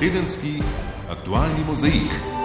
Tedenski 0.00 0.62
aktualni 1.12 1.60
mozaik. 1.68 2.39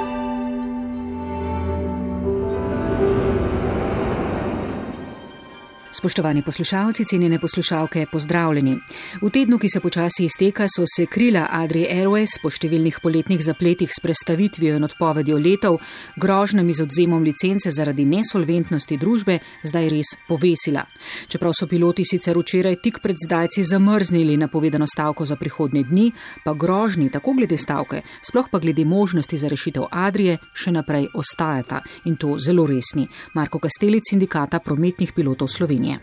Spoštovani 6.05 6.41
poslušalci, 6.41 7.05
cenjene 7.05 7.39
poslušalke, 7.39 8.05
pozdravljeni. 8.11 8.75
V 9.21 9.29
tednu, 9.33 9.57
ki 9.57 9.69
se 9.73 9.79
počasi 9.79 10.25
izteka, 10.25 10.67
so 10.69 10.83
se 10.85 11.07
krila 11.09 11.47
Adri 11.49 11.87
Airways 11.89 12.35
po 12.43 12.51
številnih 12.53 12.99
poletnih 13.01 13.41
zapletih 13.41 13.89
s 13.89 14.03
predstavitvijo 14.03 14.75
in 14.77 14.85
odpovedjo 14.85 15.39
letov, 15.41 15.79
grožnjami 16.21 16.75
z 16.77 16.85
odzemom 16.85 17.25
licence 17.25 17.73
zaradi 17.73 18.05
nesolventnosti 18.05 18.99
družbe, 19.01 19.39
zdaj 19.65 19.89
res 19.89 20.11
povesila. 20.27 20.83
Čeprav 21.25 21.57
so 21.57 21.65
piloti 21.65 22.05
sicer 22.05 22.37
včeraj 22.37 22.77
tik 22.85 23.01
pred 23.01 23.17
zdajci 23.25 23.65
zamrznili 23.65 24.37
napovedano 24.37 24.85
stavko 24.85 25.25
za 25.25 25.39
prihodnje 25.41 25.87
dni, 25.89 26.11
pa 26.45 26.53
grožnji 26.53 27.09
tako 27.09 27.33
glede 27.33 27.57
stavke, 27.57 28.03
sploh 28.21 28.53
pa 28.53 28.61
glede 28.61 28.85
možnosti 28.85 29.41
za 29.41 29.49
rešitev 29.49 29.89
Adrije, 29.89 30.37
še 30.53 30.69
naprej 30.69 31.09
ostajata 31.17 31.81
in 32.05 32.13
to 32.13 32.37
zelo 32.37 32.69
resni. 32.69 33.09
Marko 33.33 33.57
Kastelic, 33.57 34.05
sindikata 34.05 34.61
prometnih 34.61 35.09
pilotov 35.17 35.49
Slovenije. 35.49 35.94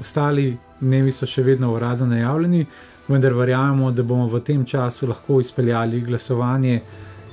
Ostali 0.00 0.56
dnevi 0.80 1.12
so 1.12 1.26
še 1.26 1.42
vedno 1.42 1.72
uradno 1.74 2.06
najavljeni, 2.06 2.66
vendar 3.08 3.34
verjamemo, 3.36 3.90
da 3.92 4.02
bomo 4.02 4.26
v 4.28 4.40
tem 4.40 4.64
času 4.66 5.06
lahko 5.06 5.40
izpeljali 5.40 6.00
glasovanje 6.00 6.80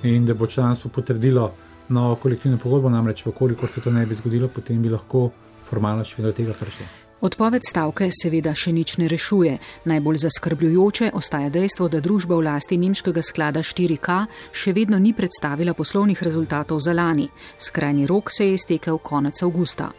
in 0.03 0.25
da 0.25 0.33
bo 0.33 0.47
članstvo 0.47 0.91
potrdilo 0.93 1.51
novo 1.89 2.15
kolektivno 2.15 2.57
pogodbo. 2.57 2.89
Namreč, 2.89 3.23
če 3.23 3.67
se 3.69 3.81
to 3.81 3.91
ne 3.91 4.05
bi 4.05 4.15
zgodilo, 4.15 4.47
potem 4.47 4.81
bi 4.81 4.89
lahko 4.89 5.29
formalno 5.69 6.03
še 6.03 6.17
vedno 6.17 6.31
do 6.31 6.37
tega 6.37 6.53
prišlo. 6.59 7.00
Odpoved 7.21 7.61
stavke 7.69 8.07
seveda 8.09 8.55
še 8.57 8.71
nič 8.73 8.95
ne 8.97 9.05
rešuje. 9.05 9.57
Najbolj 9.85 10.17
zaskrbljujoče 10.23 11.11
ostaja 11.13 11.51
dejstvo, 11.53 11.85
da 11.85 12.01
družba 12.01 12.33
v 12.33 12.47
lasti 12.47 12.79
nemškega 12.81 13.21
sklada 13.21 13.61
4K 13.61 14.15
še 14.49 14.73
vedno 14.73 14.97
ni 14.97 15.13
predstavila 15.13 15.75
poslovnih 15.77 16.17
rezultatov 16.17 16.81
za 16.81 16.95
lani. 16.97 17.29
Skrajni 17.61 18.09
rok 18.09 18.33
se 18.33 18.49
je 18.49 18.57
iztekel 18.57 18.97
konec 18.97 19.37
avgusta. 19.45 19.91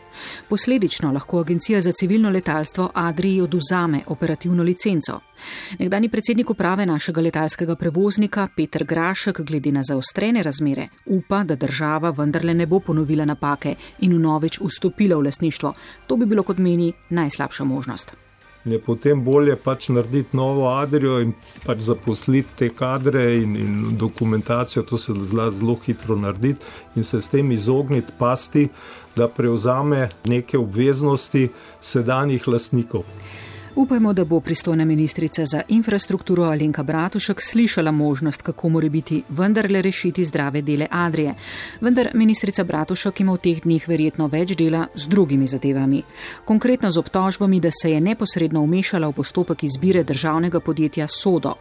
Posledično 0.48 1.12
lahko 1.12 1.38
Agencija 1.40 1.80
za 1.80 1.92
civilno 1.92 2.30
letalstvo 2.30 2.90
Adriji 2.94 3.40
oduzame 3.40 4.02
operativno 4.06 4.62
licenco. 4.62 5.20
Nekdani 5.78 6.08
predsednik 6.08 6.50
uprave 6.50 6.86
našega 6.86 7.20
letalskega 7.20 7.76
prevoznika 7.76 8.48
Petr 8.56 8.84
Grašek 8.84 9.40
glede 9.40 9.72
na 9.72 9.82
zaostrene 9.82 10.42
razmere 10.42 10.88
upa, 11.06 11.44
da 11.44 11.54
država 11.54 12.10
vendarle 12.10 12.54
ne 12.54 12.66
bo 12.66 12.80
ponovila 12.80 13.24
napake 13.24 13.74
in 14.00 14.16
vnovič 14.16 14.60
vstopila 14.60 15.16
v 15.16 15.28
lasništvo. 15.30 15.74
To 16.06 16.16
bi 16.16 16.26
bilo 16.26 16.42
kot 16.42 16.58
meni 16.58 16.92
najslabša 17.10 17.64
možnost 17.64 18.14
je 18.64 18.78
potem 18.78 19.24
bolje 19.24 19.56
pač 19.56 19.88
narediti 19.88 20.36
novo 20.36 20.68
adrijo 20.70 21.18
in 21.20 21.32
pač 21.66 21.82
zaposliti 21.82 22.56
te 22.58 22.68
kadre 22.68 23.24
in, 23.42 23.56
in 23.56 23.96
dokumentacijo, 23.98 24.82
to 24.82 24.98
se 24.98 25.14
zla 25.14 25.50
zelo 25.50 25.74
hitro 25.86 26.16
narediti 26.16 26.64
in 26.96 27.04
se 27.04 27.22
s 27.22 27.28
tem 27.28 27.52
izogniti 27.52 28.12
pasti, 28.18 28.68
da 29.16 29.28
prevzame 29.28 30.08
neke 30.24 30.58
obveznosti 30.58 31.48
sedanjih 31.80 32.48
lastnikov. 32.48 33.02
Upajmo, 33.76 34.12
da 34.12 34.24
bo 34.24 34.40
pristojna 34.40 34.84
ministrica 34.84 35.46
za 35.46 35.62
infrastrukturo 35.68 36.42
Alenka 36.42 36.82
Bratušek 36.82 37.42
slišala 37.42 37.90
možnost, 37.90 38.42
kako 38.42 38.68
mora 38.68 38.88
biti 38.88 39.22
vendarle 39.28 39.82
rešiti 39.82 40.24
zdrave 40.24 40.62
dele 40.62 40.86
Adrije. 40.90 41.34
Vendar 41.80 42.08
ministrica 42.14 42.64
Bratušek 42.64 43.20
ima 43.20 43.32
v 43.32 43.38
teh 43.38 43.62
dneh 43.64 43.88
verjetno 43.88 44.26
več 44.26 44.52
dela 44.56 44.86
z 44.94 45.08
drugimi 45.08 45.46
zadevami. 45.46 46.02
Konkretno 46.44 46.90
z 46.90 46.98
obtožbami, 46.98 47.60
da 47.60 47.70
se 47.70 47.90
je 47.90 48.00
neposredno 48.00 48.60
umešala 48.60 49.08
v 49.08 49.12
postopek 49.12 49.64
izbire 49.64 50.04
državnega 50.04 50.60
podjetja 50.60 51.08
Sodo. 51.08 51.54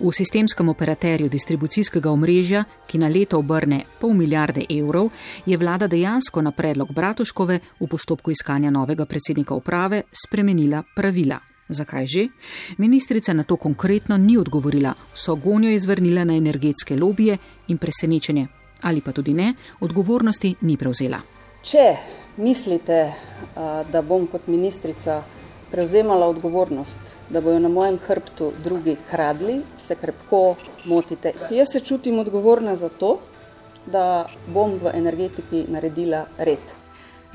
V 0.00 0.12
sistemskem 0.12 0.68
operaterju 0.68 1.28
distribucijskega 1.28 2.10
omrežja, 2.10 2.64
ki 2.86 2.98
na 2.98 3.08
leto 3.08 3.38
obrne 3.38 3.82
pol 4.00 4.14
milijarde 4.14 4.68
evrov, 4.70 5.10
je 5.46 5.56
vlada 5.56 5.86
dejansko 5.86 6.42
na 6.42 6.50
predlog 6.50 6.92
Bratuškove 6.92 7.60
v 7.80 7.90
postopku 7.90 8.30
iskanja 8.30 8.70
novega 8.70 9.04
predsednika 9.04 9.54
uprave 9.54 10.02
spremenila 10.12 10.84
pravila. 10.94 11.55
Zakaj 11.68 12.06
že? 12.06 12.28
Ministrica 12.78 13.32
na 13.32 13.42
to 13.42 13.56
konkretno 13.56 14.16
ni 14.16 14.38
odgovorila, 14.38 14.94
so 15.14 15.34
gonjo 15.34 15.70
izvrnila 15.70 16.24
na 16.24 16.36
energetske 16.36 16.96
lobije 16.96 17.38
in 17.68 17.78
presenečenje, 17.78 18.46
ali 18.82 19.00
pa 19.00 19.12
tudi 19.12 19.34
ne, 19.34 19.54
odgovornosti 19.80 20.54
ni 20.60 20.76
prevzela. 20.76 21.18
Če 21.62 21.96
mislite, 22.36 23.12
da 23.92 24.02
bom 24.02 24.26
kot 24.30 24.46
ministrica 24.46 25.22
prevzemala 25.70 26.28
odgovornost, 26.30 26.98
da 27.30 27.40
bojo 27.40 27.58
na 27.58 27.68
mojem 27.68 27.98
hrbtu 27.98 28.52
drugi 28.64 28.96
kradli, 29.10 29.62
se 29.84 29.94
krepko 29.94 30.54
motite. 30.84 31.32
Jaz 31.50 31.72
se 31.72 31.80
čutim 31.80 32.18
odgovorna 32.18 32.76
za 32.76 32.88
to, 32.88 33.18
da 33.86 34.28
bom 34.46 34.78
v 34.82 34.94
energetiki 34.94 35.64
naredila 35.68 36.26
red. 36.38 36.62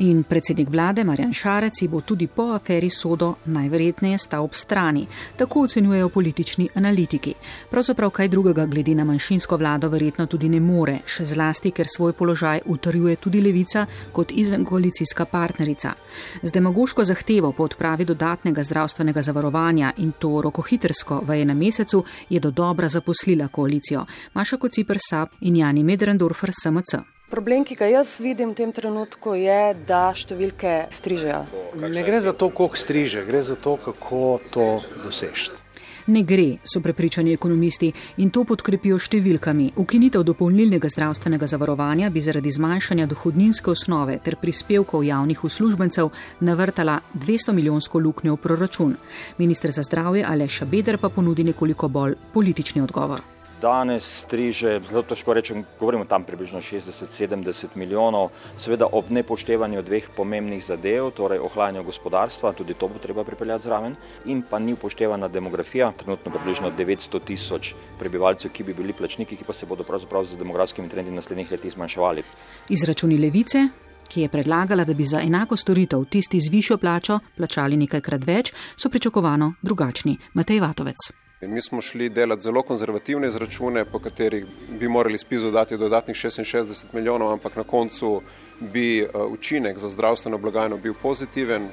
In 0.02 0.24
predsednik 0.24 0.70
vlade 0.70 1.04
Marjan 1.04 1.34
Šarec 1.34 1.84
bo 1.90 2.00
tudi 2.02 2.28
po 2.28 2.48
aferi 2.56 2.90
Sodo 2.90 3.36
najverjetneje 3.46 4.18
stal 4.18 4.44
ob 4.44 4.56
strani, 4.56 5.06
tako 5.38 5.62
ocenjujejo 5.62 6.10
politični 6.10 6.70
analitiki. 6.76 7.34
Pravzaprav 7.70 8.10
kaj 8.10 8.28
drugega 8.28 8.66
glede 8.66 8.96
na 8.96 9.04
manjšinsko 9.06 9.58
vlado 9.58 9.90
verjetno 9.90 10.26
tudi 10.26 10.50
ne 10.50 10.60
more, 10.60 10.98
še 11.06 11.26
zlasti, 11.26 11.72
ker 11.72 11.86
svoj 11.86 12.14
položaj 12.18 12.64
utrjuje 12.66 13.16
tudi 13.16 13.42
levica 13.42 13.86
kot 14.12 14.32
izvenkoalicijska 14.32 15.26
partnerica. 15.26 15.94
Z 16.42 16.52
demagoško 16.52 17.06
zahtevo 17.06 17.52
po 17.52 17.70
odpravi 17.70 18.06
dodatnega 18.06 18.64
zdravstvenega 18.64 19.22
zavarovanja 19.22 19.94
in 19.98 20.18
to 20.18 20.42
rokohitrsko 20.42 21.22
v 21.28 21.44
enem 21.46 21.58
mesecu 21.58 22.04
je 22.30 22.40
do 22.40 22.52
dobra 22.52 22.90
zaposlila 22.90 23.48
koalicijo 23.48 24.06
Maša 24.34 24.58
Kocipr 24.58 24.98
Sab 25.10 25.28
in 25.42 25.56
Jani 25.56 25.84
Medrendorfer 25.84 26.50
SMC. 26.50 27.21
Problem, 27.32 27.64
ki 27.64 27.78
ga 27.80 27.88
jaz 27.88 28.18
vidim 28.20 28.52
v 28.52 28.58
tem 28.60 28.72
trenutku, 28.76 29.38
je, 29.40 29.72
da 29.88 30.10
številke 30.12 30.92
strižejo. 30.92 31.46
Ne 31.80 32.04
gre 32.04 32.20
za 32.20 32.36
to, 32.36 32.50
koliko 32.52 32.76
striže, 32.76 33.24
gre 33.24 33.40
za 33.40 33.56
to, 33.56 33.78
kako 33.80 34.42
to 34.52 34.66
dosežeti. 35.00 35.64
Ne 36.12 36.26
gre, 36.28 36.58
so 36.68 36.82
prepričani 36.84 37.32
ekonomisti 37.32 37.94
in 38.20 38.34
to 38.36 38.44
podkrepijo 38.44 38.98
številkami. 39.00 39.70
Ukinitev 39.80 40.26
dopolnilnega 40.28 40.90
zdravstvenega 40.92 41.48
zavarovanja 41.48 42.10
bi 42.12 42.20
zaradi 42.26 42.52
zmanjšanja 42.52 43.08
dohodninske 43.08 43.72
osnove 43.72 44.18
ter 44.26 44.36
prispevkov 44.42 45.06
javnih 45.08 45.46
uslužbencev 45.48 46.12
navrtala 46.44 47.00
200 47.16 47.56
milijonsko 47.56 48.02
luknjo 48.02 48.36
v 48.36 48.44
proračun. 48.44 48.98
Ministr 49.40 49.72
za 49.72 49.88
zdravje 49.88 50.26
Aleša 50.28 50.68
Beder 50.68 51.00
pa 51.00 51.08
ponudi 51.08 51.48
nekoliko 51.48 51.88
bolj 51.88 52.18
politični 52.34 52.84
odgovor 52.84 53.24
danes 53.62 54.04
striže, 54.26 54.80
zelo 54.90 55.04
težko 55.06 55.34
rečem, 55.38 55.64
govorimo 55.80 56.06
tam 56.10 56.24
približno 56.26 56.62
60-70 56.62 57.76
milijonov, 57.76 58.32
seveda 58.58 58.88
ob 58.92 59.12
nepoštevanju 59.14 59.84
dveh 59.86 60.10
pomembnih 60.16 60.64
zadev, 60.66 61.12
torej 61.16 61.40
ohlanjanju 61.46 61.84
gospodarstva, 61.86 62.54
tudi 62.58 62.74
to 62.74 62.90
bo 62.90 63.00
treba 63.00 63.24
pripeljati 63.24 63.70
zraven, 63.70 63.96
in 64.26 64.42
pa 64.42 64.60
ni 64.60 64.74
upoštevana 64.74 65.28
demografija, 65.28 65.92
trenutno 65.98 66.34
približno 66.34 66.74
900 66.78 67.24
tisoč 67.26 67.74
prebivalcev, 68.00 68.52
ki 68.52 68.64
bi 68.64 68.74
bili 68.74 68.98
plačniki, 68.98 69.38
ki 69.38 69.48
pa 69.48 69.54
se 69.54 69.70
bodo 69.70 69.86
pravzaprav 69.86 70.26
z 70.26 70.42
demografskimi 70.42 70.90
trendi 70.90 71.12
naslednjih 71.12 71.52
letih 71.52 71.74
zmanjševali. 71.74 72.26
Izračuni 72.70 73.18
levice. 73.18 73.68
Ki 74.12 74.26
je 74.26 74.30
predlagala, 74.30 74.84
da 74.84 74.94
bi 74.94 75.06
za 75.08 75.22
enako 75.24 75.56
storitev 75.56 76.04
tisti 76.12 76.42
z 76.42 76.52
višjo 76.52 76.78
plačo 76.78 77.20
plačali 77.38 77.80
nekajkrat 77.80 78.28
več, 78.28 78.52
so 78.76 78.92
pričakovano 78.92 79.54
drugačni. 79.64 80.18
Matej 80.34 80.60
Vatovec. 80.60 81.21
Mi 81.48 81.62
smo 81.62 81.82
šli 81.82 82.10
delati 82.10 82.42
zelo 82.42 82.62
konzervativne 82.62 83.28
izračune, 83.28 83.86
po 83.86 84.00
katerih 84.00 84.46
bi 84.80 84.88
morali 84.88 85.18
spizu 85.18 85.52
dati 85.52 85.78
dodatnih 85.78 86.16
66 86.16 86.84
milijonov, 86.94 87.32
ampak 87.32 87.56
na 87.56 87.64
koncu 87.64 88.22
bi 88.60 89.00
eh, 89.00 89.08
učinek 89.18 89.78
za 89.78 89.90
zdravstveno 89.90 90.38
blagajno 90.38 90.78
bil 90.78 90.94
pozitiven. 91.02 91.70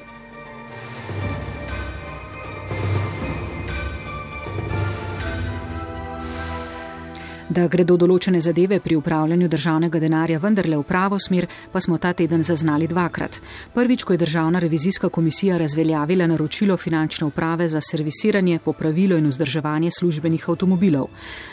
Da 7.59 7.65
gredo 7.67 7.97
določene 7.99 8.39
zadeve 8.39 8.77
pri 8.79 8.95
upravljanju 8.95 9.49
državnega 9.51 9.99
denarja 9.99 10.39
vendarle 10.39 10.77
v 10.79 10.85
pravo 10.87 11.17
smer, 11.19 11.49
pa 11.73 11.81
smo 11.83 11.97
ta 11.99 12.13
teden 12.15 12.45
zaznali 12.47 12.87
dvakrat. 12.87 13.41
Prvič, 13.75 14.05
ko 14.07 14.15
je 14.15 14.21
Državna 14.21 14.61
revizijska 14.63 15.09
komisija 15.11 15.57
razveljavila 15.59 16.29
naročilo 16.31 16.77
finančne 16.79 17.27
uprave 17.27 17.67
za 17.69 17.81
servisiranje, 17.83 18.61
popravilo 18.63 19.19
in 19.19 19.27
vzdrževanje 19.27 19.91
službenih 19.99 20.45
avtomobilov. 20.53 21.09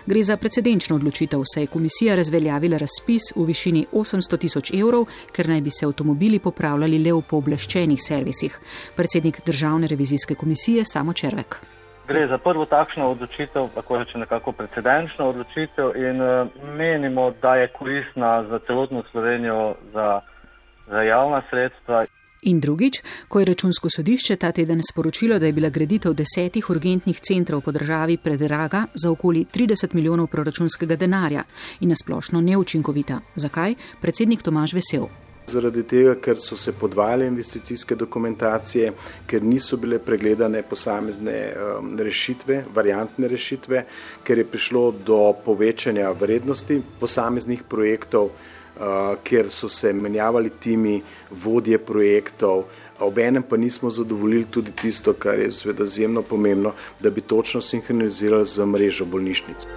Gre 0.05 0.21
za 0.23 0.37
precedenčno 0.37 0.99
odločitev, 0.99 1.41
saj 1.53 1.65
je 1.65 1.71
komisija 1.73 2.17
razveljavila 2.21 2.77
razpis 2.77 3.31
v 3.35 3.45
višini 3.49 3.87
800 3.91 4.41
tisoč 4.43 4.73
evrov, 4.77 5.07
ker 5.33 5.49
naj 5.49 5.63
bi 5.65 5.73
se 5.73 5.87
avtomobili 5.89 6.37
popravljali 6.39 7.01
le 7.01 7.15
v 7.17 7.23
pooblaščenih 7.31 8.03
servisih. 8.03 8.59
Predsednik 8.93 9.41
Državne 9.45 9.89
revizijske 9.89 10.37
komisije 10.37 10.85
Samo 10.85 11.17
Červek. 11.17 11.57
Gre 12.07 12.27
za 12.27 12.37
prvo 12.37 12.65
takšno 12.65 13.11
odločitev, 13.11 13.69
tako 13.75 13.97
reče 13.97 14.17
nekako 14.17 14.51
precedenčno 14.51 15.29
odločitev 15.29 15.95
in 15.95 16.21
uh, 16.21 16.47
menimo, 16.77 17.31
da 17.41 17.55
je 17.55 17.67
koristna 17.67 18.43
za 18.43 18.59
celotno 18.59 19.03
Slovenijo, 19.11 19.75
za, 19.93 20.21
za 20.87 21.01
javna 21.01 21.41
sredstva. 21.49 22.05
In 22.41 22.59
drugič, 22.59 23.01
ko 23.27 23.39
je 23.39 23.45
računsko 23.45 23.89
sodišče 23.89 24.35
ta 24.35 24.51
teden 24.51 24.81
sporočilo, 24.91 25.39
da 25.39 25.45
je 25.45 25.53
bila 25.53 25.69
graditev 25.69 26.13
desetih 26.13 26.69
urgentnih 26.69 27.19
centrov 27.19 27.61
po 27.61 27.71
državi 27.71 28.17
predraga 28.17 28.85
za 28.93 29.11
okoli 29.11 29.45
30 29.53 29.93
milijonov 29.93 30.27
proračunskega 30.27 30.95
denarja 30.95 31.43
in 31.79 31.89
nasplošno 31.89 32.41
neučinkovita. 32.41 33.19
Zakaj? 33.35 33.75
Predsednik 34.01 34.41
Tomaž 34.41 34.73
Vesel. 34.73 35.24
Zaradi 35.45 35.83
tega, 35.85 36.15
ker 36.17 36.39
so 36.41 36.57
se 36.57 36.71
podvajale 36.73 37.27
investicijske 37.29 37.95
dokumentacije, 37.95 38.91
ker 39.29 39.43
niso 39.43 39.77
bile 39.77 39.99
pregledane 40.01 40.63
posamezne 40.65 41.35
um, 41.53 41.91
rešitve, 41.99 42.63
variantne 42.73 43.27
rešitve, 43.29 43.83
ker 44.25 44.41
je 44.41 44.47
prišlo 44.49 44.89
do 45.05 45.19
povečanja 45.45 46.09
vrednosti 46.17 46.79
posameznih 46.99 47.61
projektov, 47.69 48.31
uh, 48.31 49.13
ker 49.23 49.51
so 49.53 49.69
se 49.69 49.93
menjavali 49.93 50.49
timi 50.49 50.97
vodje 51.29 51.77
projektov. 51.77 52.65
Obenem 52.99 53.43
pa 53.43 53.57
nismo 53.57 53.91
zadovoljili 53.91 54.45
tudi 54.49 54.71
tisto, 54.71 55.13
kar 55.13 55.39
je 55.39 55.51
seveda 55.51 55.83
izjemno 55.83 56.21
pomembno, 56.21 56.73
da 56.99 57.09
bi 57.09 57.21
točno 57.21 57.61
sinhronizirali 57.61 58.47
z 58.47 58.65
mrežo 58.65 59.05
bolnišnic. 59.05 59.67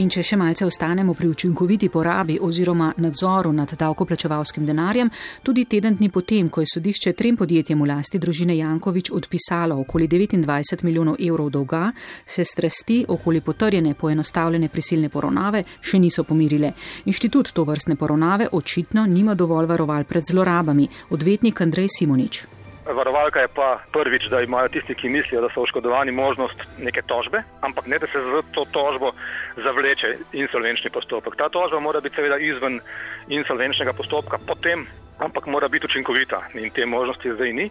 In 0.00 0.08
če 0.08 0.22
še 0.24 0.36
malce 0.40 0.64
ostanemo 0.64 1.12
pri 1.12 1.28
učinkoviti 1.28 1.90
porabi 1.92 2.38
oziroma 2.40 2.86
nadzoru 3.04 3.50
nad 3.52 3.72
davkoplačevalskim 3.76 4.64
denarjem, 4.64 5.10
tudi 5.44 5.66
teden 5.68 5.98
dni 5.98 6.08
potem, 6.08 6.48
ko 6.48 6.62
je 6.62 6.70
sodišče 6.72 7.12
trem 7.18 7.36
podjetjem 7.36 7.82
v 7.82 7.88
lasti 7.90 8.16
družine 8.22 8.56
Jankovič 8.56 9.10
odpisalo 9.12 9.76
okoli 9.82 10.08
29 10.08 10.84
milijonov 10.88 11.18
evrov 11.20 11.50
dolga, 11.52 11.90
se 12.24 12.44
strasti 12.48 13.02
okoli 13.08 13.42
potrjene 13.44 13.92
poenostavljene 13.94 14.70
prisilne 14.72 15.10
poravnave 15.12 15.66
še 15.82 16.00
niso 16.00 16.24
pomirile. 16.24 16.72
Inštitut 17.04 17.52
to 17.52 17.66
vrstne 17.68 17.98
poravnave 18.00 18.48
očitno 18.56 19.04
nima 19.04 19.36
dovolj 19.36 19.68
varoval 19.74 20.08
pred 20.08 20.24
zlorabami. 20.24 20.88
Odvetnik 21.10 21.60
Andrej 21.60 21.92
Simonič. 21.98 22.59
Varovalka 22.92 23.40
je 23.40 23.48
pa 23.54 23.78
prvič, 23.92 24.28
da 24.30 24.40
imajo 24.40 24.68
tisti, 24.68 24.94
ki 24.94 25.08
mislijo, 25.08 25.40
da 25.40 25.48
so 25.48 25.62
oškodovani, 25.62 26.12
možnost 26.12 26.62
neke 26.78 27.02
tožbe, 27.02 27.42
ampak 27.60 27.86
ne 27.86 27.98
da 27.98 28.06
se 28.06 28.20
za 28.20 28.42
to 28.52 28.64
tožbo 28.72 29.12
zavleče 29.56 30.16
insolvenčni 30.32 30.90
postopek. 30.90 31.36
Ta 31.36 31.48
tožba 31.48 31.80
mora 31.80 32.00
biti 32.00 32.16
seveda 32.16 32.38
izven 32.38 32.80
insolvenčnega 33.28 33.92
postopka, 33.92 34.38
potem, 34.46 34.86
ampak 35.18 35.46
mora 35.46 35.68
biti 35.68 35.86
učinkovita 35.86 36.42
in 36.54 36.70
te 36.70 36.86
možnosti 36.86 37.32
zdaj 37.34 37.52
ni. 37.52 37.70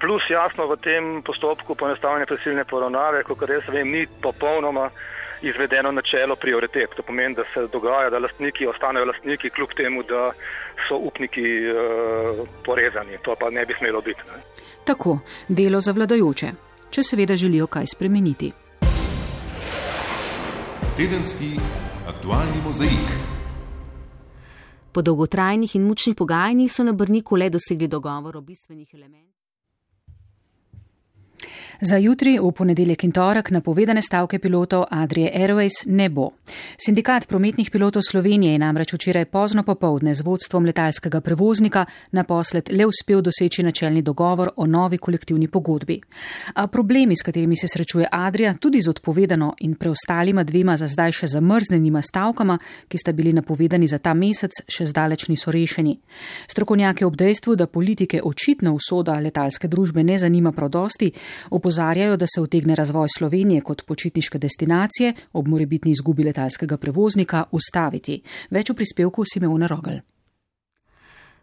Plus 0.00 0.22
jasno 0.30 0.66
v 0.66 0.76
tem 0.76 1.22
postopku 1.22 1.74
ponestavljanja 1.74 2.26
prisilne 2.26 2.64
poravnave, 2.64 3.22
kot 3.24 3.42
res 3.48 3.68
vem, 3.68 3.90
ni 3.90 4.06
popolnoma 4.22 4.90
izvedeno 5.42 5.92
načelo 5.92 6.36
prioritet. 6.36 6.90
To 6.96 7.02
pomeni, 7.02 7.34
da 7.34 7.44
se 7.54 7.66
dogaja, 7.72 8.10
da 8.10 8.18
lastniki 8.18 8.66
ostanejo 8.66 9.04
lastniki, 9.04 9.50
kljub 9.50 9.72
temu, 9.76 10.02
da 10.02 10.32
so 10.88 10.98
upniki 10.98 11.42
uh, 11.70 12.48
porezani. 12.64 13.18
To 13.24 13.34
pa 13.40 13.50
ne 13.50 13.66
bi 13.66 13.74
smelo 13.78 14.00
biti. 14.00 14.20
Ne? 14.26 14.42
Tako, 14.84 15.18
delo 15.48 15.80
za 15.80 15.92
vladajoče, 15.92 16.52
če 16.90 17.02
seveda 17.02 17.36
želijo 17.36 17.66
kaj 17.66 17.86
spremeniti. 17.86 18.52
Tedenski 20.96 21.56
aktualni 22.08 22.62
mozaik. 22.64 23.08
Po 24.92 25.02
dolgotrajnih 25.02 25.74
in 25.76 25.82
mučnih 25.82 26.16
pogajanjih 26.16 26.72
so 26.72 26.84
na 26.84 26.92
Brniku 26.92 27.36
le 27.36 27.50
dosegli 27.50 27.88
dogovor 27.88 28.36
o 28.36 28.40
bistvenih 28.40 28.94
elementih. 28.94 29.36
Za 31.80 31.96
jutri, 31.96 32.38
v 32.40 32.52
ponedeljek 32.56 33.04
in 33.04 33.12
torek, 33.12 33.50
napovedane 33.52 34.00
stavke 34.02 34.38
pilotov 34.38 34.86
Adrije 34.90 35.28
Airways 35.34 35.84
ne 35.86 36.08
bo. 36.08 36.30
Sindikat 36.80 37.26
prometnih 37.28 37.70
pilotov 37.70 38.02
Slovenije 38.02 38.52
je 38.52 38.58
namreč 38.58 38.94
včeraj 38.94 39.24
pozno 39.24 39.62
popovdne 39.62 40.14
z 40.14 40.24
vodstvom 40.24 40.64
letalskega 40.64 41.20
prevoznika 41.20 41.84
naposled 42.12 42.72
le 42.72 42.86
uspel 42.86 43.20
doseči 43.20 43.62
načelni 43.62 44.02
dogovor 44.02 44.50
o 44.56 44.66
novi 44.66 44.98
kolektivni 44.98 45.48
pogodbi. 45.48 46.00
A 46.54 46.66
problemi, 46.66 47.16
s 47.16 47.22
katerimi 47.22 47.56
se 47.56 47.68
srečuje 47.68 48.08
Adrija, 48.12 48.54
tudi 48.60 48.80
z 48.80 48.88
odpovedano 48.88 49.54
in 49.60 49.74
preostalima 49.74 50.44
dvema 50.44 50.76
za 50.76 50.86
zdaj 50.86 51.12
še 51.12 51.26
zamrznenima 51.26 52.02
stavkama, 52.02 52.58
ki 52.88 52.98
sta 52.98 53.12
bili 53.12 53.32
napovedani 53.32 53.88
za 53.88 53.98
ta 53.98 54.14
mesec, 54.14 54.62
še 54.68 54.86
zdaleč 54.86 55.28
niso 55.28 55.52
rešeni. 55.52 55.98
Strokovnjaki 56.48 57.04
ob 57.04 57.16
dejstvu, 57.16 57.56
da 57.56 57.66
politike 57.66 58.22
očitno 58.24 58.72
usoda 58.72 59.20
letalske 59.20 59.68
družbe 59.68 60.04
ne 60.04 60.18
zanima 60.18 60.52
prav 60.52 60.72
dosti, 60.72 61.12
opozarjajo, 61.66 62.16
da 62.16 62.26
se 62.26 62.40
utegne 62.40 62.74
razvoj 62.74 63.06
Slovenije 63.18 63.60
kot 63.60 63.82
počitniške 63.86 64.38
destinacije 64.38 65.14
ob 65.32 65.48
morebitni 65.48 65.90
izgubi 65.90 66.24
letalskega 66.24 66.76
prevoznika 66.76 67.44
ustaviti. 67.50 68.22
Več 68.50 68.70
v 68.70 68.74
prispevku 68.78 69.24
Simeona 69.26 69.66
Rogel. 69.66 69.98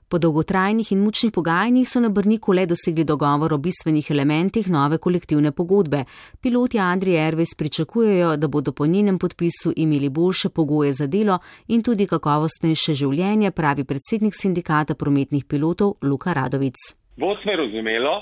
Po 0.08 0.20
dolgotrajnih 0.20 0.92
in 0.94 1.02
mučnih 1.04 1.34
pogajanjih 1.34 1.90
so 1.90 2.00
na 2.00 2.10
Brniku 2.10 2.54
le 2.54 2.66
dosegli 2.70 3.04
dogovor 3.04 3.54
o 3.54 3.58
bistvenih 3.58 4.12
elementih 4.12 4.70
nove 4.70 4.98
kolektivne 4.98 5.52
pogodbe. 5.52 6.06
Piloti 6.42 6.80
Andrije 6.80 7.20
Airways 7.20 7.56
pričakujejo, 7.58 8.38
da 8.38 8.48
bodo 8.48 8.72
po 8.72 8.88
njenem 8.88 9.20
podpisu 9.20 9.74
imeli 9.76 10.10
boljše 10.10 10.50
pogoje 10.50 10.94
za 10.94 11.08
delo 11.08 11.40
in 11.68 11.84
tudi 11.84 12.08
kakovostnejše 12.08 12.94
življenje, 12.94 13.52
pravi 13.52 13.84
predsednik 13.84 14.40
sindikata 14.40 14.96
prometnih 14.96 15.46
pilotov 15.46 15.96
Luka 16.02 16.34
Radovic. 16.34 16.78
Bo 17.18 17.36
se 17.44 17.58
razumelo, 17.58 18.22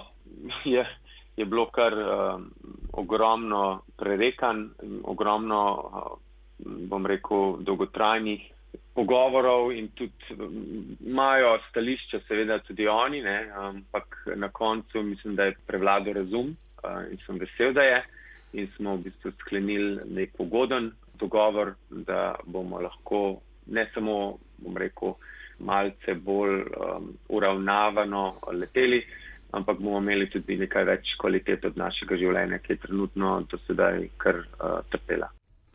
je 0.65 1.00
je 1.37 1.45
bilo 1.45 1.65
kar 1.71 1.93
uh, 1.93 2.41
ogromno 2.93 3.81
prerekan, 3.97 4.69
ogromno, 5.03 5.61
uh, 5.73 6.17
bom 6.89 7.05
rekel, 7.05 7.57
dolgotrajnih 7.59 8.51
pogovorov 8.93 9.71
in 9.71 9.87
tudi 9.95 10.35
imajo 11.07 11.57
stališče, 11.69 12.19
seveda 12.27 12.59
tudi 12.59 12.87
oni, 12.87 13.21
ne, 13.21 13.51
ampak 13.55 14.17
na 14.35 14.49
koncu 14.49 15.03
mislim, 15.03 15.35
da 15.35 15.43
je 15.43 15.57
prevladal 15.67 16.13
razum 16.13 16.55
uh, 16.83 17.03
in 17.11 17.17
sem 17.25 17.39
vesel, 17.39 17.73
da 17.73 17.81
je. 17.81 18.03
In 18.53 18.67
smo 18.75 18.97
v 18.97 19.07
bistvu 19.07 19.31
sklenili 19.39 20.01
nek 20.11 20.33
pogoden 20.37 20.91
dogovor, 21.19 21.73
da 21.89 22.35
bomo 22.45 22.81
lahko 22.81 23.39
ne 23.71 23.85
samo, 23.93 24.37
bom 24.57 24.77
rekel, 24.77 25.15
malce 25.59 26.13
bolj 26.13 26.61
um, 26.61 27.11
uravnavano 27.29 28.23
leteli, 28.51 29.05
ampak 29.51 29.79
bomo 29.79 29.99
imeli 29.99 30.29
tudi 30.29 30.57
nekaj 30.57 30.87
več 30.87 31.13
kvalitet 31.21 31.65
od 31.65 31.77
našega 31.77 32.17
življenja, 32.17 32.59
ki 32.63 32.73
je 32.73 32.81
trenutno 32.87 33.41
do 33.51 33.59
sedaj 33.67 34.07
kar 34.21 34.41
uh, 34.41 34.81
trpela. 34.91 35.29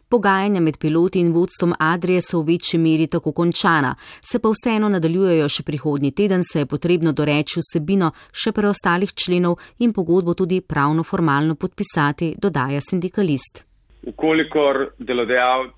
Pogajanja 0.08 0.60
med 0.62 0.76
piloti 0.78 1.18
in 1.18 1.32
vodstvom 1.34 1.72
Adrije 1.82 2.20
so 2.22 2.38
v 2.38 2.52
večji 2.52 2.78
meri 2.78 3.08
tako 3.10 3.32
končana, 3.34 3.96
se 4.22 4.38
pa 4.38 4.52
vseeno 4.52 4.86
nadaljujejo 4.92 5.48
še 5.50 5.64
prihodnji 5.66 6.12
teden, 6.14 6.44
se 6.46 6.62
je 6.62 6.68
potrebno 6.70 7.10
doreči 7.10 7.58
vsebino 7.58 8.12
še 8.30 8.52
preostalih 8.54 9.10
členov 9.10 9.58
in 9.82 9.92
pogodbo 9.92 10.36
tudi 10.38 10.60
pravno 10.62 11.02
formalno 11.02 11.56
podpisati, 11.58 12.36
dodaja 12.38 12.80
sindikalist. 12.80 13.64
Ukolikor 14.06 14.92
delodajalec 15.02 15.74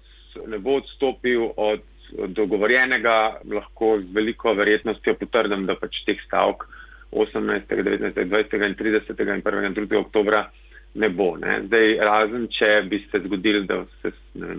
ne 0.52 0.58
bo 0.60 0.76
odstopil 0.82 1.48
od 1.56 1.88
dogovorjenega, 2.36 3.16
lahko 3.48 3.96
z 4.02 4.12
veliko 4.12 4.52
verjetnostjo 4.54 5.16
potrdim, 5.22 5.64
da 5.64 5.76
pač 5.80 6.02
teh 6.04 6.20
stavk 6.26 6.68
18., 7.10 7.82
19., 7.82 8.24
20. 8.24 8.66
in 8.66 8.74
30. 8.74 9.20
in 9.20 9.42
1. 9.42 9.64
in 9.66 9.74
2. 9.74 9.96
oktobra 9.96 10.50
ne 10.94 11.08
bo. 11.08 11.36
Ne. 11.36 11.62
Zdaj, 11.66 11.96
razen 12.04 12.46
če 12.52 12.70
bi 12.90 13.00
se 13.10 13.20
zgodili, 13.24 13.64
da 13.66 13.82
se 14.02 14.12
ne, 14.34 14.56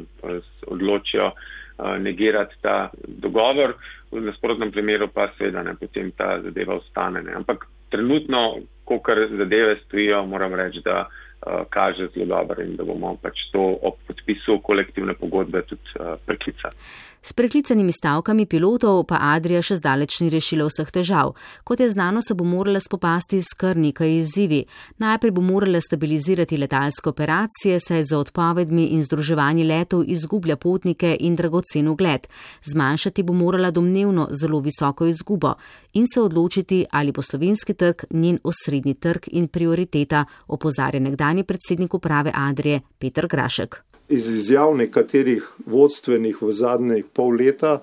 odločijo 0.68 1.32
uh, 1.32 1.96
negirati 2.00 2.56
ta 2.62 2.90
dogovor, 3.08 3.76
v 4.12 4.24
nasprotnem 4.26 4.72
primeru 4.72 5.10
pa 5.14 5.30
seveda 5.38 5.64
ne, 5.64 5.76
potem 5.78 6.12
ta 6.18 6.40
zadeva 6.44 6.80
ostane. 6.80 7.22
Ne. 7.26 7.36
Ampak 7.42 7.68
trenutno, 7.94 8.60
ko 8.86 9.00
kar 9.06 9.22
zadeve 9.38 9.78
stojijo, 9.86 10.24
moram 10.26 10.56
reči, 10.58 10.82
da 10.86 11.06
uh, 11.06 11.66
kaže 11.70 12.10
zelo 12.14 12.26
dobro 12.26 12.64
in 12.64 12.76
da 12.78 12.88
bomo 12.88 13.16
pač 13.22 13.50
to 13.54 13.66
ob 13.82 14.00
podpisu 14.08 14.60
kolektivne 14.66 15.14
pogodbe 15.14 15.62
tudi 15.70 15.98
uh, 16.00 16.16
preklicali. 16.26 16.76
S 17.22 17.34
preklicanimi 17.34 17.92
stavkami 17.92 18.46
pilotov 18.46 19.04
pa 19.04 19.18
Adrija 19.36 19.60
še 19.62 19.76
zdaleč 19.82 20.22
ni 20.24 20.30
rešila 20.32 20.70
vseh 20.70 20.88
težav. 20.88 21.34
Kot 21.68 21.82
je 21.84 21.90
znano, 21.92 22.22
se 22.24 22.34
bo 22.34 22.46
morala 22.48 22.80
spopasti 22.80 23.42
s 23.44 23.52
kar 23.60 23.76
nekaj 23.78 24.14
izzivi. 24.22 24.62
Najprej 25.04 25.34
bo 25.36 25.44
morala 25.44 25.82
stabilizirati 25.84 26.58
letalske 26.58 27.12
operacije, 27.12 27.80
saj 27.80 28.04
za 28.12 28.22
odpovedmi 28.24 28.86
in 28.96 29.04
združevanji 29.04 29.68
letov 29.68 30.06
izgublja 30.08 30.56
potnike 30.56 31.18
in 31.20 31.36
dragocen 31.36 31.92
ugled. 31.92 32.30
Zmanjšati 32.64 33.24
bo 33.24 33.36
morala 33.36 33.72
domnevno 33.72 34.30
zelo 34.32 34.64
visoko 34.64 35.06
izgubo 35.06 35.54
in 35.94 36.08
se 36.08 36.22
odločiti, 36.22 36.86
ali 36.92 37.12
bo 37.12 37.22
slovenski 37.22 37.74
trg 37.74 38.08
njen 38.10 38.40
osrednji 38.44 38.94
trg 38.94 39.28
in 39.32 39.48
prioriteta, 39.48 40.26
opozarja 40.48 41.00
nekdani 41.04 41.44
predsednik 41.44 41.94
uprave 41.94 42.32
Adrije 42.36 42.82
Petr 43.00 43.28
Grašek 43.28 43.84
iz 44.10 44.30
izjav 44.30 44.76
nekaterih 44.78 45.48
vodstvenih 45.66 46.42
v 46.42 46.52
zadnjih 46.52 47.06
pol 47.14 47.36
leta 47.38 47.80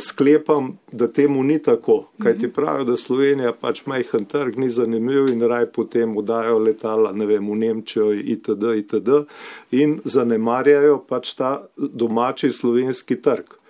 sklepam, 0.00 0.78
da 0.92 1.08
temu 1.12 1.42
ni 1.42 1.58
tako, 1.62 2.08
kaj 2.22 2.38
ti 2.38 2.52
pravijo, 2.52 2.84
da 2.84 2.96
Slovenija 2.96 3.52
pač 3.52 3.86
majhen 3.86 4.24
trg 4.24 4.58
ni 4.58 4.70
zanimiv 4.70 5.28
in 5.28 5.42
raj 5.42 5.66
potem 5.72 6.16
udajo 6.16 6.58
letala, 6.58 7.12
ne 7.12 7.26
vem, 7.26 7.50
v 7.50 7.56
Nemčijo 7.56 8.12
itd. 8.12 8.76
itd. 8.76 9.24
in 9.70 10.00
zanemarjajo 10.04 10.98
pač 11.08 11.34
ta 11.34 11.66
domači 11.76 12.52
slovenski 12.52 13.20
trg. 13.20 13.61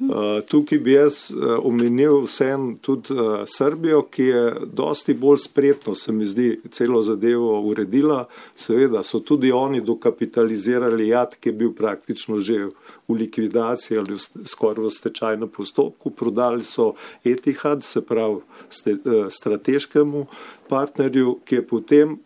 Uh, 0.00 0.40
tukaj 0.48 0.78
bi 0.78 0.92
jaz 0.92 1.30
uh, 1.30 1.58
omenil 1.64 2.22
vsem 2.26 2.76
tudi 2.80 3.14
uh, 3.14 3.42
Srbijo, 3.46 4.02
ki 4.10 4.24
je 4.24 4.42
dosti 4.72 5.14
bolj 5.14 5.38
spretno, 5.46 5.94
se 5.94 6.12
mi 6.12 6.26
zdi, 6.26 6.60
celo 6.70 7.02
zadevo 7.02 7.60
uredila. 7.60 8.26
Seveda 8.56 9.02
so 9.02 9.20
tudi 9.20 9.52
oni 9.52 9.80
dokapitalizirali 9.80 11.08
jad, 11.08 11.36
ki 11.40 11.48
je 11.48 11.58
bil 11.64 11.72
praktično 11.76 12.40
že 12.40 12.66
v 13.08 13.18
likvidaciji 13.18 13.98
ali 13.98 14.18
skoraj 14.44 14.84
v 14.86 14.90
stečajnem 14.90 15.48
postopku. 15.48 16.10
Prodali 16.10 16.62
so 16.62 16.92
Etihad, 17.24 17.84
se 17.84 18.04
pravi 18.06 18.40
ste, 18.70 18.96
strateškemu 19.30 20.26
partnerju, 20.68 21.38
ki 21.44 21.54
je 21.54 21.66
potem 21.66 22.18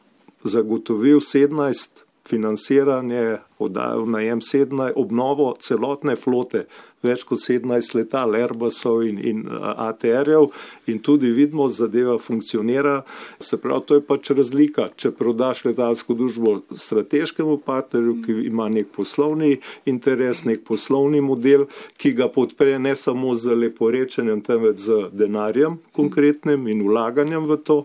zagotovil 0.45 1.21
17 1.21 2.03
financiranje, 2.27 3.39
oddajal 3.59 4.07
najem 4.11 4.41
17, 4.41 4.93
obnovo 4.97 5.55
celotne 5.61 6.17
flote, 6.17 6.67
več 7.07 7.23
kot 7.29 7.41
17 7.43 7.95
letal, 7.97 8.35
Airbusov 8.35 9.05
in, 9.07 9.19
in 9.21 9.43
ATR-jev 9.47 10.49
in 10.91 11.01
tudi 11.05 11.31
vidimo, 11.35 11.69
zadeva 11.69 12.17
funkcionira. 12.19 13.03
Se 13.39 13.59
pravi, 13.61 13.85
to 13.87 13.99
je 13.99 14.05
pač 14.07 14.31
razlika. 14.35 14.89
Če 14.97 15.13
prodaš 15.15 15.65
letalsko 15.69 16.17
družbo 16.19 16.57
strateškemu 16.75 17.59
partnerju, 17.67 18.17
ki 18.25 18.39
ima 18.49 18.69
nek 18.73 18.91
poslovni 18.97 19.57
interes, 19.87 20.45
nek 20.49 20.65
poslovni 20.67 21.23
model, 21.25 21.67
ki 22.01 22.15
ga 22.17 22.31
podpre 22.33 22.79
ne 22.83 22.97
samo 22.99 23.35
z 23.39 23.57
leporečenjem, 23.67 24.43
temveč 24.47 24.87
z 24.89 25.01
denarjem 25.17 25.79
konkretnim 25.97 26.67
in 26.71 26.83
vlaganjem 26.87 27.47
v 27.49 27.59
to, 27.65 27.79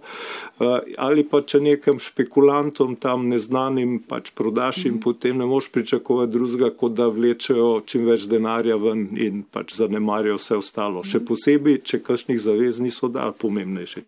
ali 0.97 1.23
pa 1.27 1.41
če 1.45 1.61
nekem 1.63 1.99
špekulantom 2.01 2.97
tam 3.01 3.27
neznanim 3.31 3.99
pač 4.07 4.31
prodaš 4.35 4.85
in 4.89 4.99
potem 5.03 5.39
ne 5.39 5.47
moš 5.61 5.71
pričakovati 5.71 6.31
drugega, 6.31 6.69
kot 6.77 6.93
da 6.97 7.07
vlečejo 7.07 7.81
čim 7.85 8.05
več 8.09 8.25
denarja 8.27 8.75
ven 8.81 9.09
in 9.17 9.43
pač 9.43 9.75
zanemarijo 9.77 10.39
vse 10.39 10.57
ostalo. 10.57 11.03
Še 11.05 11.21
posebej, 11.21 11.83
če 11.85 12.01
kakšnih 12.01 12.39
zavez 12.41 12.79
niso 12.81 13.09
dali 13.09 13.37
pomembnejši. 13.37 14.01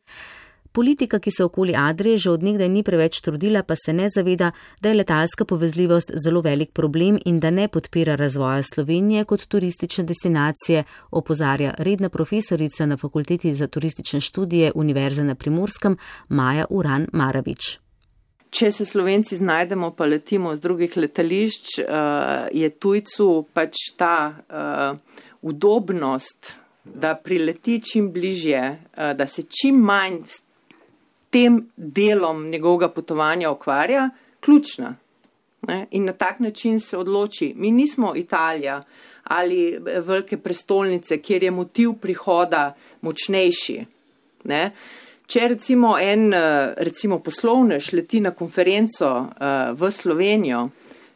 Politika, 0.73 1.19
ki 1.19 1.29
se 1.31 1.43
okoli 1.45 1.75
Adrije 1.77 2.17
že 2.17 2.31
odnegdaj 2.31 2.69
ni 2.69 2.81
preveč 2.83 3.19
trudila, 3.21 3.61
pa 3.61 3.75
se 3.77 3.93
ne 3.93 4.07
zaveda, 4.09 4.51
da 4.81 4.89
je 4.89 4.97
letalska 4.97 5.45
povezljivost 5.45 6.11
zelo 6.25 6.41
velik 6.41 6.71
problem 6.73 7.19
in 7.25 7.39
da 7.39 7.51
ne 7.51 7.67
podpira 7.67 8.15
razvoja 8.15 8.63
Slovenije 8.63 9.25
kot 9.25 9.45
turistične 9.45 10.03
destinacije, 10.03 10.83
opozarja 11.11 11.75
redna 11.77 12.09
profesorica 12.09 12.85
na 12.85 12.97
Fakulteti 12.97 13.53
za 13.53 13.67
turistične 13.67 14.21
študije 14.21 14.71
Univerze 14.75 15.23
na 15.23 15.35
Primorskem 15.35 15.97
Maja 16.29 16.65
Uran 16.69 17.07
Maravič. 17.13 17.82
Če 18.53 18.69
se 18.71 18.85
slovenci 18.85 19.37
znajdemo, 19.37 19.91
pa 19.97 20.05
letimo 20.05 20.51
z 20.53 20.61
drugih 20.61 20.93
letališč, 20.97 21.79
je 22.53 22.69
tujcu 22.77 23.27
pač 23.53 23.87
ta 23.97 24.35
udobnost, 25.41 26.51
da 26.83 27.15
prileti 27.15 27.79
čim 27.81 28.11
bližje, 28.13 28.61
da 29.17 29.25
se 29.27 29.47
čim 29.49 29.79
manj 29.81 30.19
s 30.29 30.41
tem 31.33 31.63
delom 31.75 32.45
njegovega 32.51 32.91
potovanja 32.93 33.49
ukvarja, 33.51 34.09
ključna. 34.39 34.95
In 35.91 36.05
na 36.05 36.13
tak 36.13 36.39
način 36.39 36.79
se 36.79 36.97
odloči. 36.97 37.53
Mi 37.55 37.71
nismo 37.71 38.13
Italija 38.15 38.83
ali 39.23 39.79
velike 39.81 40.37
prestolnice, 40.37 41.17
kjer 41.17 41.43
je 41.43 41.51
motiv 41.51 41.93
prihoda 42.01 42.75
močnejši. 43.01 43.85
Ne? 44.43 44.71
Če 45.27 45.47
recimo 45.47 45.95
en 45.97 46.33
recimo 46.83 47.19
poslovnež 47.23 47.93
leti 47.95 48.19
na 48.21 48.33
konferenco 48.35 49.07
uh, 49.07 49.71
v 49.71 49.91
Slovenijo, 49.91 50.67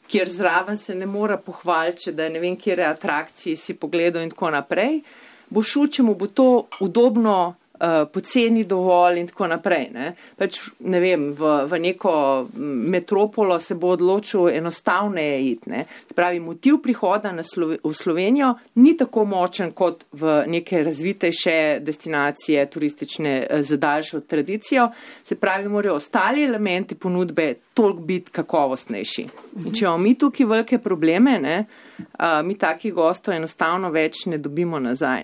kjer 0.07 0.29
zraven 0.29 0.77
se 0.77 0.95
ne 0.95 1.05
mora 1.05 1.37
pohvaliti, 1.37 2.11
da 2.11 2.23
je 2.23 2.29
ne 2.29 2.39
vem, 2.39 2.55
kje 2.55 2.79
atrakcije 2.87 3.57
si 3.57 3.75
pogledal 3.75 4.23
in 4.23 4.31
tako 4.31 4.51
naprej, 4.55 5.01
bo 5.49 5.63
šel, 5.63 5.89
če 5.91 6.03
mu 6.03 6.15
bo 6.15 6.27
to 6.27 6.67
udobno 6.79 7.55
uh, 7.79 8.07
poceni 8.13 8.63
dovolj 8.63 9.19
in 9.19 9.27
tako 9.27 9.47
naprej. 9.47 9.87
Ne, 9.93 10.11
pač, 10.37 10.59
ne 10.79 10.99
vem, 10.99 11.29
v, 11.35 11.53
v 11.69 11.79
neko 11.79 12.13
metropolo 12.57 13.59
se 13.59 13.75
bo 13.75 13.93
odločil 13.95 14.49
enostavneje 14.49 15.37
iti. 15.51 15.69
Ne. 15.69 15.85
Pravi, 16.15 16.39
motiv 16.39 16.81
prihoda 16.83 17.33
Slove, 17.43 17.77
v 17.83 17.93
Slovenijo 17.93 18.53
ni 18.75 18.95
tako 18.97 19.25
močen 19.25 19.71
kot 19.71 20.05
v 20.11 20.43
neke 20.47 20.83
razvitejše 20.83 21.79
destinacije 21.81 22.65
turistične 22.69 23.35
uh, 23.39 23.61
z 23.61 23.77
daljšo 23.77 24.21
tradicijo. 24.21 24.89
Se 25.23 25.35
pravi, 25.35 25.69
morajo 25.69 25.95
ostali 25.95 26.43
elementi 26.43 26.95
ponudbe 26.95 27.53
toliko 27.73 28.01
biti 28.01 28.31
kakovostnejši. 28.31 29.27
In 29.65 29.73
če 29.73 29.85
imamo 29.85 29.97
mi 29.97 30.15
tukaj 30.17 30.45
velike 30.45 30.79
probleme, 30.79 31.37
ne, 31.39 31.57
uh, 31.99 32.41
mi 32.45 32.57
takih 32.57 32.93
gostov 32.93 33.35
enostavno 33.35 33.91
več 33.93 34.25
ne 34.25 34.37
dobimo 34.37 34.79
nazaj. 34.79 35.23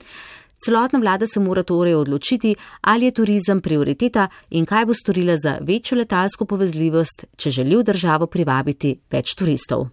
Celotna 0.63 1.00
vlada 1.00 1.27
se 1.27 1.39
mora 1.39 1.63
torej 1.63 1.96
odločiti, 1.96 2.55
ali 2.82 3.05
je 3.05 3.12
turizem 3.12 3.62
prioriteta 3.62 4.27
in 4.50 4.65
kaj 4.65 4.86
bo 4.86 4.93
storila 4.93 5.36
za 5.38 5.58
večjo 5.62 5.98
letalsko 5.98 6.46
povezljivost, 6.46 7.25
če 7.36 7.51
želi 7.51 7.75
v 7.75 7.84
državo 7.84 8.27
privabiti 8.27 8.96
več 9.12 9.36
turistov. 9.36 9.89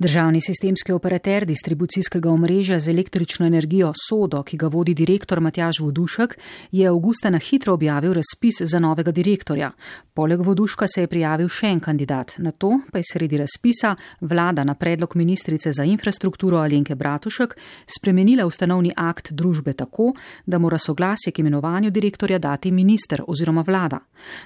Državni 0.00 0.40
sistemski 0.40 0.92
operater 0.92 1.44
distribucijskega 1.46 2.30
omrežja 2.30 2.80
z 2.80 2.88
električno 2.88 3.46
energijo 3.46 3.92
Sodo, 4.08 4.42
ki 4.42 4.56
ga 4.56 4.68
vodi 4.70 4.94
direktor 4.94 5.40
Matjaž 5.40 5.80
Vodušek, 5.80 6.38
je 6.72 6.86
avgusta 6.86 7.30
na 7.30 7.38
hitro 7.38 7.74
objavil 7.74 8.14
razpis 8.14 8.60
za 8.60 8.78
novega 8.78 9.10
direktorja. 9.10 9.72
Poleg 10.14 10.40
Voduška 10.40 10.86
se 10.86 11.00
je 11.00 11.06
prijavil 11.06 11.48
še 11.48 11.66
en 11.66 11.80
kandidat. 11.80 12.36
Na 12.38 12.50
to 12.50 12.78
pa 12.92 12.98
je 12.98 13.08
sredi 13.12 13.42
razpisa 13.42 13.96
vlada 14.20 14.64
na 14.64 14.74
predlog 14.74 15.16
ministrice 15.16 15.72
za 15.72 15.84
infrastrukturo 15.84 16.62
Alenke 16.62 16.94
Bratušek 16.94 17.58
spremenila 17.98 18.46
ustanovni 18.46 18.92
akt 18.96 19.32
družbe 19.32 19.72
tako, 19.72 20.12
da 20.46 20.58
mora 20.58 20.78
soglasje 20.78 21.32
k 21.32 21.42
imenovanju 21.42 21.90
direktorja 21.90 22.38
dati 22.38 22.70
minister 22.70 23.22
oziroma 23.26 23.64
vlada. 23.66 23.98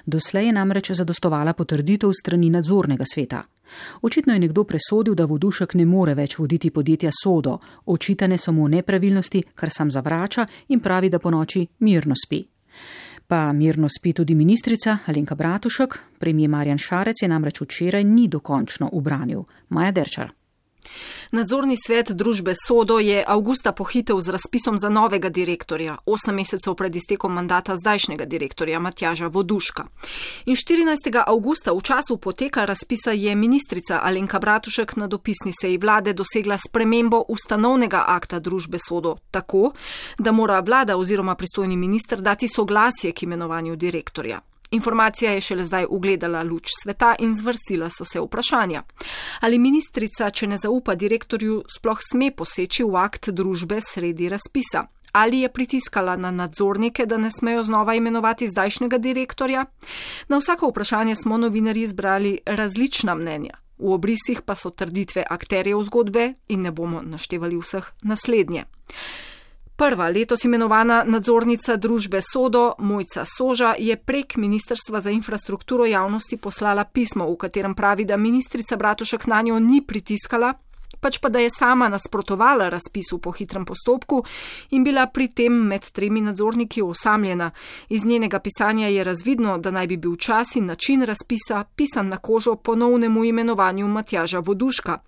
Doslej 0.05 0.45
je 0.45 0.53
namreč 0.53 0.91
zadostovala 0.91 1.53
potrditev 1.53 2.09
strani 2.09 2.49
nadzornega 2.49 3.05
sveta. 3.05 3.43
Očitno 4.01 4.33
je 4.33 4.39
nekdo 4.39 4.63
presodil, 4.63 5.15
da 5.15 5.25
vodušek 5.25 5.42
ne 5.73 5.85
more 5.85 6.13
več 6.15 6.37
voditi 6.37 6.69
podjetja 6.69 7.09
Sodo, 7.11 7.59
očitane 7.85 8.37
so 8.37 8.51
mu 8.51 8.67
nepravilnosti, 8.67 9.43
kar 9.55 9.69
sam 9.69 9.91
zavrača 9.91 10.45
in 10.69 10.79
pravi, 10.79 11.09
da 11.09 11.19
po 11.19 11.29
noči 11.29 11.67
mirno 11.79 12.15
spi. 12.15 12.43
Pa 13.27 13.51
mirno 13.53 13.87
spi 13.89 14.13
tudi 14.13 14.35
ministrica 14.35 14.97
Alenka 15.07 15.35
Bratušek, 15.35 15.99
premijer 16.19 16.49
Marjan 16.49 16.77
Šarec 16.77 17.21
je 17.21 17.27
namreč 17.27 17.61
včeraj 17.61 18.03
ni 18.03 18.27
dokončno 18.27 18.89
ubranil. 18.91 19.43
Maja 19.69 19.91
Derčar. 19.91 20.42
Nadzorni 21.31 21.75
svet 21.77 22.11
družbe 22.11 22.53
Sodo 22.55 22.99
je 22.99 23.23
avgusta 23.27 23.71
pohitev 23.71 24.19
z 24.21 24.29
razpisom 24.29 24.77
za 24.77 24.89
novega 24.89 25.29
direktorja, 25.29 25.97
osem 26.05 26.35
mesecev 26.35 26.75
pred 26.75 26.95
iztekom 26.95 27.33
mandata 27.33 27.75
zdajšnjega 27.75 28.25
direktorja 28.25 28.79
Matjaža 28.79 29.27
Voduška. 29.27 29.87
In 30.45 30.55
14. 30.55 31.23
avgusta 31.25 31.73
v 31.73 31.81
času 31.81 32.17
poteka 32.17 32.65
razpisa 32.65 33.11
je 33.11 33.35
ministrica 33.35 33.99
Alenka 34.03 34.39
Bratušek 34.39 34.95
na 34.95 35.07
dopisni 35.07 35.51
seji 35.61 35.77
vlade 35.77 36.13
dosegla 36.13 36.57
spremembo 36.57 37.23
ustanovnega 37.27 38.03
akta 38.07 38.39
družbe 38.39 38.77
Sodo 38.79 39.17
tako, 39.31 39.71
da 40.19 40.31
mora 40.31 40.59
vlada 40.59 40.97
oziroma 40.97 41.35
pristojni 41.35 41.77
minister 41.77 42.21
dati 42.21 42.47
soglasje 42.47 43.11
k 43.11 43.23
imenovanju 43.23 43.75
direktorja. 43.75 44.41
Informacija 44.73 45.31
je 45.31 45.41
šele 45.41 45.63
zdaj 45.63 45.85
ugledala 45.89 46.43
luč 46.43 46.71
sveta 46.83 47.15
in 47.19 47.35
zvrstila 47.35 47.89
so 47.89 48.05
se 48.05 48.19
vprašanja. 48.19 48.83
Ali 49.39 49.59
ministrica, 49.59 50.29
če 50.29 50.47
ne 50.47 50.57
zaupa 50.57 50.95
direktorju, 50.95 51.61
sploh 51.77 52.01
sme 52.01 52.31
poseči 52.33 52.83
v 52.83 52.97
akt 52.97 53.29
družbe 53.29 53.77
sredi 53.81 54.29
razpisa? 54.33 54.87
Ali 55.13 55.43
je 55.43 55.49
pritiskala 55.53 56.15
na 56.17 56.31
nadzornike, 56.31 57.05
da 57.05 57.17
ne 57.21 57.29
smejo 57.31 57.63
znova 57.63 57.93
imenovati 57.95 58.47
zdajšnjega 58.49 58.97
direktorja? 58.97 59.65
Na 60.27 60.37
vsako 60.41 60.71
vprašanje 60.71 61.15
smo 61.15 61.37
novinarji 61.37 61.83
izbrali 61.83 62.39
različna 62.45 63.15
mnenja. 63.15 63.59
V 63.77 63.93
obrisih 63.93 64.41
pa 64.41 64.55
so 64.55 64.69
trditve 64.69 65.25
akterjev 65.29 65.83
zgodbe 65.85 66.33
in 66.47 66.65
ne 66.65 66.71
bomo 66.71 67.01
naštevali 67.05 67.61
vseh 67.61 67.91
naslednje. 68.01 68.65
Prva 69.75 70.07
letos 70.09 70.43
imenovana 70.45 71.03
nadzornica 71.03 71.75
družbe 71.75 72.19
Sodo, 72.21 72.75
Mojca 72.77 73.25
Soža, 73.25 73.73
je 73.79 73.95
prek 73.97 74.35
Ministrstva 74.37 75.01
za 75.01 75.09
infrastrukturo 75.09 75.85
javnosti 75.85 76.37
poslala 76.37 76.83
pismo, 76.85 77.25
v 77.31 77.37
katerem 77.37 77.73
pravi, 77.75 78.05
da 78.05 78.17
ministrica 78.17 78.77
Bratušek 78.77 79.25
na 79.27 79.41
njo 79.41 79.59
ni 79.59 79.81
pritiskala, 79.81 80.53
pač 81.03 81.19
pa 81.19 81.29
da 81.29 81.39
je 81.39 81.49
sama 81.49 81.89
nasprotovala 81.89 82.69
razpisu 82.69 83.19
po 83.19 83.31
hitrem 83.31 83.65
postopku 83.65 84.23
in 84.71 84.83
bila 84.83 85.05
pri 85.07 85.27
tem 85.27 85.53
med 85.53 85.91
tremi 85.91 86.21
nadzorniki 86.21 86.81
osamljena. 86.81 87.51
Iz 87.89 88.05
njenega 88.05 88.39
pisanja 88.39 88.87
je 88.87 89.03
razvidno, 89.03 89.57
da 89.57 89.71
naj 89.71 89.87
bi 89.87 89.97
bil 89.97 90.15
čas 90.15 90.55
in 90.55 90.65
način 90.65 91.03
razpisa 91.03 91.63
pisan 91.75 92.07
na 92.07 92.17
kožo 92.17 92.55
ponovnemu 92.55 93.23
imenovanju 93.25 93.87
Matjaža 93.87 94.39
Voduška. 94.39 94.99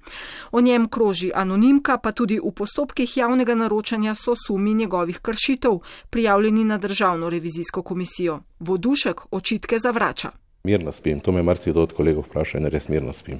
O 0.52 0.62
njem 0.62 0.90
kroži 0.90 1.32
anonimka, 1.36 1.98
pa 1.98 2.12
tudi 2.12 2.40
v 2.44 2.52
postopkih 2.52 3.18
javnega 3.18 3.56
naročanja 3.56 4.16
so 4.16 4.36
sumi 4.48 4.74
njegovih 4.74 5.20
kršitev, 5.20 5.80
prijavljeni 6.10 6.64
na 6.64 6.78
državno 6.78 7.30
revizijsko 7.30 7.82
komisijo. 7.82 8.40
Vodušek 8.60 9.22
očitke 9.32 9.80
zavrača. 9.80 10.45
Mirno 10.66 10.92
spim, 10.92 11.20
to 11.20 11.32
me 11.32 11.44
marsikdo 11.44 11.84
od 11.86 11.94
kolegov 11.94 12.26
vpraša 12.26 12.58
in 12.58 12.66
res 12.74 12.88
mirno 12.90 13.14
spim. 13.14 13.40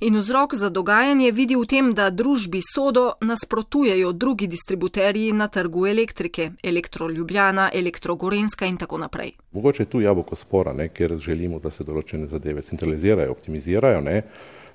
In 0.00 0.16
vzrok 0.16 0.54
za 0.54 0.70
dogajanje 0.72 1.30
vidi 1.32 1.56
v 1.56 1.66
tem, 1.68 1.90
da 1.94 2.08
družbi 2.10 2.62
Sodo 2.64 3.10
nasprotujejo 3.20 4.12
drugi 4.12 4.46
distributerji 4.46 5.32
na 5.32 5.48
trgu 5.48 5.86
elektrike, 5.86 6.50
Elektro 6.62 7.08
Ljubljana, 7.08 7.70
Elektro 7.74 8.16
Gorenska 8.16 8.66
in 8.66 8.76
tako 8.80 8.98
naprej. 8.98 9.34
Mogoče 9.52 9.82
je 9.82 9.90
tu 9.92 10.00
jabolko 10.00 10.36
spora, 10.36 10.72
ne, 10.72 10.88
ker 10.88 11.16
želimo, 11.20 11.60
da 11.60 11.70
se 11.70 11.84
določene 11.84 12.26
zadeve 12.26 12.62
centralizirajo, 12.62 13.32
optimizirajo, 13.36 14.00
ne, 14.00 14.22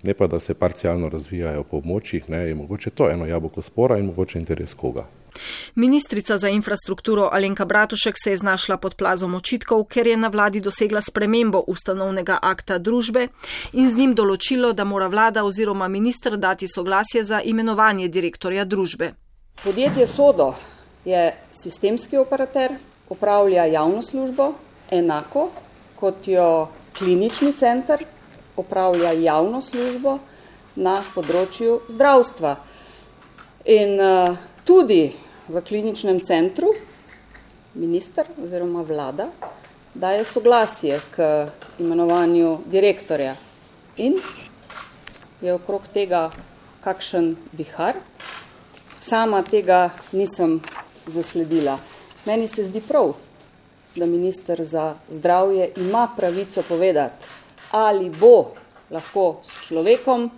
ne 0.03 0.13
pa 0.13 0.27
da 0.27 0.39
se 0.39 0.53
parcialno 0.53 1.09
razvijajo 1.09 1.63
po 1.63 1.81
območjih, 1.81 2.29
ne, 2.29 2.45
je 2.47 2.55
mogoče 2.55 2.89
to 2.89 3.09
eno 3.09 3.25
jabolko 3.25 3.65
spora 3.65 3.97
in 3.97 4.13
mogoče 4.13 4.39
interes 4.39 4.77
koga. 4.77 5.07
Ministrica 5.75 6.37
za 6.37 6.49
infrastrukturo 6.49 7.29
Alenka 7.31 7.65
Bratušek 7.65 8.15
se 8.23 8.31
je 8.31 8.37
znašla 8.37 8.77
pod 8.77 8.95
plazom 8.95 9.35
očitkov, 9.35 9.83
ker 9.85 10.07
je 10.07 10.17
na 10.17 10.27
vladi 10.27 10.61
dosegla 10.61 11.01
spremembo 11.01 11.63
ustanovnega 11.67 12.39
akta 12.41 12.77
družbe 12.77 13.27
in 13.73 13.89
z 13.89 13.97
njim 13.97 14.15
določilo, 14.15 14.73
da 14.73 14.83
mora 14.83 15.07
vlada 15.07 15.43
oziroma 15.43 15.87
ministr 15.87 16.37
dati 16.37 16.67
soglasje 16.67 17.23
za 17.23 17.41
imenovanje 17.41 18.07
direktorja 18.07 18.65
družbe. 18.65 19.13
Podjetje 19.63 20.07
Sodo 20.07 20.53
je 21.05 21.33
sistemski 21.53 22.17
operater, 22.17 22.75
upravlja 23.09 23.65
javno 23.65 24.01
službo, 24.01 24.53
enako 24.91 25.49
kot 25.99 26.27
jo 26.27 26.67
klinični 26.97 27.53
center 27.53 28.05
upravlja 28.55 29.11
javno 29.11 29.61
službo 29.61 30.17
na 30.75 30.99
področju 31.13 31.79
zdravstva. 31.91 32.55
In 33.69 33.95
uh, 33.99 34.37
tudi 34.67 35.01
v 35.49 35.61
kliničnem 35.61 36.19
centru 36.21 36.73
minister 37.73 38.25
oziroma 38.43 38.81
vlada 38.81 39.27
daje 39.93 40.23
soglasje 40.25 40.99
k 41.15 41.47
imenovanju 41.79 42.57
direktorja 42.65 43.35
in 43.97 44.13
je 45.41 45.53
okrog 45.53 45.81
tega 45.93 46.29
kakšen 46.83 47.35
bihar. 47.51 47.95
Sama 49.01 49.41
tega 49.43 49.89
nisem 50.11 50.59
zasledila. 51.07 51.79
Meni 52.25 52.47
se 52.47 52.63
zdi 52.63 52.81
prav, 52.81 53.13
da 53.95 54.05
minister 54.05 54.63
za 54.63 54.95
zdravje 55.09 55.71
ima 55.77 56.07
pravico 56.17 56.61
povedati, 56.61 57.25
ali 57.71 58.09
bo 58.09 58.53
lahko 58.91 59.41
s 59.43 59.65
človekom, 59.67 60.29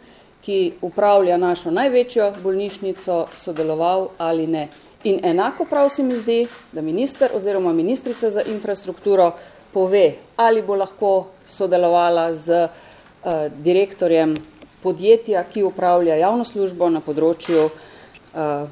ki 0.42 0.74
upravlja 0.82 1.38
našo 1.38 1.72
največjo 1.72 2.32
bolnišnico, 2.44 3.28
sodeloval 3.34 4.08
ali 4.18 4.48
ne. 4.48 4.70
In 5.04 5.20
enako 5.26 5.66
prav 5.66 5.90
se 5.90 6.04
mi 6.04 6.16
zdi, 6.16 6.48
da 6.72 6.82
minister 6.82 7.32
oziroma 7.34 7.74
ministrica 7.74 8.30
za 8.30 8.42
infrastrukturo 8.42 9.32
pove, 9.74 10.14
ali 10.36 10.62
bo 10.62 10.76
lahko 10.76 11.28
sodelovala 11.48 12.36
z 12.36 12.68
uh, 12.68 13.32
direktorjem 13.50 14.36
podjetja, 14.84 15.44
ki 15.44 15.64
upravlja 15.64 16.16
javno 16.16 16.46
službo 16.46 16.90
na 16.90 17.02
področju 17.02 17.66
uh, 17.66 18.68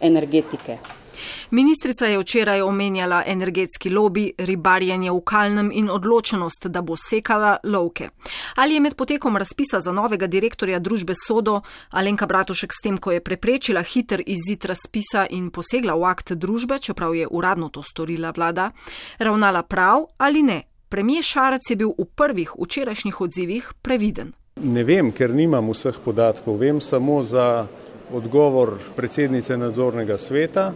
energetike. 0.00 0.78
Ministrica 1.50 2.06
je 2.06 2.18
včeraj 2.18 2.62
omenjala 2.62 3.22
energetski 3.26 3.90
lobby, 3.90 4.30
ribarjenje 4.38 5.10
v 5.10 5.20
kalnem 5.20 5.70
in 5.72 5.90
odločenost, 5.90 6.66
da 6.66 6.82
bo 6.82 6.96
sekala 6.96 7.56
lovke. 7.62 8.08
Ali 8.56 8.74
je 8.74 8.80
med 8.80 8.94
potekom 8.94 9.36
razpisa 9.36 9.80
za 9.80 9.92
novega 9.92 10.26
direktorja 10.26 10.78
družbe 10.78 11.14
Sodo 11.26 11.60
Alenka 11.90 12.26
Bratušek 12.26 12.72
s 12.72 12.82
tem, 12.82 12.98
ko 12.98 13.12
je 13.12 13.20
preprečila 13.20 13.82
hiter 13.82 14.22
izid 14.26 14.64
razpisa 14.64 15.26
in 15.30 15.50
posegla 15.50 15.94
v 15.94 16.04
akt 16.04 16.32
družbe, 16.32 16.78
čeprav 16.78 17.14
je 17.14 17.26
uradno 17.30 17.68
to 17.68 17.82
storila 17.82 18.32
vlada, 18.36 18.70
ravnala 19.18 19.62
prav 19.62 20.06
ali 20.18 20.42
ne? 20.42 20.62
Premijer 20.88 21.24
Šarec 21.24 21.70
je 21.70 21.76
bil 21.76 21.94
v 21.98 22.04
prvih 22.14 22.52
včerajšnjih 22.58 23.20
odzivih 23.20 23.72
previden. 23.82 24.32
Ne 24.62 24.84
vem, 24.84 25.10
ker 25.12 25.34
nimam 25.34 25.70
vseh 25.70 25.98
podatkov. 26.04 26.58
Vem 26.58 26.80
samo 26.80 27.22
za 27.22 27.66
odgovor 28.12 28.78
predsednice 28.96 29.56
nadzornega 29.56 30.18
sveta. 30.18 30.72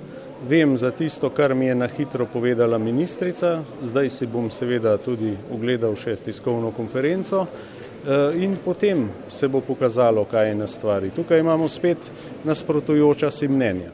Vem 0.48 0.78
za 0.78 0.90
tisto, 0.90 1.30
kar 1.30 1.54
mi 1.54 1.66
je 1.66 1.74
na 1.74 1.86
hitro 1.86 2.26
povedala 2.26 2.78
ministrica, 2.78 3.60
zdaj 3.82 4.08
si 4.10 4.26
bom 4.26 4.48
seveda 4.50 4.96
tudi 4.96 5.34
ogledal 5.52 5.92
še 6.00 6.14
tiskovno 6.16 6.70
konferenco 6.72 7.42
eh, 7.44 8.38
in 8.40 8.56
potem 8.64 9.04
se 9.28 9.48
bo 9.48 9.60
pokazalo, 9.60 10.24
kaj 10.24 10.48
je 10.48 10.54
na 10.54 10.66
stvari. 10.66 11.10
Tukaj 11.12 11.44
imamo 11.44 11.68
spet 11.68 12.08
nasprotujoča 12.44 13.30
si 13.30 13.48
mnenja. 13.48 13.90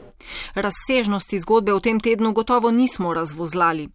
Razsežnosti 0.55 1.39
zgodbe 1.39 1.73
v 1.73 1.79
tem 1.79 1.99
tednu 1.99 2.33
gotovo 2.33 2.71
nismo 2.71 3.13
razvozlali. 3.13 3.89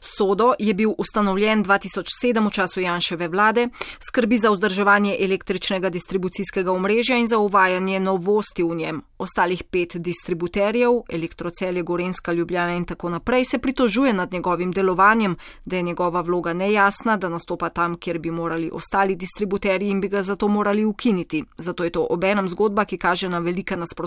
Sodo 0.00 0.54
je 0.58 0.74
bil 0.74 0.94
ustanovljen 0.98 1.64
2007 1.64 2.46
v 2.46 2.50
času 2.50 2.80
Janševe 2.80 3.28
vlade, 3.28 3.68
skrbi 4.00 4.38
za 4.38 4.50
vzdrževanje 4.50 5.16
električnega 5.20 5.90
distribucijskega 5.90 6.72
omrežja 6.72 7.16
in 7.16 7.26
za 7.26 7.38
uvajanje 7.38 8.00
novosti 8.00 8.62
v 8.62 8.74
njem. 8.74 9.02
Ostalih 9.18 9.62
pet 9.64 9.96
distributerjev, 9.96 11.02
elektrocelje 11.08 11.82
Gorenska, 11.82 12.32
Ljubljana 12.32 12.76
in 12.76 12.84
tako 12.84 13.10
naprej, 13.10 13.44
se 13.44 13.58
pritožuje 13.58 14.12
nad 14.12 14.32
njegovim 14.32 14.72
delovanjem, 14.72 15.36
da 15.64 15.76
je 15.76 15.82
njegova 15.82 16.20
vloga 16.20 16.52
nejasna, 16.52 17.16
da 17.16 17.28
nastopa 17.28 17.68
tam, 17.68 17.94
kjer 17.98 18.18
bi 18.18 18.30
morali 18.30 18.70
ostali 18.72 19.16
distributerji 19.16 19.90
in 19.90 20.00
bi 20.00 20.08
ga 20.08 20.22
zato 20.22 20.48
morali 20.48 20.84
ukiniti. 20.84 21.44
Zato 21.58 21.84
je 21.84 21.90
to 21.90 22.06
obenem 22.10 22.48
zgodba, 22.48 22.84
ki 22.84 22.98
kaže 22.98 23.28
na 23.28 23.38
velika 23.38 23.76
nasprotovanja 23.76 23.97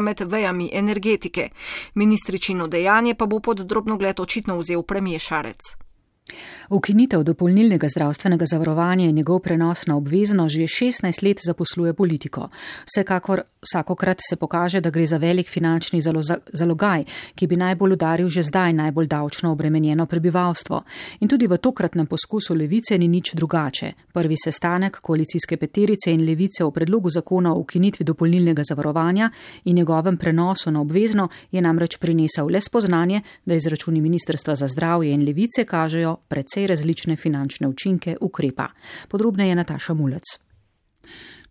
med 0.00 0.20
vejami 0.20 0.70
energetike. 0.72 1.48
Ministričino 1.94 2.66
dejanje 2.66 3.14
pa 3.14 3.26
bo 3.26 3.40
pod 3.40 3.60
drobnogled 3.60 4.20
očitno 4.20 4.58
vzel 4.58 4.82
premijer. 4.82 5.20
Šarec. 5.20 5.87
Ukinitev 6.68 7.22
dopolnilnega 7.24 7.88
zdravstvenega 7.88 8.46
zavarovanja 8.46 9.04
in 9.08 9.14
njegov 9.14 9.40
prenos 9.40 9.86
na 9.86 9.96
obvezno 9.96 10.48
že 10.48 10.60
16 10.60 11.22
let 11.22 11.40
zaposluje 11.44 11.94
politiko. 11.94 12.48
Vsekakor 12.86 13.42
vsakokrat 13.62 14.18
se 14.30 14.36
pokaže, 14.36 14.80
da 14.80 14.90
gre 14.90 15.06
za 15.06 15.16
velik 15.16 15.48
finančni 15.48 16.00
zalogaj, 16.52 17.04
ki 17.34 17.46
bi 17.46 17.56
najbolj 17.56 17.92
udaril 17.92 18.28
že 18.28 18.42
zdaj 18.42 18.72
najbolj 18.72 19.06
davčno 19.06 19.52
obremenjeno 19.52 20.06
prebivalstvo. 20.06 20.82
In 21.20 21.28
tudi 21.28 21.46
v 21.46 21.58
tokratnem 21.58 22.06
poskusu 22.06 22.54
levice 22.54 22.98
ni 22.98 23.08
nič 23.08 23.34
drugače. 23.34 23.92
Prvi 24.12 24.36
sestanek 24.44 25.00
koalicijske 25.00 25.56
peterice 25.56 26.12
in 26.12 26.26
levice 26.26 26.64
o 26.64 26.70
predlogu 26.70 27.10
zakona 27.10 27.54
o 27.54 27.58
ukinitvi 27.58 28.04
dopolnilnega 28.04 28.62
zavarovanja 28.64 29.30
in 29.64 29.76
njegovem 29.76 30.16
prenosu 30.16 30.70
na 30.70 30.80
obvezno 30.80 31.28
je 31.52 31.62
namreč 31.62 31.96
prinesel 31.96 32.46
le 32.50 32.60
spoznanje, 32.60 33.22
da 33.44 33.54
izračuni 33.54 34.00
Ministrstva 34.00 34.54
za 34.54 34.68
zdravje 34.68 35.12
in 35.12 35.24
levice 35.24 35.64
kažejo 35.64 36.16
precej 36.28 36.66
različne 36.66 37.16
finančne 37.16 37.68
učinke 37.68 38.16
ukrepa. 38.20 38.68
Podrobneje 39.08 39.54
Nataša 39.54 39.94
Mulec. 39.94 40.47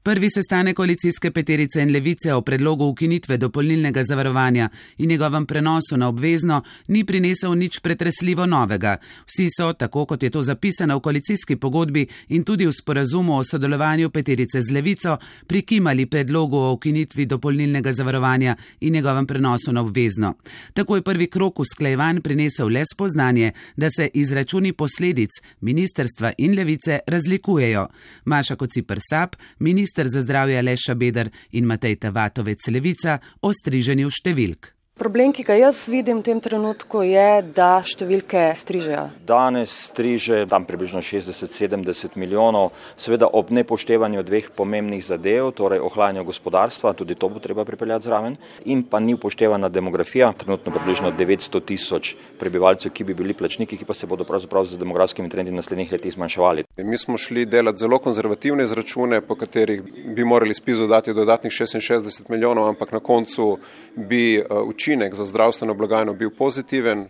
Prvi 0.08 0.30
sestanek 0.30 0.76
koalicijske 0.76 1.32
peterice 1.32 1.82
in 1.82 1.90
levice 1.92 2.34
o 2.34 2.42
predlogu 2.42 2.86
ukinitve 2.88 3.38
dopolnilnega 3.38 4.04
zavarovanja 4.04 4.70
in 4.98 5.10
njegovem 5.10 5.46
prenosu 5.46 5.98
na 5.98 6.08
obvezno 6.08 6.62
ni 6.88 7.04
prinesel 7.06 7.58
nič 7.58 7.80
pretresljivo 7.80 8.46
novega. 8.46 8.98
Vsi 9.26 9.48
so, 9.58 9.74
tako 9.74 10.06
kot 10.06 10.24
je 10.24 10.30
to 10.30 10.44
zapisano 10.44 10.98
v 10.98 11.02
koalicijski 11.02 11.56
pogodbi 11.56 12.08
in 12.28 12.44
tudi 12.44 12.66
v 12.66 12.72
sporazumu 12.72 13.36
o 13.36 13.44
sodelovanju 13.44 14.10
peterice 14.10 14.62
z 14.62 14.72
levico, 14.72 15.18
prikimali 15.48 16.06
predlogu 16.06 16.58
o 16.58 16.72
ukinitvi 16.72 17.26
dopolnilnega 17.26 17.92
zavarovanja 17.94 18.56
in 18.80 18.94
njegovem 18.94 19.28
prenosu 19.28 19.74
na 19.74 19.82
obvezno. 19.82 20.34
Tako 20.74 20.96
je 20.96 21.02
prvi 21.02 21.28
krok 21.28 21.60
usklajevanj 21.60 22.22
prinesel 22.22 22.68
le 22.68 22.84
spoznanje, 22.94 23.52
da 23.76 23.90
se 23.90 24.10
izračuni 24.14 24.74
posledic 24.74 25.30
ministerstva 25.62 26.34
in 26.38 26.56
levice 26.56 27.00
razlikujejo. 27.08 27.88
Maša 28.26 28.56
Kocipr 28.56 29.00
Sap, 29.10 29.36
ministr 29.60 29.97
minister 29.98 30.08
za 30.10 30.22
zdravje 30.22 30.62
Leša 30.62 30.94
Bedar 30.96 31.30
in 31.52 31.66
Matej 31.66 31.96
Tavatovec 31.96 32.68
Levica 32.70 33.20
o 33.42 33.50
striženju 33.54 34.10
številk. 34.14 34.77
Problem, 34.98 35.30
ki 35.30 35.44
ga 35.46 35.54
jaz 35.54 35.84
vidim 35.86 36.24
v 36.24 36.26
tem 36.26 36.40
trenutku, 36.42 37.04
je, 37.06 37.44
da 37.54 37.84
številke 37.86 38.40
strižejo. 38.58 39.04
Danes 39.30 39.70
striže 39.92 40.40
tam 40.50 40.64
približno 40.66 41.04
60-70 41.06 42.16
milijonov, 42.18 42.72
seveda 42.98 43.28
ob 43.30 43.52
nepoštevanju 43.54 44.24
dveh 44.26 44.48
pomembnih 44.58 45.04
zadev, 45.06 45.52
torej 45.54 45.84
ohlajanju 45.86 46.24
gospodarstva, 46.26 46.96
tudi 46.98 47.14
to 47.14 47.30
bo 47.30 47.38
treba 47.38 47.62
pripeljati 47.68 48.10
zraven, 48.10 48.40
in 48.66 48.82
pa 48.90 48.98
ni 48.98 49.14
upoštevana 49.14 49.70
demografija, 49.70 50.32
trenutno 50.34 50.74
približno 50.74 51.14
900 51.14 51.62
tisoč 51.70 52.16
prebivalcev, 52.42 52.90
ki 52.90 53.06
bi 53.06 53.14
bili 53.22 53.38
plačniki, 53.38 53.78
ki 53.78 53.86
pa 53.86 53.94
se 53.94 54.10
bodo 54.10 54.26
pravzaprav 54.26 54.66
z 54.66 54.82
demografskimi 54.82 55.30
trendi 55.30 55.54
naslednjih 55.54 55.94
letih 55.94 56.18
zmanjševali. 56.18 56.66
Mi 56.82 56.98
smo 56.98 57.22
šli 57.22 57.46
delati 57.46 57.86
zelo 57.86 58.02
konzervativne 58.02 58.66
izračune, 58.66 59.22
po 59.22 59.38
katerih 59.38 59.86
bi 60.18 60.26
morali 60.26 60.58
spizu 60.58 60.90
dati 60.90 61.14
dodatnih 61.14 61.54
66 61.54 62.34
milijonov, 62.34 62.74
ampak 62.74 62.98
na 62.98 63.06
koncu 63.06 63.60
bi 63.94 64.42
učili 64.66 64.87
učinek 64.88 65.16
za 65.16 65.26
zdravstveno 65.26 65.74
blagajno 65.74 66.14
bil 66.14 66.30
pozitiven. 66.38 67.08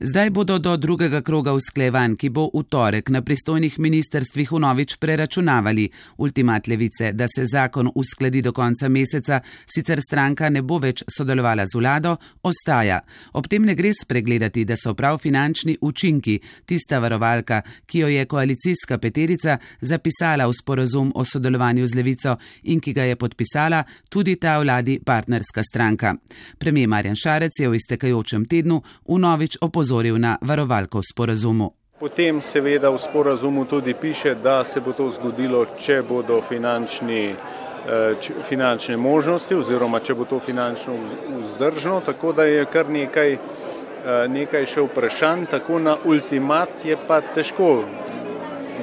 Zdaj 0.00 0.30
bodo 0.30 0.58
do 0.58 0.76
drugega 0.76 1.20
kroga 1.20 1.52
usklajevanj, 1.52 2.14
ki 2.16 2.28
bo 2.30 2.46
v 2.54 2.62
torek 2.62 3.10
na 3.10 3.20
pristojnih 3.22 3.78
ministerstvih 3.78 4.52
vnovič 4.52 4.96
preračunavali 4.96 5.88
ultimat 6.16 6.68
levice, 6.68 7.12
da 7.12 7.26
se 7.28 7.44
zakon 7.44 7.90
uskladi 7.94 8.42
do 8.42 8.52
konca 8.52 8.88
meseca, 8.88 9.40
sicer 9.66 10.00
stranka 10.00 10.48
ne 10.48 10.62
bo 10.62 10.78
več 10.78 11.02
sodelovala 11.16 11.66
z 11.66 11.78
vlado, 11.78 12.16
ostaja. 12.42 13.00
Ob 13.32 13.48
tem 13.48 13.64
ne 13.64 13.74
gre 13.74 13.92
spregledati, 13.92 14.64
da 14.64 14.76
so 14.76 14.94
prav 14.94 15.18
finančni 15.18 15.76
učinki 15.80 16.38
tista 16.64 16.98
varovalka, 16.98 17.60
ki 17.86 17.98
jo 17.98 18.08
je 18.08 18.24
koalicijska 18.24 18.98
peterica 18.98 19.58
zapisala 19.80 20.46
v 20.46 20.56
sporazum 20.56 21.12
o 21.14 21.24
sodelovanju 21.24 21.86
z 21.86 21.94
levico 21.94 22.38
in 22.62 22.80
ki 22.80 22.92
ga 22.92 23.04
je 23.04 23.16
podpisala 23.16 23.84
tudi 24.08 24.36
ta 24.36 24.58
vladi 24.58 25.00
partnerska 25.04 25.62
stranka. 25.62 26.14
Premijer 26.58 26.88
Marjan 26.88 27.17
Šarec 27.18 27.58
je 27.58 27.68
v 27.68 27.74
iztekajočem 27.74 28.46
tednu 28.46 28.82
vnovič 29.08 29.58
opozoril 29.60 30.18
na 30.18 30.38
varovalko 30.40 31.02
v 31.02 31.08
sporazumu. 31.10 31.72
Potem 31.98 32.38
seveda 32.38 32.90
v 32.94 32.98
sporazumu 32.98 33.64
tudi 33.64 33.94
piše, 33.94 34.34
da 34.34 34.64
se 34.64 34.80
bo 34.80 34.92
to 34.94 35.10
zgodilo, 35.10 35.64
če 35.78 36.02
bodo 36.08 36.38
finančni, 36.48 37.34
eh, 37.34 38.30
finančne 38.48 38.96
možnosti 38.96 39.54
oziroma 39.54 40.00
če 40.00 40.14
bo 40.14 40.24
to 40.24 40.38
finančno 40.38 40.94
vzdržno, 41.42 42.00
tako 42.06 42.32
da 42.32 42.44
je 42.44 42.64
kar 42.64 42.86
nekaj, 42.90 43.32
eh, 43.32 44.28
nekaj 44.28 44.66
še 44.66 44.86
vprašanj, 44.86 45.46
tako 45.50 45.78
na 45.78 45.96
ultimat 46.04 46.84
je 46.84 46.96
pa 47.08 47.20
težko 47.20 47.82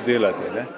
delati. 0.06 0.52
Ne? 0.56 0.75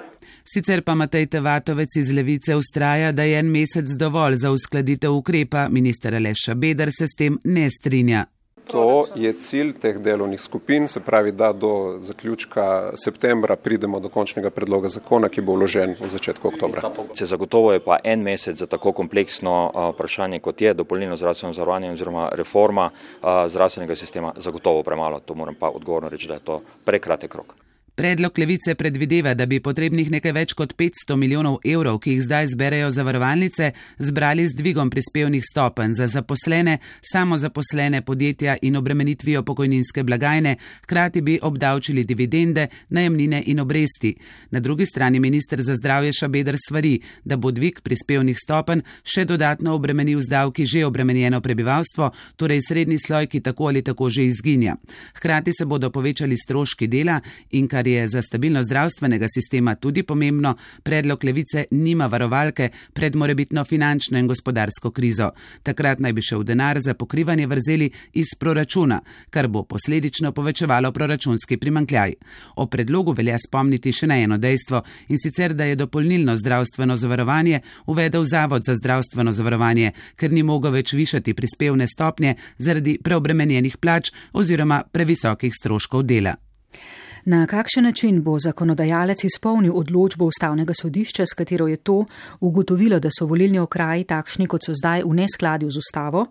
Sicer 0.48 0.80
pa 0.80 0.94
Matej 0.94 1.26
Tevatovec 1.26 1.96
iz 1.96 2.08
Levice 2.12 2.56
ustraja, 2.56 3.12
da 3.12 3.22
je 3.22 3.38
en 3.38 3.50
mesec 3.52 3.90
dovolj 4.00 4.36
za 4.36 4.50
uskladitev 4.50 5.12
ukrepa, 5.12 5.66
minister 5.68 6.14
Aleša 6.14 6.54
Beder 6.54 6.88
se 6.98 7.06
s 7.06 7.16
tem 7.18 7.38
ne 7.44 7.70
strinja. 7.70 8.24
To 8.72 9.04
je 9.16 9.32
cilj 9.32 9.74
teh 9.80 9.98
delovnih 10.00 10.40
skupin, 10.40 10.88
se 10.88 11.00
pravi, 11.00 11.32
da 11.32 11.52
do 11.52 11.98
zaključka 12.00 12.92
septembra 12.94 13.56
pridemo 13.56 14.00
do 14.00 14.08
končnega 14.08 14.50
predloga 14.50 14.88
zakona, 14.88 15.28
ki 15.28 15.44
bo 15.44 15.52
vložen 15.52 15.94
v 16.00 16.10
začetku 16.16 16.48
oktobra. 16.48 16.90
Se 17.14 17.26
zagotovo 17.26 17.72
je 17.72 17.84
pa 17.84 18.00
en 18.04 18.24
mesec 18.24 18.56
za 18.56 18.66
tako 18.66 18.92
kompleksno 18.92 19.70
vprašanje, 19.92 20.40
kot 20.40 20.60
je 20.60 20.74
dopolnilno 20.74 21.16
zdravstveno 21.16 21.52
zavarovanje 21.52 21.92
oziroma 21.92 22.28
reforma 22.32 22.90
zdravstvenega 23.48 23.96
sistema, 23.96 24.32
zagotovo 24.36 24.82
premalo. 24.82 25.20
To 25.20 25.34
moram 25.34 25.54
pa 25.54 25.68
odgovorno 25.68 26.08
reči, 26.08 26.28
da 26.28 26.40
je 26.40 26.44
to 26.44 26.62
prekratek 26.84 27.34
rok. 27.34 27.67
Predlog 27.98 28.38
levice 28.38 28.74
predvideva, 28.74 29.32
da 29.34 29.42
bi 29.50 29.56
potrebnih 29.58 30.06
nekaj 30.14 30.32
več 30.32 30.52
kot 30.54 30.76
500 30.78 31.16
milijonov 31.18 31.56
evrov, 31.66 31.96
ki 31.98 32.12
jih 32.12 32.20
zdaj 32.22 32.46
zberejo 32.52 32.92
zavarovalnice, 32.94 33.72
zbrali 33.98 34.44
z 34.46 34.54
dvigom 34.54 34.86
prispevnih 34.86 35.42
stopenj 35.42 35.96
za 35.98 36.06
zaposlene, 36.06 36.76
samozaposlene 37.02 38.04
podjetja 38.06 38.54
in 38.62 38.78
obremenitvijo 38.78 39.42
pokojninske 39.42 40.04
blagajne, 40.06 40.52
hkrati 40.84 41.22
bi 41.26 41.40
obdavčili 41.42 42.04
dividende, 42.04 42.68
najemnine 42.88 43.42
in 43.46 43.60
obresti. 43.64 44.14
Na 44.50 44.60
drugi 44.60 44.86
strani 44.86 45.18
ministr 45.20 45.62
za 45.62 45.74
zdravje 45.74 46.12
Šabedr 46.20 46.54
svari, 46.68 47.00
da 47.24 47.36
bo 47.36 47.50
dvig 47.50 47.82
prispevnih 47.82 48.38
stopenj 48.38 48.84
še 49.02 49.24
dodatno 49.24 49.74
obremenil 49.74 50.22
z 50.22 50.30
davki 50.36 50.68
že 50.70 50.84
obremenjeno 50.86 51.40
prebivalstvo, 51.40 52.12
torej 52.36 52.62
srednji 52.68 53.02
sloj, 53.02 53.26
ki 53.26 53.42
tako 53.42 53.72
ali 53.72 53.82
tako 53.82 54.06
že 54.06 54.30
izginja. 54.30 54.78
Hkrati 55.18 55.50
se 55.58 55.66
bodo 55.66 55.90
povečali 55.90 56.38
stroški 56.38 56.86
dela 56.86 57.18
in 57.50 57.66
kar 57.66 57.87
je 57.92 58.08
za 58.08 58.22
stabilnost 58.22 58.66
zdravstvenega 58.66 59.26
sistema 59.28 59.74
tudi 59.74 60.02
pomembno, 60.02 60.54
predlog 60.82 61.24
levice 61.24 61.64
nima 61.70 62.06
varovalke 62.06 62.68
pred 62.92 63.16
morebitno 63.16 63.64
finančno 63.64 64.18
in 64.18 64.26
gospodarsko 64.26 64.90
krizo. 64.90 65.30
Takrat 65.62 66.00
naj 66.00 66.12
bi 66.12 66.22
šel 66.22 66.42
denar 66.42 66.80
za 66.80 66.94
pokrivanje 66.94 67.46
vrzeli 67.46 67.90
iz 68.12 68.26
proračuna, 68.38 69.00
kar 69.30 69.48
bo 69.48 69.62
posledično 69.62 70.32
povečevalo 70.32 70.92
proračunski 70.92 71.56
primankljaj. 71.56 72.14
O 72.56 72.66
predlogu 72.66 73.12
velja 73.12 73.38
spomniti 73.38 73.92
še 73.92 74.06
na 74.06 74.18
eno 74.18 74.38
dejstvo 74.38 74.82
in 75.08 75.18
sicer, 75.18 75.54
da 75.54 75.64
je 75.64 75.76
dopolnilno 75.76 76.36
zdravstveno 76.36 76.96
zavarovanje 76.96 77.60
uvedel 77.86 78.24
Zavod 78.24 78.64
za 78.64 78.74
zdravstveno 78.74 79.32
zavarovanje, 79.32 79.92
ker 80.16 80.32
ni 80.32 80.42
mogel 80.42 80.72
več 80.72 80.92
višati 80.92 81.34
prispevne 81.34 81.86
stopnje 81.86 82.34
zaradi 82.58 82.98
preobremenjenih 83.02 83.76
plač 83.76 84.12
oziroma 84.32 84.82
previsokih 84.92 85.54
stroškov 85.54 86.02
dela. 86.02 86.36
Na 87.24 87.46
kakšen 87.46 87.84
način 87.84 88.22
bo 88.22 88.38
zakonodajalec 88.38 89.24
izpolnil 89.24 89.72
odločbo 89.76 90.24
ustavnega 90.24 90.72
sodišča, 90.74 91.26
s 91.26 91.34
katero 91.34 91.66
je 91.68 91.76
to 91.76 92.04
ugotovilo, 92.40 92.98
da 92.98 93.08
so 93.18 93.26
volilni 93.26 93.58
okraji 93.58 94.04
takšni, 94.04 94.46
kot 94.46 94.64
so 94.64 94.74
zdaj 94.74 95.02
v 95.02 95.14
neskladju 95.14 95.70
z 95.70 95.78
ustavo? 95.78 96.26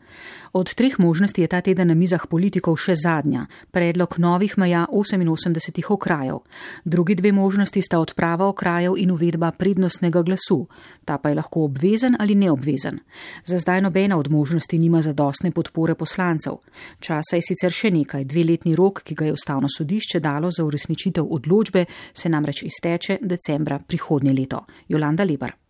Od 0.57 0.73
treh 0.73 0.99
možnosti 0.99 1.41
je 1.41 1.47
ta 1.47 1.61
teden 1.61 1.87
na 1.87 1.93
mizah 1.93 2.25
politikov 2.29 2.79
še 2.81 2.95
zadnja- 2.97 3.45
predlog 3.75 4.15
novih 4.17 4.57
meja 4.57 4.87
88 4.89 5.91
okrajev. 5.93 6.39
Drugi 6.85 7.15
dve 7.15 7.31
možnosti 7.31 7.81
sta 7.81 7.99
odprava 7.99 8.47
okrajev 8.47 8.97
in 8.97 9.11
uvedba 9.11 9.51
prednostnega 9.51 10.21
glasu. 10.21 10.67
Ta 11.05 11.17
pa 11.17 11.29
je 11.29 11.35
lahko 11.35 11.63
obvezen 11.63 12.15
ali 12.19 12.35
neobvezen. 12.35 12.99
Za 13.45 13.57
zdaj 13.57 13.81
nobena 13.81 14.17
od 14.17 14.31
možnosti 14.31 14.79
nima 14.79 15.01
zadostne 15.01 15.51
podpore 15.51 15.95
poslancev. 15.95 16.53
Časa 16.99 17.35
je 17.35 17.41
sicer 17.41 17.71
še 17.71 17.91
nekaj, 17.91 18.25
dveletni 18.25 18.75
rok, 18.75 19.03
ki 19.03 19.15
ga 19.15 19.25
je 19.25 19.33
ustavno 19.33 19.67
sodišče 19.77 20.19
dalo 20.19 20.51
za 20.51 20.65
uresničitev 20.65 21.25
odločbe 21.29 21.85
se 22.13 22.29
namreč 22.29 22.63
izteče 22.63 23.17
decembra 23.21 23.79
prihodnje 23.87 24.33
leto. 24.33 24.65
Jolanda 24.89 25.23
Lebar. 25.23 25.66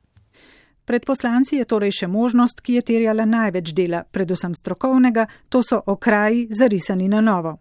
Pred 0.88 1.06
poslanci 1.06 1.58
je 1.60 1.66
torej 1.68 1.92
še 1.92 2.08
možnost, 2.08 2.62
ki 2.64 2.78
je 2.78 2.82
terjala 2.88 3.26
največ 3.28 3.74
dela, 3.76 4.06
predvsem 4.08 4.54
strokovnega, 4.56 5.26
to 5.52 5.60
so 5.60 5.82
okraji 5.84 6.46
zarisani 6.48 7.10
na 7.12 7.20
novo. 7.20 7.58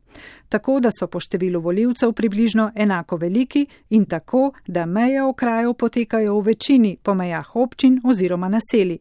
Tako, 0.49 0.77
da 0.79 0.93
so 0.95 1.09
po 1.11 1.19
številu 1.19 1.59
voljivcev 1.61 2.13
približno 2.15 2.69
enako 2.75 3.19
veliki 3.19 3.65
in 3.99 4.05
tako, 4.07 4.53
da 4.67 4.87
meje 4.87 5.25
okrajev 5.27 5.75
potekajo 5.75 6.39
v 6.39 6.47
večini 6.53 6.93
po 7.03 7.17
mejah 7.19 7.51
občin 7.57 7.99
oziroma 8.07 8.47
naseli. 8.49 9.01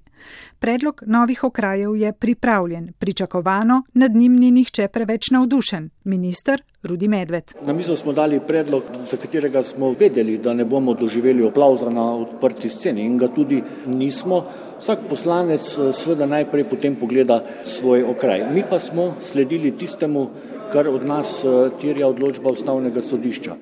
Predlog 0.60 1.04
novih 1.06 1.44
okrajev 1.44 1.96
je 1.96 2.14
pripravljen, 2.14 2.94
pričakovano, 3.00 3.84
nad 3.94 4.16
njim 4.16 4.36
ni 4.36 4.52
nihče 4.52 4.88
preveč 4.88 5.32
navdušen. 5.32 5.90
Minister 6.04 6.62
Rudi 6.84 7.08
Medved. 7.08 7.54
Na 7.66 7.74
mizo 7.74 7.96
smo 7.96 8.14
dali 8.14 8.40
predlog, 8.48 8.84
za 9.12 9.18
katerega 9.18 9.64
smo 9.64 9.92
vedeli, 10.00 10.38
da 10.38 10.54
ne 10.54 10.66
bomo 10.66 10.94
doživeli 10.94 11.48
aplauza 11.48 11.90
na 11.90 12.16
odprti 12.16 12.70
sceni 12.70 13.06
in 13.06 13.18
ga 13.18 13.28
tudi 13.28 13.64
nismo. 13.88 14.44
Vsak 14.80 15.00
poslanec 15.10 15.62
eh, 15.78 15.94
seveda 15.94 16.26
najprej 16.26 16.64
potem 16.64 16.96
pogleda 16.96 17.44
svoj 17.64 18.04
okraj. 18.04 18.50
Mi 18.54 18.64
pa 18.70 18.80
smo 18.80 19.14
sledili 19.22 19.72
tistemu, 19.78 20.30
kar 20.72 20.88
od 20.88 21.06
nas 21.06 21.44
eh, 21.44 21.70
terja 21.82 22.08
odločba 22.08 22.52
ustavnega 22.52 23.02
sodišča 23.02 23.56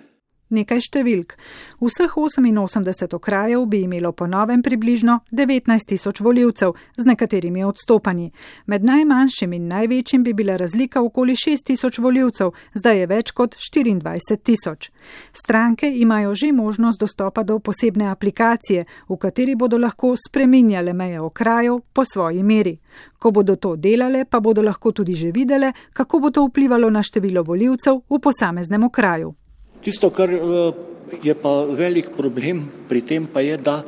nekaj 0.53 0.79
številk. 0.87 1.35
Vseh 1.83 2.13
88 2.17 3.15
okrajev 3.15 3.65
bi 3.65 3.83
imelo 3.83 4.11
po 4.11 4.27
novem 4.27 4.61
približno 4.63 5.19
19 5.31 5.89
tisoč 5.89 6.21
voljivcev, 6.21 6.73
z 6.97 7.05
nekaterimi 7.05 7.63
odstopanji. 7.63 8.31
Med 8.65 8.83
najmanjšim 8.83 9.53
in 9.53 9.67
največjim 9.67 10.23
bi 10.23 10.33
bila 10.33 10.55
razlika 10.57 11.01
okoli 11.01 11.35
6 11.35 11.65
tisoč 11.65 11.99
voljivcev, 11.99 12.53
zdaj 12.73 12.99
je 12.99 13.07
več 13.07 13.31
kot 13.31 13.55
24 13.57 14.37
tisoč. 14.43 14.91
Stranke 15.33 15.89
imajo 15.89 16.35
že 16.35 16.51
možnost 16.51 16.99
dostopa 16.99 17.43
do 17.43 17.59
posebne 17.59 18.07
aplikacije, 18.11 18.85
v 19.09 19.17
kateri 19.17 19.55
bodo 19.55 19.77
lahko 19.77 20.15
spreminjale 20.15 20.93
meje 20.93 21.21
okrajev 21.21 21.79
po 21.93 22.05
svoji 22.05 22.43
meri. 22.43 22.77
Ko 23.19 23.31
bodo 23.31 23.55
to 23.55 23.75
delale, 23.75 24.25
pa 24.25 24.39
bodo 24.39 24.61
lahko 24.61 24.91
tudi 24.91 25.13
že 25.15 25.31
videle, 25.31 25.73
kako 25.93 26.19
bo 26.19 26.29
to 26.29 26.45
vplivalo 26.45 26.89
na 26.89 27.03
število 27.03 27.43
voljivcev 27.43 28.01
v 28.09 28.19
posameznem 28.19 28.83
okraju. 28.83 29.33
Tisto, 29.83 30.09
kar 30.15 30.31
eh, 30.31 30.73
je 31.23 31.35
pa 31.35 31.51
velik 31.67 32.13
problem 32.15 32.63
pri 32.87 33.01
tem, 33.03 33.27
pa 33.27 33.43
je, 33.43 33.57
da 33.59 33.81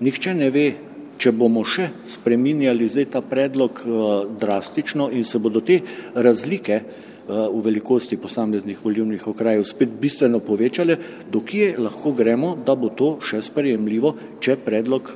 nihče 0.00 0.34
ne 0.36 0.50
ve, 0.52 0.66
če 1.20 1.32
bomo 1.32 1.62
še 1.64 1.90
spreminjali 2.08 2.88
zdaj 2.88 3.06
ta 3.14 3.22
predlog 3.24 3.80
eh, 3.80 4.02
drastično 4.40 5.08
in 5.16 5.24
se 5.24 5.40
bodo 5.40 5.64
te 5.64 5.80
razlike 6.14 6.82
v 7.30 7.62
velikosti 7.64 8.18
posameznih 8.20 8.78
volivnih 8.84 9.26
okrajev 9.30 9.64
spet 9.64 9.92
bistveno 10.00 10.40
povečale, 10.42 10.96
dokje 11.30 11.76
lahko 11.78 12.12
gremo, 12.12 12.56
da 12.66 12.74
bo 12.74 12.90
to 12.90 13.12
še 13.22 13.42
sprejemljivo, 13.46 14.14
če 14.42 14.56
predlog 14.64 15.14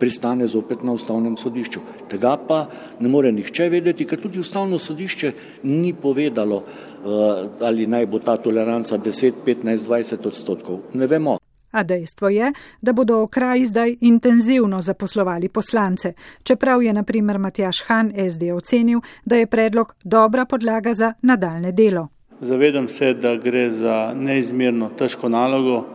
pristane 0.00 0.48
zopet 0.48 0.82
na 0.82 0.96
ustavnem 0.96 1.36
sodišču. 1.36 1.82
Tega 2.08 2.34
pa 2.48 2.62
ne 3.00 3.12
more 3.12 3.32
nihče 3.36 3.68
vedeti, 3.72 4.08
ker 4.08 4.20
tudi 4.22 4.40
ustavno 4.40 4.78
sodišče 4.80 5.32
ni 5.68 5.92
povedalo, 5.92 6.62
uh, 6.62 7.66
ali 7.68 7.86
naj 7.86 8.08
bo 8.08 8.22
ta 8.24 8.38
toleranca 8.40 8.98
10, 8.98 9.44
15, 9.46 9.84
20 9.84 10.32
odstotkov. 10.32 10.82
Ne 10.94 11.06
vemo. 11.06 11.39
A 11.70 11.82
dejstvo 11.82 12.28
je, 12.28 12.52
da 12.80 12.92
bodo 12.92 13.22
okraji 13.22 13.66
zdaj 13.66 13.96
intenzivno 14.00 14.82
zaposlovali 14.82 15.48
poslance, 15.48 16.12
čeprav 16.42 16.82
je 16.82 16.92
naprimer 16.92 17.38
Matjaš 17.38 17.82
Han 17.86 18.12
SD 18.30 18.52
ocenil, 18.54 19.00
da 19.24 19.36
je 19.36 19.46
predlog 19.46 19.94
dobra 20.04 20.44
podlaga 20.44 20.94
za 20.94 21.12
nadaljne 21.22 21.72
delo. 21.72 22.08
Zavedam 22.40 22.88
se, 22.88 23.14
da 23.14 23.36
gre 23.36 23.70
za 23.70 24.12
neizmerno 24.16 24.88
težko 24.98 25.28
nalogo, 25.28 25.76
uh, 25.76 25.86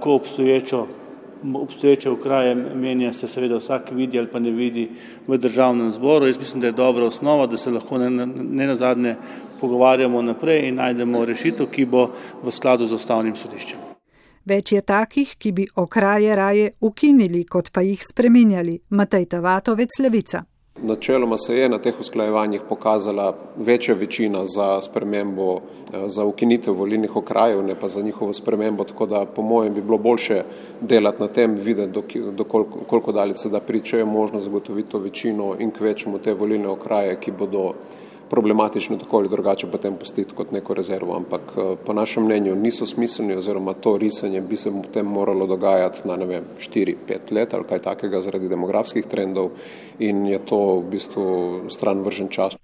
ko 0.00 0.14
obstoječo 0.14 0.86
obstoječe 1.54 2.10
okraje 2.10 2.54
menja 2.54 3.12
se 3.12 3.28
seveda 3.28 3.56
vsak 3.56 3.90
vidi 3.90 4.18
ali 4.18 4.28
pa 4.28 4.38
ne 4.38 4.50
vidi 4.50 4.90
v 5.26 5.36
državnem 5.36 5.90
zboru. 5.90 6.26
Jaz 6.26 6.38
mislim, 6.38 6.60
da 6.60 6.66
je 6.66 6.72
dobra 6.72 7.04
osnova, 7.04 7.46
da 7.46 7.56
se 7.56 7.70
lahko 7.70 7.98
ne 7.98 8.66
na 8.66 8.74
zadnje 8.74 9.16
pogovarjamo 9.60 10.22
naprej 10.22 10.68
in 10.68 10.74
najdemo 10.74 11.24
rešitev, 11.24 11.66
ki 11.66 11.84
bo 11.86 12.08
v 12.42 12.50
skladu 12.50 12.86
z 12.86 12.94
ustavnim 12.94 13.36
sodiščem. 13.36 13.93
Več 14.44 14.72
je 14.72 14.80
takih, 14.84 15.36
ki 15.40 15.52
bi 15.52 15.64
okraje 15.80 16.36
raje 16.36 16.72
ukinili, 16.80 17.44
kot 17.48 17.70
pa 17.72 17.80
jih 17.80 18.02
spreminjali. 18.04 18.80
Matej 18.90 19.24
Tavatovec 19.32 19.96
Levica. 20.04 20.44
Načeloma 20.82 21.38
se 21.38 21.56
je 21.56 21.68
na 21.68 21.78
teh 21.78 22.00
usklajevanjih 22.00 22.60
pokazala 22.68 23.36
večja 23.56 23.94
večina 23.94 24.44
za 24.44 24.82
spremembo, 24.82 25.54
eh, 25.56 26.08
za 26.08 26.24
ukinitev 26.24 26.74
volilnih 26.74 27.16
okrajev, 27.16 27.62
ne 27.62 27.74
pa 27.80 27.88
za 27.88 28.02
njihovo 28.02 28.32
spremembo, 28.32 28.84
tako 28.84 29.06
da 29.06 29.24
po 29.24 29.42
mojem 29.42 29.74
bi 29.74 29.82
bilo 29.82 29.98
boljše 29.98 30.42
delati 30.80 31.22
na 31.22 31.28
tem, 31.28 31.54
videti, 31.54 31.92
do, 31.92 32.02
do 32.30 32.44
koliko, 32.44 32.78
koliko 32.78 33.12
daleč 33.12 33.36
se 33.36 33.48
da 33.48 33.60
priče 33.60 33.98
je 33.98 34.04
možno 34.04 34.40
zagotoviti 34.40 34.90
to 34.90 34.98
večino 34.98 35.54
in 35.58 35.70
kvečemo 35.70 36.18
te 36.18 36.34
volilne 36.34 36.68
okraje, 36.68 37.16
ki 37.20 37.32
bodo 37.32 37.72
problematično 38.30 38.98
tako 38.98 39.18
ali 39.18 39.28
drugače 39.28 39.66
potem 39.66 39.96
pustiti 39.96 40.34
kot 40.34 40.52
neko 40.52 40.74
rezervo, 40.74 41.16
ampak 41.16 41.40
eh, 41.56 41.76
po 41.86 41.92
našem 41.92 42.24
mnenju 42.24 42.54
niso 42.54 42.86
smiselni 42.86 43.36
oziroma 43.36 43.72
to 43.72 43.96
risanje 43.98 44.40
bi 44.40 44.56
se 44.56 44.72
potem 44.82 45.06
moralo 45.06 45.46
dogajati 45.46 46.08
na 46.08 46.16
ne 46.16 46.26
vem 46.26 46.44
4-5 46.58 47.32
let 47.32 47.54
ali 47.54 47.64
kaj 47.64 47.78
takega 47.78 48.20
zaradi 48.20 48.48
demografskih 48.48 49.06
trendov 49.06 49.50
in 49.98 50.26
je 50.26 50.38
to 50.38 50.60
v 50.78 50.90
bistvu 50.90 51.24
stran 51.70 52.02
vržen 52.02 52.28
čas. 52.28 52.56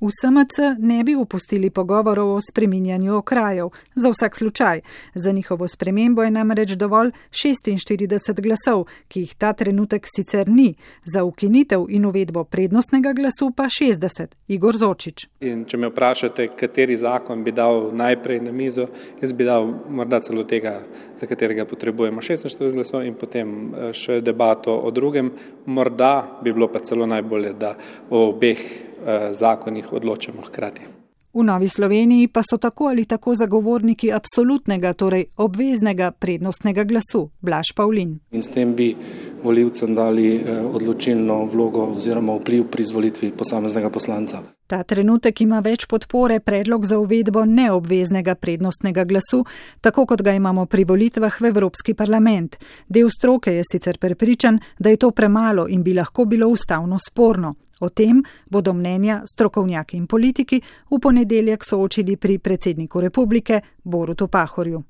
V 0.00 0.08
SMC 0.20 0.58
ne 0.78 1.04
bi 1.04 1.14
upustili 1.14 1.70
pogovorov 1.70 2.34
o 2.34 2.40
spreminjanju 2.40 3.16
okrajev, 3.16 3.68
za 3.94 4.10
vsak 4.10 4.36
slučaj. 4.36 4.80
Za 5.14 5.32
njihovo 5.32 5.68
spremembo 5.68 6.22
je 6.22 6.30
namreč 6.30 6.70
dovolj 6.70 7.10
46 7.30 8.40
glasov, 8.40 8.86
ki 9.08 9.20
jih 9.20 9.34
ta 9.34 9.52
trenutek 9.52 10.06
sicer 10.16 10.48
ni, 10.48 10.74
za 11.04 11.24
ukinitev 11.24 11.84
in 11.88 12.06
uvedbo 12.06 12.44
prednostnega 12.44 13.12
glasu 13.12 13.50
pa 13.56 13.64
60. 13.64 14.26
Igor 14.48 14.76
Zočič. 14.76 15.28
In 15.40 15.64
če 15.68 15.76
me 15.76 15.92
vprašate, 15.92 16.48
kateri 16.56 16.96
zakon 16.96 17.44
bi 17.44 17.52
dal 17.52 17.90
najprej 17.92 18.40
na 18.40 18.52
mizo, 18.52 18.88
jaz 19.20 19.32
bi 19.36 19.44
dal 19.44 19.68
morda 19.88 20.22
celo 20.24 20.44
tega, 20.48 20.80
za 21.20 21.26
katerega 21.26 21.64
potrebujemo 21.68 22.20
46 22.20 22.72
glasov 22.72 23.04
in 23.04 23.20
potem 23.20 23.74
eh, 23.74 23.92
še 23.92 24.22
debato 24.24 24.72
o 24.72 24.90
drugem. 24.90 25.34
Morda 25.66 26.40
bi 26.40 26.56
bilo 26.56 26.72
pa 26.72 26.80
celo 26.80 27.06
najbolje, 27.06 27.52
da 27.52 27.76
o 28.08 28.30
obeh 28.30 28.89
Eh, 28.89 28.89
zakonih 29.32 29.92
odločamo 29.92 30.42
hkrati. 30.42 31.00
V 31.32 31.44
Novi 31.46 31.68
Sloveniji 31.68 32.28
pa 32.28 32.42
so 32.42 32.58
tako 32.58 32.88
ali 32.88 33.04
tako 33.04 33.34
zagovorniki 33.34 34.12
absolutnega, 34.12 34.92
torej 34.92 35.24
obveznega 35.36 36.10
prednostnega 36.10 36.84
glasu, 36.84 37.30
Blaž 37.40 37.70
Pavlin. 37.76 38.18
In 38.32 38.42
s 38.42 38.50
tem 38.50 38.74
bi 38.74 38.96
voljivcem 39.42 39.94
dali 39.94 40.34
eh, 40.36 40.58
odločilno 40.58 41.44
vlogo 41.44 41.84
oziroma 41.94 42.34
vpliv 42.34 42.66
pri 42.66 42.82
izvolitvi 42.82 43.30
posameznega 43.30 43.90
poslanca. 43.90 44.42
Ta 44.66 44.82
trenutek 44.82 45.40
ima 45.40 45.60
več 45.60 45.86
podpore 45.86 46.40
predlog 46.40 46.86
za 46.86 46.98
uvedbo 46.98 47.44
neobveznega 47.44 48.34
prednostnega 48.34 49.04
glasu, 49.04 49.44
tako 49.80 50.06
kot 50.06 50.22
ga 50.22 50.34
imamo 50.34 50.66
pri 50.66 50.84
volitvah 50.84 51.40
v 51.40 51.54
Evropski 51.54 51.94
parlament. 51.94 52.58
Del 52.88 53.10
stroke 53.10 53.54
je 53.54 53.62
sicer 53.70 53.98
prepričan, 53.98 54.58
da 54.78 54.90
je 54.90 54.96
to 54.96 55.10
premalo 55.10 55.68
in 55.68 55.82
bi 55.82 55.94
lahko 55.94 56.24
bilo 56.24 56.48
ustavno 56.48 56.98
sporno. 56.98 57.54
O 57.80 57.88
tem 57.88 58.22
bodo 58.50 58.74
mnenja 58.74 59.22
strokovnjaki 59.26 59.96
in 59.96 60.06
politiki 60.06 60.60
v 60.90 60.98
ponedeljek 61.00 61.64
soočili 61.64 62.16
pri 62.16 62.38
predsedniku 62.38 63.00
republike 63.00 63.60
Borutu 63.84 64.28
Pahorju. 64.28 64.82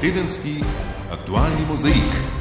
Tedenski 0.00 0.62
aktualni 1.10 1.66
mozaik. 1.68 2.35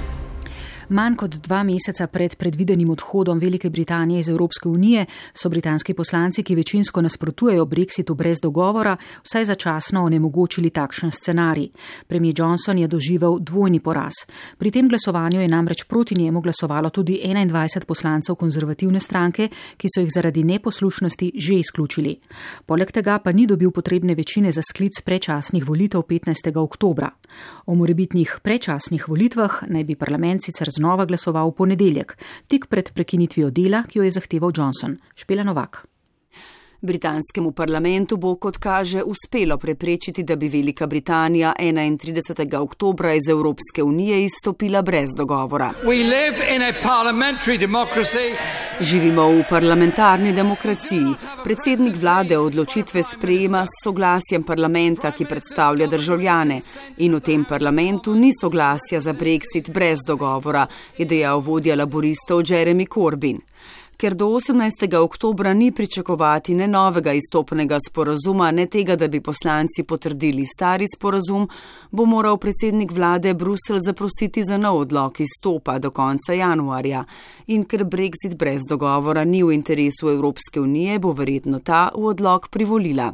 Manj 0.89 1.15
kot 1.17 1.35
dva 1.41 1.63
meseca 1.65 2.05
pred 2.07 2.35
predvidenim 2.37 2.89
odhodom 2.89 3.39
Velike 3.39 3.69
Britanije 3.69 4.19
iz 4.19 4.29
Evropske 4.29 4.69
unije 4.69 5.05
so 5.33 5.49
britanski 5.49 5.93
poslanci, 5.93 6.43
ki 6.43 6.55
večinsko 6.55 7.01
nasprotujejo 7.01 7.65
Brexitu 7.65 8.13
brez 8.13 8.41
dogovora, 8.41 8.97
vsaj 9.23 9.45
začasno 9.45 10.03
onemogočili 10.03 10.69
takšen 10.69 11.11
scenarij. 11.11 11.69
Premijer 12.07 12.35
Johnson 12.37 12.77
je 12.77 12.87
doživel 12.87 13.39
dvojni 13.39 13.79
poraz. 13.79 14.13
Pri 14.57 14.71
tem 14.71 14.89
glasovanju 14.89 15.41
je 15.41 15.47
namreč 15.47 15.83
proti 15.83 16.15
njemu 16.15 16.41
glasovalo 16.41 16.89
tudi 16.89 17.21
21 17.25 17.85
poslancev 17.85 18.35
konzervativne 18.35 18.99
stranke, 18.99 19.49
ki 19.77 19.87
so 19.95 20.01
jih 20.01 20.11
zaradi 20.13 20.43
neposlušnosti 20.43 21.31
že 21.35 21.53
izključili. 21.53 22.19
Poleg 22.65 22.91
tega 22.91 23.19
pa 23.19 23.31
ni 23.31 23.47
dobil 23.47 23.71
potrebne 23.71 24.15
večine 24.15 24.51
za 24.51 24.61
sklic 24.61 25.01
prečasnih 25.01 25.67
volitev 25.67 26.01
15. 26.01 26.57
oktobra. 26.57 27.09
O 27.65 27.75
morebitnih 27.75 28.39
prečasnih 28.43 29.07
volitvah 29.07 29.63
naj 29.67 29.83
bi 29.83 29.95
parlament 29.95 30.43
sicer 30.43 30.69
znova 30.69 31.05
glasoval 31.05 31.51
v 31.51 31.57
ponedeljek, 31.63 32.17
tik 32.47 32.69
pred 32.69 32.93
prekinitvijo 32.93 33.49
dela, 33.49 33.83
ki 33.83 33.99
jo 33.99 34.07
je 34.07 34.15
zahteval 34.17 34.53
Johnson. 34.55 34.97
Špela 35.15 35.43
Novak. 35.43 35.85
Britanskemu 36.85 37.51
parlamentu 37.51 38.17
bo, 38.17 38.35
kot 38.35 38.57
kaže, 38.57 39.03
uspelo 39.03 39.57
preprečiti, 39.57 40.23
da 40.23 40.35
bi 40.35 40.47
Velika 40.49 40.87
Britanija 40.87 41.53
31. 41.59 42.57
oktobra 42.57 43.13
iz 43.13 43.29
Evropske 43.29 43.83
unije 43.83 44.23
izstopila 44.23 44.81
brez 44.81 45.09
dogovora. 45.17 45.73
Živimo 48.79 49.27
v 49.27 49.43
parlamentarni 49.49 50.33
demokraciji. 50.33 51.13
Predsednik 51.43 51.95
vlade 52.01 52.37
odločitve 52.37 53.03
sprejema 53.03 53.65
s 53.65 53.83
soglasjem 53.83 54.43
parlamenta, 54.43 55.11
ki 55.11 55.25
predstavlja 55.25 55.87
državljane. 55.87 56.59
In 56.97 57.15
v 57.15 57.19
tem 57.19 57.45
parlamentu 57.45 58.15
ni 58.15 58.31
soglasja 58.41 58.99
za 58.99 59.13
Brexit 59.13 59.71
brez 59.71 59.99
dogovora, 60.07 60.67
je 60.97 61.05
dejal 61.05 61.39
vodja 61.39 61.75
laboristov 61.75 62.43
Jeremy 62.43 62.87
Corbyn 62.87 63.39
ker 63.97 64.13
do 64.15 64.27
18. 64.27 64.95
oktobra 64.97 65.53
ni 65.53 65.71
pričakovati 65.71 66.55
ne 66.55 66.67
novega 66.67 67.13
izstopnega 67.13 67.77
sporazuma, 67.87 68.51
ne 68.51 68.65
tega, 68.65 68.95
da 68.95 69.07
bi 69.07 69.21
poslanci 69.21 69.83
potrdili 69.83 70.45
stari 70.45 70.85
sporazum, 70.95 71.47
bo 71.91 72.05
moral 72.05 72.37
predsednik 72.37 72.91
vlade 72.91 73.33
Brusel 73.33 73.79
zaprositi 73.79 74.43
za 74.43 74.57
nov 74.57 74.77
odlog 74.77 75.21
izstopa 75.21 75.79
do 75.79 75.91
konca 75.91 76.33
januarja. 76.33 77.05
In 77.47 77.63
ker 77.63 77.85
Brexit 77.85 78.35
brez 78.35 78.61
dogovora 78.69 79.23
ni 79.23 79.43
v 79.43 79.53
interesu 79.53 80.09
Evropske 80.09 80.61
unije, 80.61 80.99
bo 80.99 81.11
verjetno 81.11 81.59
ta 81.59 81.89
v 81.95 82.05
odlog 82.05 82.47
privolila. 82.49 83.13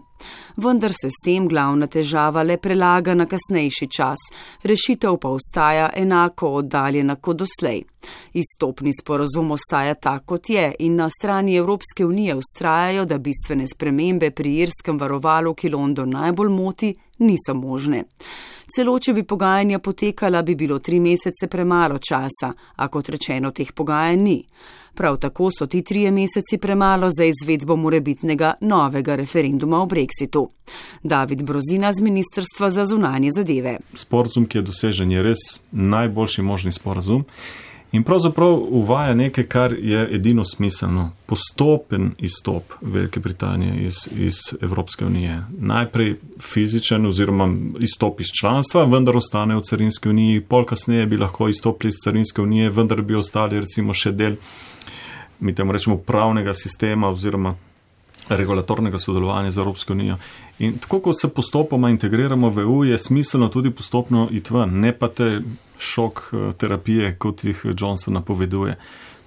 Vendar 0.58 0.92
se 0.92 1.10
s 1.10 1.24
tem 1.24 1.48
glavna 1.48 1.88
težava 1.88 2.44
le 2.44 2.58
prelaga 2.58 3.16
na 3.16 3.26
kasnejši 3.26 3.88
čas, 3.88 4.20
rešitev 4.64 5.18
pa 5.18 5.30
ostaja 5.30 5.90
enako 5.96 6.54
oddaljena 6.62 7.16
kot 7.16 7.38
doslej. 7.38 7.84
Izstopni 8.34 8.92
sporozum 8.94 9.52
ostaja 9.52 9.94
tak, 9.94 10.26
kot 10.26 10.50
je 10.50 10.76
in 10.80 10.96
na 10.96 11.10
strani 11.10 11.56
Evropske 11.56 12.06
unije 12.06 12.36
ustrajajo, 12.36 13.06
da 13.06 13.18
bistvene 13.18 13.68
spremembe 13.68 14.32
pri 14.32 14.56
irskem 14.66 15.00
varovalu, 15.00 15.54
ki 15.54 15.70
London 15.70 16.10
najbolj 16.10 16.50
moti, 16.50 16.96
niso 17.19 17.54
možne. 17.54 18.04
Celo, 18.76 19.00
če 19.00 19.13
bi 19.13 19.24
pogajanja 19.24 19.80
potekala, 19.80 20.41
bi 20.41 20.56
bilo 20.56 20.80
tri 20.80 21.00
mesece 21.00 21.47
premalo 21.47 21.97
časa, 22.00 22.54
a 22.76 22.88
kot 22.88 23.10
rečeno, 23.10 23.52
teh 23.52 23.74
pogajanj 23.76 24.24
ni. 24.24 24.38
Prav 24.93 25.17
tako 25.17 25.50
so 25.52 25.65
ti 25.67 25.82
trije 25.82 26.12
meseci 26.12 26.58
premalo 26.58 27.10
za 27.10 27.24
izvedbo 27.24 27.76
morebitnega 27.76 28.54
novega 28.62 29.15
referenduma 29.15 29.82
o 29.82 29.86
Brexitu. 29.86 30.47
David 31.04 31.43
Brozina 31.43 31.93
z 31.93 32.02
Ministrstva 32.02 32.69
za 32.69 32.86
zunanje 32.86 33.32
zadeve. 33.32 33.78
Sporazum, 33.95 34.45
ki 34.45 34.58
je 34.58 34.62
dosežen, 34.62 35.12
je 35.12 35.24
res 35.24 35.43
najboljši 35.71 36.41
možni 36.41 36.71
sporazum. 36.71 37.26
In 37.91 38.04
pravzaprav 38.04 38.60
uvaja 38.69 39.13
nekaj, 39.15 39.43
kar 39.51 39.73
je 39.73 40.08
edino 40.15 40.45
smiselno. 40.45 41.10
Postopen 41.25 42.12
izstop 42.17 42.73
Velike 42.82 43.19
Britanije 43.19 43.86
iz, 43.86 43.95
iz 44.17 44.36
Evropske 44.62 45.06
unije. 45.06 45.43
Najprej 45.60 46.15
fizičen 46.39 47.06
oziroma 47.06 47.49
izstop 47.80 48.21
iz 48.21 48.27
članstva, 48.41 48.84
vendar 48.84 49.17
ostane 49.17 49.56
v 49.56 49.62
carinski 49.62 50.10
uniji. 50.10 50.41
Pol 50.41 50.65
kasneje 50.65 51.06
bi 51.06 51.17
lahko 51.17 51.49
izstopili 51.49 51.89
iz 51.89 51.99
carinske 52.04 52.41
unije, 52.41 52.69
vendar 52.69 53.01
bi 53.01 53.15
ostali 53.15 53.60
recimo 53.60 53.93
še 53.93 54.12
del 54.12 54.39
mi 55.41 55.56
temu 55.56 55.71
rečemo, 55.71 55.97
pravnega 55.97 56.54
sistema 56.54 57.10
oziroma 57.10 57.56
regulatornega 58.38 59.00
sodelovanja 59.00 59.52
z 59.52 59.58
Evropsko 59.58 59.94
unijo. 59.94 60.17
In 60.60 60.78
tako 60.78 61.00
kot 61.00 61.22
se 61.22 61.30
postopoma 61.30 61.89
integriramo 61.89 62.50
v 62.50 62.62
EU, 62.62 62.84
je 62.84 62.98
smiselno 62.98 63.48
tudi 63.48 63.72
postopno 63.72 64.28
iti 64.32 64.54
ven, 64.54 64.80
ne 64.80 64.94
pa 64.94 65.08
te 65.08 65.41
šok 65.78 66.22
eh, 66.34 66.52
terapije, 66.58 67.15
kot 67.17 67.44
jih 67.44 67.65
Johnson 67.80 68.13
napoveduje. 68.13 68.76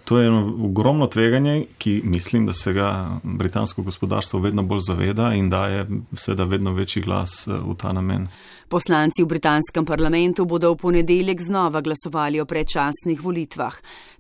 To 0.04 0.18
je 0.18 0.26
eno 0.26 0.54
ogromno 0.64 1.06
tveganje, 1.06 1.66
ki 1.78 2.02
mislim, 2.04 2.46
da 2.46 2.52
se 2.52 2.72
ga 2.72 3.20
britansko 3.22 3.82
gospodarstvo 3.82 4.40
vedno 4.40 4.62
bolj 4.62 4.80
zaveda 4.80 5.32
in 5.34 5.50
daje 5.50 5.86
seveda 6.12 6.44
vedno 6.44 6.72
večji 6.72 7.02
glas 7.02 7.46
eh, 7.48 7.52
v 7.52 7.76
ta 7.76 7.92
namen. 7.92 8.28
Poslanci 8.74 9.22
v 9.22 9.26
britanskem 9.30 9.84
parlamentu 9.86 10.44
bodo 10.50 10.72
v 10.74 10.76
ponedeljek 10.76 11.38
znova 11.38 11.78
glasovali 11.78 12.40
o 12.40 12.44
predčasnih 12.44 13.20
volitvah. 13.22 13.76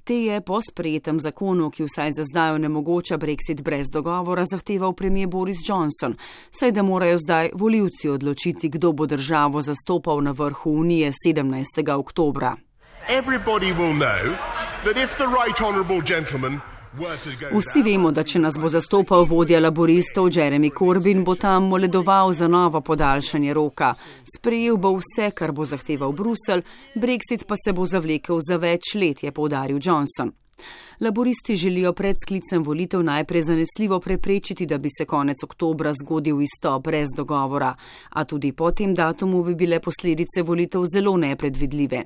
Te 0.06 0.14
je 0.14 0.40
po 0.46 0.60
sprejetem 0.62 1.18
zakonu, 1.18 1.70
ki 1.74 1.82
vsaj 1.82 2.12
za 2.14 2.22
zdaj 2.22 2.54
onemogoča 2.54 3.18
Brexit 3.18 3.66
brez 3.66 3.90
dogovora, 3.90 4.44
zahteval 4.46 4.94
premijer 4.94 5.28
Boris 5.28 5.58
Johnson, 5.66 6.14
saj 6.54 6.70
da 6.72 6.86
morajo 6.86 7.18
zdaj 7.18 7.50
voljivci 7.54 8.08
odločiti, 8.08 8.68
kdo 8.68 8.92
bo 8.92 9.06
državo 9.06 9.62
zastopal 9.62 10.22
na 10.22 10.30
vrhu 10.30 10.70
Unije 10.70 11.10
17. 11.10 11.90
oktobra. 11.98 12.54
Vsi 16.94 17.82
vemo, 17.82 18.12
da 18.14 18.22
če 18.22 18.38
nas 18.38 18.54
bo 18.60 18.68
zastopal 18.70 19.24
vodja 19.26 19.58
laboristov 19.58 20.28
Jeremy 20.30 20.70
Corbyn, 20.70 21.24
bo 21.26 21.34
tam 21.34 21.66
moledoval 21.72 22.32
za 22.32 22.46
novo 22.48 22.80
podaljšanje 22.86 23.54
roka. 23.54 23.94
Sprejel 24.36 24.76
bo 24.78 24.92
vse, 25.00 25.32
kar 25.34 25.52
bo 25.52 25.66
zahteval 25.66 26.14
Bruselj, 26.14 26.62
Brexit 26.94 27.48
pa 27.48 27.58
se 27.58 27.74
bo 27.74 27.86
zavlekel 27.86 28.38
za 28.38 28.60
več 28.62 28.94
let, 28.94 29.24
je 29.26 29.32
povdaril 29.34 29.82
Johnson. 29.82 30.30
Laboristi 31.00 31.54
želijo 31.56 31.92
pred 31.92 32.16
sklicem 32.24 32.62
volitev 32.62 33.02
najprej 33.02 33.42
zanesljivo 33.42 34.00
preprečiti, 34.00 34.66
da 34.66 34.78
bi 34.78 34.88
se 34.98 35.04
konec 35.04 35.36
oktobra 35.44 35.92
zgodil 35.92 36.40
isto 36.42 36.78
brez 36.78 37.08
dogovora, 37.16 37.74
a 38.08 38.24
tudi 38.24 38.52
po 38.52 38.70
tem 38.70 38.94
datumu 38.94 39.42
bi 39.44 39.54
bile 39.54 39.80
posledice 39.80 40.42
volitev 40.42 40.84
zelo 40.94 41.16
nepredvidljive. 41.16 42.02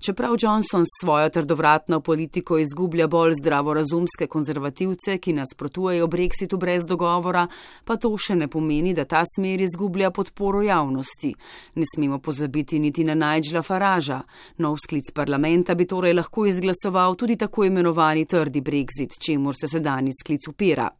Čeprav 0.00 0.36
Johnson 0.40 0.84
s 0.84 0.88
svojo 1.04 1.28
trdovratno 1.28 2.00
politiko 2.00 2.58
izgublja 2.58 3.06
bolj 3.06 3.32
zdravorazumske 3.40 4.26
konzervativce, 4.26 5.18
ki 5.18 5.32
nasprotujejo 5.32 6.06
brexitu 6.06 6.56
brez 6.56 6.86
dogovora, 6.86 7.46
pa 7.84 7.96
to 7.96 8.16
še 8.16 8.34
ne 8.34 8.48
pomeni, 8.48 8.94
da 8.94 9.04
ta 9.04 9.24
smer 9.34 9.60
izgublja 9.60 10.10
podporo 10.10 10.62
javnosti. 10.62 11.34
Ne 11.74 11.84
smemo 11.94 12.18
pozabiti 12.18 12.78
niti 12.78 13.04
na 13.04 13.14
Nigela 13.14 13.62
Faraža. 13.62 14.22
Nov 14.58 14.76
sklic 14.78 15.10
parlamenta 15.14 15.74
bi 15.74 15.86
torej 15.86 16.14
lahko 16.14 16.46
izglasoval 16.46 17.16
tudi 17.16 17.36
tako 17.36 17.64
imenovani 17.64 18.27
trdi 18.28 18.60
brexit, 18.60 19.18
čemur 19.18 19.56
se 19.56 19.68
sedajni 19.68 20.12
sklic 20.12 20.48
upira. 20.48 20.90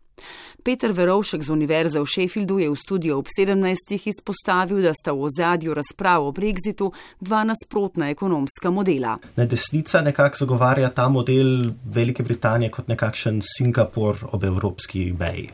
Peter 0.63 0.93
Verovšek 0.93 1.43
z 1.43 1.51
Univerze 1.51 2.01
v 2.01 2.07
Sheffieldu 2.07 2.59
je 2.59 2.69
v 2.71 2.77
studiu 2.77 3.19
ob 3.19 3.27
17. 3.31 3.95
izpostavil, 4.11 4.83
da 4.83 4.93
sta 4.95 5.15
v 5.15 5.23
ozadju 5.29 5.75
razprav 5.75 6.27
o 6.27 6.33
brexitu 6.35 6.91
dva 7.21 7.45
nasprotna 7.47 8.11
ekonomska 8.11 8.71
modela. 8.71 9.19
Ne, 9.37 9.47
desnica 9.47 10.03
nekako 10.03 10.45
zagovarja 10.45 10.91
ta 10.91 11.09
model 11.09 11.71
Velike 11.85 12.23
Britanije 12.23 12.71
kot 12.71 12.89
nekakšen 12.89 13.41
Singapur 13.43 14.27
ob 14.33 14.45
evropski 14.45 15.13
meji. 15.13 15.49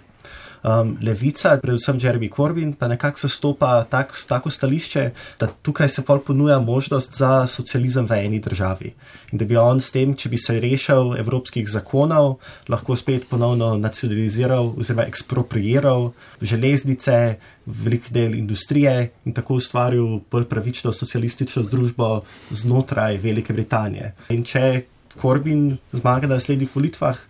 Um, 0.65 0.97
levica, 1.05 1.59
predvsem 1.61 1.99
Jeremy 2.01 2.31
Corbyn, 2.33 2.71
pa 2.73 2.89
nekako 2.89 3.21
zastopa 3.29 3.85
tak, 3.85 4.15
tako 4.29 4.49
stališče, 4.49 5.03
da 5.37 5.47
tukaj 5.47 5.91
se 5.93 6.01
pol 6.01 6.23
ponuja 6.25 6.57
možnost 6.59 7.19
za 7.19 7.45
socializem 7.47 8.07
v 8.09 8.17
eni 8.25 8.39
državi. 8.41 8.95
In 9.33 9.39
da 9.39 9.45
bi 9.45 9.59
on 9.61 9.83
s 9.85 9.93
tem, 9.93 10.15
če 10.17 10.31
bi 10.33 10.39
se 10.41 10.57
rešil 10.65 11.19
evropskih 11.21 11.69
zakonov, 11.69 12.39
lahko 12.73 12.97
spet 12.97 13.27
ponovno 13.29 13.75
nacionaliziral 13.77 14.73
oziroma 14.81 15.05
ekspropriiral 15.05 16.15
železnice, 16.41 17.19
velik 17.67 18.09
del 18.09 18.33
industrije 18.39 19.11
in 19.29 19.37
tako 19.37 19.59
ustvaril 19.61 20.23
bolj 20.33 20.47
pravično 20.49 20.95
socialistično 20.97 21.67
družbo 21.69 22.23
znotraj 22.49 23.21
Velike 23.21 23.53
Britanije. 23.53 24.15
In 24.33 24.49
če 24.49 24.87
Corbyn 25.21 25.77
zmaga 25.93 26.25
na 26.25 26.39
naslednjih 26.41 26.73
volitvah, 26.73 27.21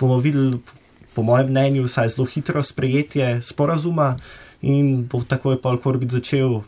bomo 0.00 0.18
videli 0.18 0.58
po 1.16 1.24
mojem 1.24 1.48
mnenju, 1.48 1.86
vsaj 1.88 2.12
zelo 2.12 2.26
hitro 2.28 2.62
sprejetje 2.62 3.40
sporazuma 3.42 4.16
in 4.60 5.06
bo 5.08 5.22
takoj 5.24 5.56
Paul 5.62 5.80
Corbyn 5.80 6.12
začel 6.12 6.60
uh, 6.60 6.64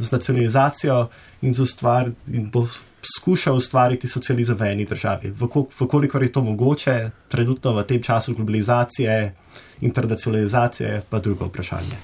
z 0.00 0.12
nacionalizacijo 0.12 1.08
in, 1.42 1.52
ustvar, 1.60 2.08
in 2.32 2.48
bo 2.50 2.64
skušal 3.04 3.60
ustvariti 3.60 4.08
socializem 4.08 4.56
v 4.56 4.70
eni 4.72 4.86
državi. 4.88 5.34
Vkolikor 5.80 6.22
je 6.22 6.32
to 6.32 6.42
mogoče, 6.42 7.10
trenutno 7.28 7.74
v 7.76 7.84
tem 7.84 8.02
času 8.02 8.34
globalizacije, 8.34 9.34
internacionalizacije, 9.80 11.02
pa 11.10 11.20
drugo 11.20 11.52
vprašanje. 11.52 12.00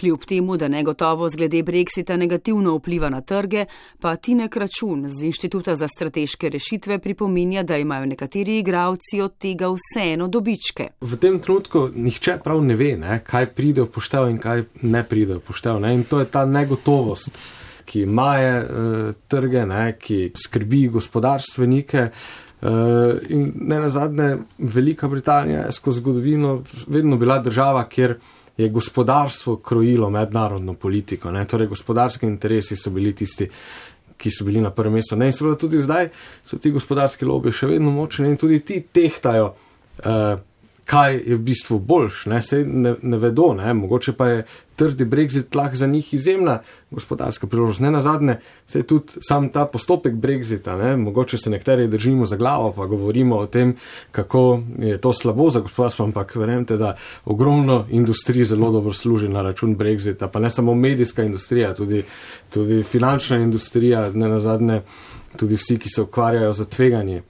Kljub 0.00 0.24
temu, 0.24 0.56
da 0.56 0.68
negotovost 0.68 1.36
glede 1.36 1.62
Brexita 1.62 2.16
negativno 2.16 2.74
vpliva 2.76 3.08
na 3.08 3.20
trge, 3.20 3.64
pa 4.00 4.16
Tinek 4.16 4.56
Račun 4.56 5.08
z 5.08 5.24
Inštituta 5.24 5.76
za 5.76 5.88
strateške 5.88 6.48
rešitve 6.48 6.98
pripominja, 6.98 7.62
da 7.62 7.76
imajo 7.76 8.06
nekateri 8.06 8.58
igravci 8.58 9.20
od 9.20 9.38
tega 9.38 9.68
vseeno 9.72 10.28
dobičke. 10.28 10.88
V 11.00 11.16
tem 11.16 11.38
trenutku 11.40 11.88
nihče 11.94 12.38
prav 12.44 12.64
ne 12.64 12.76
ve, 12.76 12.96
ne, 12.96 13.20
kaj 13.24 13.46
pride 13.54 13.86
v 13.86 13.90
poštev 13.92 14.28
in 14.30 14.38
kaj 14.38 14.64
ne 14.82 15.04
pride 15.04 15.38
v 15.38 15.44
poštev. 15.46 15.80
Ne, 15.80 15.94
in 15.94 16.04
to 16.04 16.20
je 16.20 16.28
ta 16.30 16.44
negotovost, 16.44 17.30
ki 17.86 18.06
maje 18.06 18.54
uh, 18.60 19.12
trge, 19.28 19.66
ne, 19.66 19.92
ki 20.00 20.32
skrbi 20.36 20.86
gospodarstvenike. 20.98 22.08
Uh, 22.56 23.20
in 23.28 23.52
ne 23.68 23.78
na 23.80 23.88
zadnje, 23.92 24.36
Velika 24.58 25.08
Britanija 25.08 25.66
je 25.66 25.72
skozi 25.72 26.00
zgodovino 26.00 26.62
vedno 26.88 27.16
bila 27.16 27.38
država, 27.38 27.84
kjer 27.88 28.16
je 28.56 28.68
gospodarstvo 28.68 29.56
krojilo 29.56 30.10
mednarodno 30.10 30.74
politiko. 30.74 31.30
Ne? 31.30 31.44
Torej, 31.44 31.68
gospodarski 31.68 32.26
interesi 32.26 32.76
so 32.76 32.90
bili 32.90 33.14
tisti, 33.14 33.48
ki 34.16 34.30
so 34.30 34.44
bili 34.44 34.60
na 34.60 34.70
prvem 34.70 34.96
mestu. 34.96 35.16
Ne? 35.16 35.26
In 35.26 35.32
seveda 35.32 35.58
tudi 35.60 35.78
zdaj 35.78 36.08
so 36.44 36.58
ti 36.58 36.72
gospodarski 36.72 37.24
lobiji 37.24 37.60
še 37.60 37.70
vedno 37.74 37.92
močni 37.92 38.30
in 38.32 38.36
tudi 38.40 38.60
ti 38.64 38.80
tehtajo. 38.92 39.54
Uh, 40.04 40.38
kaj 40.86 41.16
je 41.26 41.34
v 41.34 41.42
bistvu 41.42 41.78
boljš, 41.78 42.26
ne, 42.30 42.40
ne, 42.64 42.94
ne 43.02 43.18
vedo, 43.18 43.50
ne, 43.58 43.74
mogoče 43.74 44.12
pa 44.12 44.28
je 44.28 44.44
trdi 44.76 45.04
brexit 45.04 45.56
lahko 45.56 45.76
za 45.76 45.86
njih 45.86 46.14
izjemna 46.14 46.60
gospodarska 46.90 47.46
priložnost. 47.46 47.80
Ne 47.80 47.90
na 47.90 48.00
zadnje, 48.00 48.36
se 48.66 48.78
je 48.78 48.82
tudi 48.82 49.18
sam 49.28 49.48
ta 49.48 49.64
postopek 49.66 50.14
brexita, 50.14 50.76
ne, 50.78 50.96
mogoče 50.96 51.38
se 51.38 51.50
nekateri 51.50 51.88
držimo 51.88 52.26
za 52.26 52.36
glavo, 52.36 52.72
pa 52.72 52.86
govorimo 52.86 53.36
o 53.36 53.46
tem, 53.46 53.74
kako 54.12 54.60
je 54.78 55.00
to 55.00 55.12
slabo 55.12 55.50
za 55.50 55.60
gospodarstvo, 55.60 56.04
ampak 56.04 56.36
verjemte, 56.36 56.76
da 56.76 56.96
ogromno 57.24 57.86
industrij 57.90 58.44
zelo 58.44 58.70
dobro 58.70 58.92
služi 58.92 59.28
na 59.28 59.42
račun 59.42 59.76
brexita, 59.76 60.28
pa 60.28 60.40
ne 60.40 60.50
samo 60.50 60.74
medijska 60.74 61.22
industrija, 61.22 61.74
tudi, 61.74 62.04
tudi 62.54 62.82
finančna 62.82 63.36
industrija, 63.36 64.10
ne 64.10 64.28
na 64.28 64.40
zadnje, 64.40 64.82
tudi 65.36 65.56
vsi, 65.56 65.78
ki 65.78 65.88
se 65.88 66.02
ukvarjajo 66.02 66.52
z 66.52 66.66
tveganjem. 66.68 67.22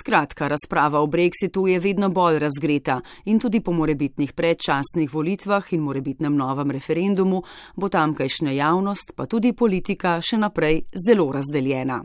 Skratka, 0.00 0.48
razprava 0.48 1.00
o 1.00 1.06
brexitu 1.06 1.66
je 1.66 1.78
vedno 1.80 2.08
bolj 2.08 2.38
razgreta 2.38 3.00
in 3.24 3.40
tudi 3.40 3.60
po 3.60 3.72
morebitnih 3.72 4.32
predčasnih 4.32 5.14
volitvah 5.14 5.72
in 5.72 5.80
morebitnem 5.80 6.36
novem 6.36 6.70
referendumu 6.70 7.42
bo 7.76 7.88
tamkajšnja 7.88 8.52
javnost, 8.52 9.12
pa 9.16 9.26
tudi 9.26 9.52
politika 9.52 10.18
še 10.20 10.38
naprej 10.38 10.82
zelo 10.92 11.32
razdeljena. 11.32 12.02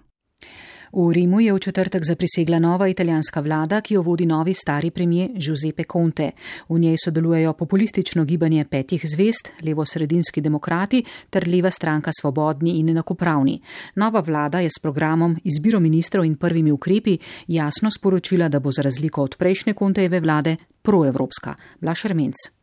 V 0.94 1.10
Rimu 1.10 1.40
je 1.42 1.54
v 1.54 1.60
četrtek 1.60 2.06
zaprisegla 2.06 2.60
nova 2.60 2.88
italijanska 2.88 3.42
vlada, 3.42 3.82
ki 3.82 3.94
jo 3.94 4.02
vodi 4.02 4.26
novi 4.26 4.54
stari 4.54 4.92
premije 4.92 5.30
Giuseppe 5.34 5.84
Conte. 5.92 6.32
V 6.70 6.80
njej 6.80 6.98
sodelujejo 7.06 7.54
populistično 7.54 8.26
gibanje 8.26 8.66
petih 8.66 9.02
zvest, 9.06 9.50
levo-sredinski 9.66 10.42
demokrati 10.42 11.04
ter 11.30 11.48
leva 11.48 11.72
stranka 11.72 12.12
Svobodni 12.22 12.78
in 12.80 12.90
enakopravni. 12.90 13.62
Nova 13.96 14.20
vlada 14.20 14.60
je 14.60 14.70
s 14.70 14.82
programom 14.82 15.38
izbiro 15.44 15.80
ministrov 15.80 16.26
in 16.26 16.36
prvimi 16.36 16.72
ukrepi 16.72 17.18
jasno 17.48 17.92
sporočila, 17.92 18.50
da 18.50 18.60
bo 18.60 18.72
za 18.72 18.82
razliko 18.82 19.24
od 19.24 19.36
prejšnje 19.38 19.74
Contejeve 19.74 20.20
vlade 20.20 20.56
proevropska. 20.82 21.56
Blaš 21.82 22.06
Armenc. 22.06 22.63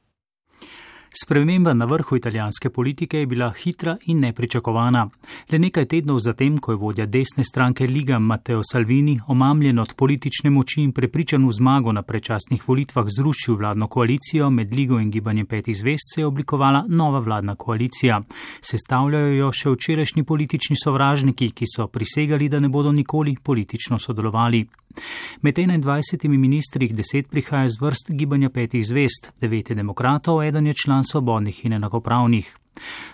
Sprememba 1.12 1.75
na 1.75 1.85
vrhu 1.85 2.16
italijanske 2.16 2.70
politike 2.70 3.18
je 3.18 3.27
bila 3.27 3.53
hitra 3.62 3.96
in 4.07 4.20
nepričakovana. 4.20 5.09
Le 5.51 5.59
nekaj 5.59 5.85
tednov 5.85 6.20
zatem, 6.20 6.59
ko 6.59 6.73
je 6.73 6.77
vodja 6.77 7.07
desne 7.07 7.44
stranke 7.44 7.87
Liga 7.87 8.18
Matteo 8.18 8.62
Salvini, 8.73 9.18
omamljen 9.27 9.79
od 9.79 9.94
politične 9.94 10.51
moči 10.51 10.83
in 10.83 10.92
prepričan 10.92 11.46
v 11.49 11.53
zmago 11.53 11.92
na 11.92 12.03
prečasnih 12.03 12.68
volitvah, 12.68 13.07
zrušil 13.16 13.57
vladno 13.57 13.87
koalicijo 13.87 14.51
med 14.51 14.75
Ligo 14.75 15.01
in 15.01 15.11
gibanjem 15.11 15.46
petih 15.46 15.77
zvest, 15.77 16.14
se 16.14 16.20
je 16.20 16.27
oblikovala 16.27 16.85
nova 16.88 17.18
vladna 17.18 17.55
koalicija. 17.55 18.23
Sestavljajo 18.61 19.35
jo 19.35 19.53
še 19.53 19.70
včerajšnji 19.70 20.25
politični 20.25 20.77
sovražniki, 20.85 21.51
ki 21.51 21.64
so 21.77 21.88
prisegali, 21.88 22.49
da 22.49 22.61
ne 22.61 22.68
bodo 22.68 22.92
nikoli 22.92 23.37
politično 23.42 23.99
sodelovali. 23.99 24.66
Med 25.40 25.59
21 25.59 26.29
ministri 26.29 26.87
jih 26.87 26.94
deset 26.94 27.31
prihaja 27.31 27.68
z 27.68 27.81
vrst 27.81 28.11
gibanja 28.11 28.50
petih 28.50 28.87
zvest, 28.87 29.31
devet 29.40 29.70
je 29.70 29.76
demokratov, 29.76 30.42
eden 30.42 30.66
je 30.66 30.72
član 30.72 31.05
svobodnih 31.05 31.64
in 31.64 31.72
enakopravnih. 31.72 32.60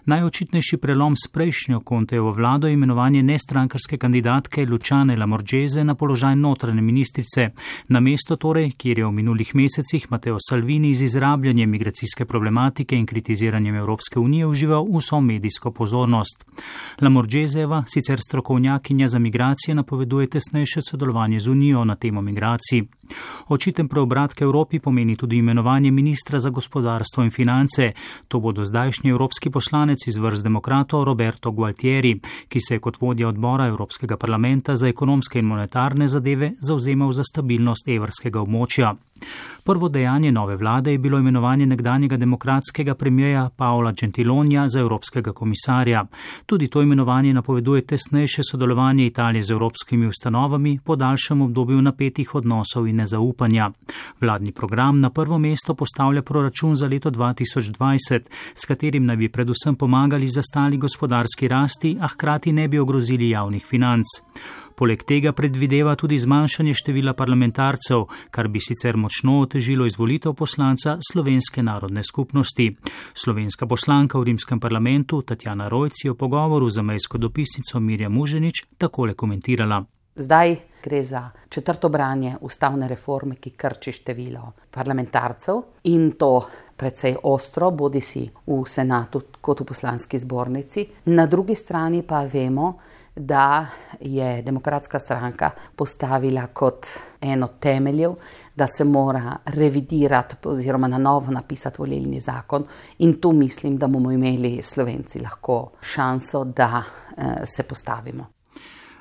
Najočitnejši 0.05 0.77
prelom 0.77 1.17
s 1.17 1.29
prejšnjo 1.33 1.81
Kontejevo 1.81 2.33
vlado 2.33 2.67
je 2.67 2.75
imenovanje 2.75 3.23
nestrankarske 3.23 3.99
kandidatke 3.99 4.67
Lučane 4.67 5.17
Lamorđeze 5.17 5.85
na 5.85 5.95
položaj 5.95 6.37
notranje 6.37 6.83
ministrice, 6.83 7.51
na 7.89 8.01
mesto 8.01 8.37
torej, 8.37 8.71
kjer 8.71 8.99
je 8.99 9.07
v 9.07 9.13
minulih 9.13 9.55
mesecih 9.55 10.07
Mateo 10.11 10.37
Salvini 10.49 10.95
z 10.95 11.03
izrabljanjem 11.03 11.71
migracijske 11.71 12.25
problematike 12.25 12.97
in 12.97 13.07
kritiziranjem 13.07 13.75
Evropske 13.75 14.19
unije 14.19 14.47
užival 14.47 14.87
vso 14.97 15.21
medijsko 15.21 15.71
pozornost. 15.71 16.45
Lamorđezeva, 17.01 17.85
sicer 17.87 18.21
strokovnjakinja 18.21 19.09
za 19.09 19.19
migracije, 19.19 19.75
napoveduje 19.75 20.31
tesnejše 20.31 20.81
sodelovanje 20.91 21.41
z 21.41 21.49
Unijo 21.49 21.85
na 21.85 21.95
temo 21.97 22.23
migracij. 22.23 22.83
Očiten 23.49 23.89
preobrat 23.89 24.35
k 24.35 24.43
Evropi 24.43 24.79
pomeni 24.79 25.17
tudi 25.17 25.37
imenovanje 25.37 25.91
ministra 25.91 26.39
za 26.39 26.51
gospodarstvo 26.51 27.25
in 27.25 27.31
finance. 27.31 27.93
To 28.29 28.41
bodo 28.41 28.65
zdajšnji 28.65 29.11
evropski 29.11 29.46
poslanec 29.51 30.07
iz 30.07 30.17
vrst 30.17 30.45
demokratov 30.45 31.05
Roberto 31.05 31.51
Gualtieri, 31.51 32.15
ki 32.49 32.61
se 32.61 32.75
je 32.75 32.81
kot 32.81 33.01
vodja 33.01 33.29
odbora 33.29 33.67
Evropskega 33.67 34.17
parlamenta 34.17 34.77
za 34.77 34.89
ekonomske 34.89 35.39
in 35.39 35.47
monetarne 35.47 36.09
zadeve 36.09 36.53
zauzemal 36.61 37.13
za 37.13 37.25
stabilnost 37.25 37.89
evrskega 37.89 38.41
območja. 38.41 38.95
Prvo 39.65 39.89
dejanje 39.89 40.33
nove 40.33 40.57
vlade 40.57 40.93
je 40.93 40.99
bilo 40.99 41.19
imenovanje 41.19 41.67
nekdanjega 41.67 42.17
demokratskega 42.17 42.95
premijeja 42.95 43.51
Paola 43.57 43.93
Gentilonja 43.93 44.69
za 44.69 44.81
evropskega 44.81 45.33
komisarja. 45.33 46.05
Tudi 46.47 46.69
to 46.69 46.83
imenovanje 46.83 47.35
napoveduje 47.35 47.83
tesnejše 47.87 48.43
sodelovanje 48.51 49.07
Italije 49.07 49.43
z 49.43 49.51
evropskimi 49.51 50.07
ustanovami 50.07 50.79
po 50.85 50.97
daljšem 50.97 51.43
obdobju 51.43 51.83
napetih 51.83 52.35
odnosov 52.35 52.89
in 52.89 52.97
nezaupanja. 52.97 53.71
Vladni 54.21 54.53
program 54.53 55.01
na 55.01 55.11
prvo 55.11 55.39
mesto 55.39 55.75
postavlja 55.75 56.23
proračun 56.23 56.77
za 56.77 56.87
leto 56.87 57.11
2020, 57.11 58.21
s 58.55 58.65
katerim 58.65 59.07
naj 59.07 59.17
bi 59.17 59.29
predvsem 59.29 59.75
pomagali 59.75 60.29
zastali 60.29 60.77
gospodarski 60.77 61.49
rasti, 61.49 61.97
a 62.01 62.09
hkrati 62.09 62.53
ne 62.53 62.69
bi 62.69 62.79
ogrozili 62.79 63.31
javnih 63.31 63.67
financ. 63.67 64.07
Poleg 64.77 65.07
tega 65.09 65.31
predvideva 65.33 65.95
tudi 65.97 66.19
zmanjšanje 66.21 66.75
števila 66.77 67.15
parlamentarcev, 67.17 68.03
kar 68.31 68.51
bi 68.53 68.61
sicer 68.61 68.99
močno 69.01 69.39
otežilo 69.41 69.87
izvolitev 69.89 70.35
poslanca 70.37 70.99
Slovenske 71.01 71.63
narodne 71.65 72.05
skupnosti. 72.05 72.67
Slovenska 73.15 73.67
poslanka 73.67 74.21
v 74.21 74.29
rimskem 74.29 74.61
parlamentu 74.61 75.23
Tatjana 75.23 75.71
Rojc 75.73 76.05
je 76.05 76.13
v 76.13 76.19
pogovoru 76.21 76.69
za 76.69 76.85
mejsko 76.85 77.17
dopisnico 77.19 77.81
Mirja 77.81 78.13
Muženič 78.13 78.67
takole 78.77 79.15
komentirala. 79.15 79.81
Zdaj 80.17 80.57
gre 80.85 81.03
za 81.03 81.31
četrto 81.49 81.89
branje 81.89 82.37
ustavne 82.41 82.89
reforme, 82.89 83.41
ki 83.41 83.51
krči 83.57 83.93
število 83.93 84.53
parlamentarcev 84.71 85.63
in 85.85 86.13
to 86.21 86.49
precej 86.77 87.17
ostro, 87.23 87.71
bodi 87.71 88.01
si 88.01 88.27
v 88.47 88.61
senatu 88.69 89.23
kot 89.41 89.61
v 89.61 89.65
poslanski 89.65 90.19
zbornici. 90.19 90.87
Na 91.07 91.27
drugi 91.27 91.55
strani 91.55 92.03
pa 92.03 92.25
vemo, 92.33 92.75
da 93.17 93.67
je 94.01 94.43
demokratska 94.43 94.99
stranka 94.99 95.51
postavila 95.77 96.47
kot 96.47 96.87
eno 97.21 97.49
temeljev, 97.61 98.15
da 98.55 98.67
se 98.67 98.85
mora 98.85 99.37
revidirati 99.45 100.37
oziroma 100.45 100.89
na 100.89 100.99
novo 100.99 101.33
napisati 101.33 101.77
volilni 101.79 102.21
zakon 102.21 102.67
in 102.99 103.21
tu 103.21 103.33
mislim, 103.33 103.79
da 103.79 103.87
bomo 103.87 104.13
imeli 104.13 104.63
slovenci 104.63 105.21
lahko 105.21 105.71
šanso, 105.81 106.45
da 106.45 106.83
eh, 107.17 107.47
se 107.47 107.63
postavimo. 107.63 108.36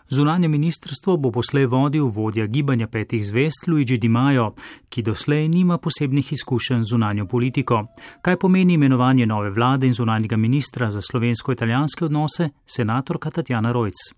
Zunanje 0.10 0.48
ministrstvo 0.48 1.18
bo 1.18 1.32
poslej 1.32 1.66
vodil 1.66 2.06
vodja 2.14 2.46
gibanja 2.46 2.88
petih 2.88 3.26
zvest 3.26 3.68
Luigi 3.68 3.98
Di 3.98 4.10
Maio, 4.10 4.52
ki 4.90 5.02
doslej 5.02 5.48
nima 5.48 5.78
posebnih 5.78 6.34
izkušenj 6.34 6.84
z 6.84 6.90
zunanjo 6.90 7.26
politiko. 7.26 7.86
Kaj 8.22 8.38
pomeni 8.38 8.74
imenovanje 8.74 9.26
nove 9.26 9.50
vlade 9.50 9.88
in 9.88 9.94
zunanjega 9.94 10.38
ministra 10.38 10.90
za 10.90 11.02
slovensko-italijanske 11.02 12.06
odnose, 12.06 12.50
senatorka 12.66 13.32
Tatjana 13.32 13.72
Rojc? 13.72 14.14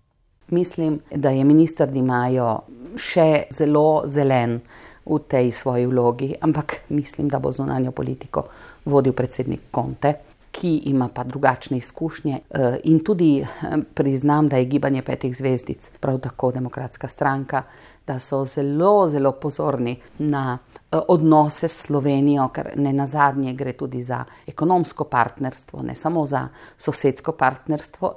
Mislim, 0.50 1.00
da 1.14 1.30
je 1.30 1.44
minister 1.44 1.88
Di 1.90 2.02
Maio 2.02 2.60
še 2.96 3.48
zelo 3.50 4.02
zelen 4.04 4.60
v 5.06 5.18
tej 5.28 5.52
svoji 5.52 5.86
vlogi, 5.86 6.34
ampak 6.40 6.76
mislim, 6.88 7.28
da 7.28 7.38
bo 7.38 7.52
zunanjo 7.52 7.90
politiko 7.92 8.44
vodil 8.84 9.12
predsednik 9.12 9.60
Conte 9.74 10.27
ki 10.58 10.76
ima 10.90 11.08
pa 11.14 11.24
drugačne 11.24 11.76
izkušnje 11.76 12.38
eh, 12.50 12.78
in 12.84 13.04
tudi 13.04 13.40
eh, 13.40 13.76
priznam, 13.94 14.48
da 14.48 14.56
je 14.56 14.64
gibanje 14.64 15.02
petih 15.02 15.36
zvezdic, 15.36 15.90
prav 16.00 16.18
tako 16.18 16.50
demokratska 16.52 17.08
stranka, 17.08 17.62
da 18.06 18.18
so 18.18 18.44
zelo, 18.44 19.08
zelo 19.08 19.32
pozorni 19.32 19.96
na 20.18 20.58
eh, 20.58 20.98
odnose 21.08 21.68
s 21.68 21.86
Slovenijo, 21.86 22.48
ker 22.48 22.72
ne 22.76 22.92
na 22.92 23.06
zadnje 23.06 23.52
gre 23.52 23.72
tudi 23.72 24.02
za 24.02 24.24
ekonomsko 24.46 25.04
partnerstvo, 25.04 25.82
ne 25.82 25.94
samo 25.94 26.26
za 26.26 26.48
sosedsko 26.76 27.32
partnerstvo. 27.32 28.14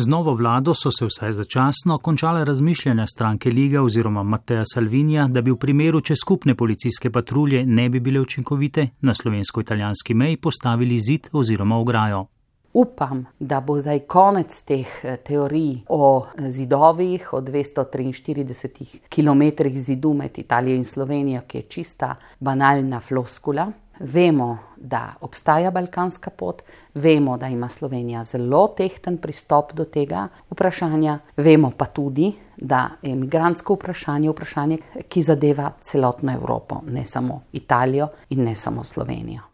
Z 0.00 0.06
novo 0.06 0.34
vlado 0.34 0.74
so 0.74 0.90
se 0.90 1.04
vsaj 1.06 1.32
začasno 1.32 1.98
končale 1.98 2.44
razmišljanja 2.44 3.06
stranke 3.06 3.50
Liga 3.50 3.82
oziroma 3.82 4.22
Mateja 4.22 4.62
Salvinija, 4.74 5.26
da 5.28 5.42
bi 5.42 5.52
v 5.52 5.58
primeru, 5.60 6.00
če 6.00 6.16
skupne 6.16 6.54
policijske 6.54 7.10
patrulje 7.12 7.66
ne 7.66 7.88
bi 7.88 8.00
bile 8.00 8.20
učinkovite, 8.20 8.86
na 9.00 9.14
slovensko-italijanski 9.14 10.14
meji 10.14 10.36
postavili 10.36 10.98
zid 11.00 11.28
oziroma 11.32 11.76
ograjo. 11.76 12.26
Upam, 12.72 13.26
da 13.40 13.60
bo 13.60 13.76
zdaj 13.78 14.00
konec 14.06 14.62
teh 14.62 14.88
eh, 15.02 15.18
teorij 15.26 15.82
o 15.88 16.26
zidovih, 16.48 17.32
o 17.34 17.40
243 17.40 18.98
km 19.10 19.68
zidu 19.78 20.14
med 20.14 20.38
Italijo 20.38 20.76
in 20.76 20.84
Slovenijo, 20.84 21.42
ki 21.46 21.58
je 21.58 21.68
čista 21.68 22.14
banalna 22.38 23.00
floskula. 23.00 23.72
Vemo, 24.00 24.58
da 24.76 25.14
obstaja 25.20 25.70
balkanska 25.70 26.30
pot, 26.30 26.62
vemo, 26.94 27.36
da 27.36 27.48
ima 27.48 27.68
Slovenija 27.68 28.24
zelo 28.24 28.68
tehten 28.76 29.18
pristop 29.18 29.72
do 29.72 29.84
tega 29.84 30.28
vprašanja, 30.50 31.18
vemo 31.36 31.70
pa 31.76 31.84
tudi, 31.84 32.32
da 32.56 32.90
je 33.02 33.12
imigransko 33.12 33.74
vprašanje 33.76 34.30
vprašanje, 34.30 34.78
ki 35.08 35.22
zadeva 35.22 35.72
celotno 35.80 36.32
Evropo, 36.32 36.80
ne 36.86 37.04
samo 37.04 37.42
Italijo 37.52 38.08
in 38.30 38.44
ne 38.44 38.56
samo 38.56 38.84
Slovenijo. 38.84 39.49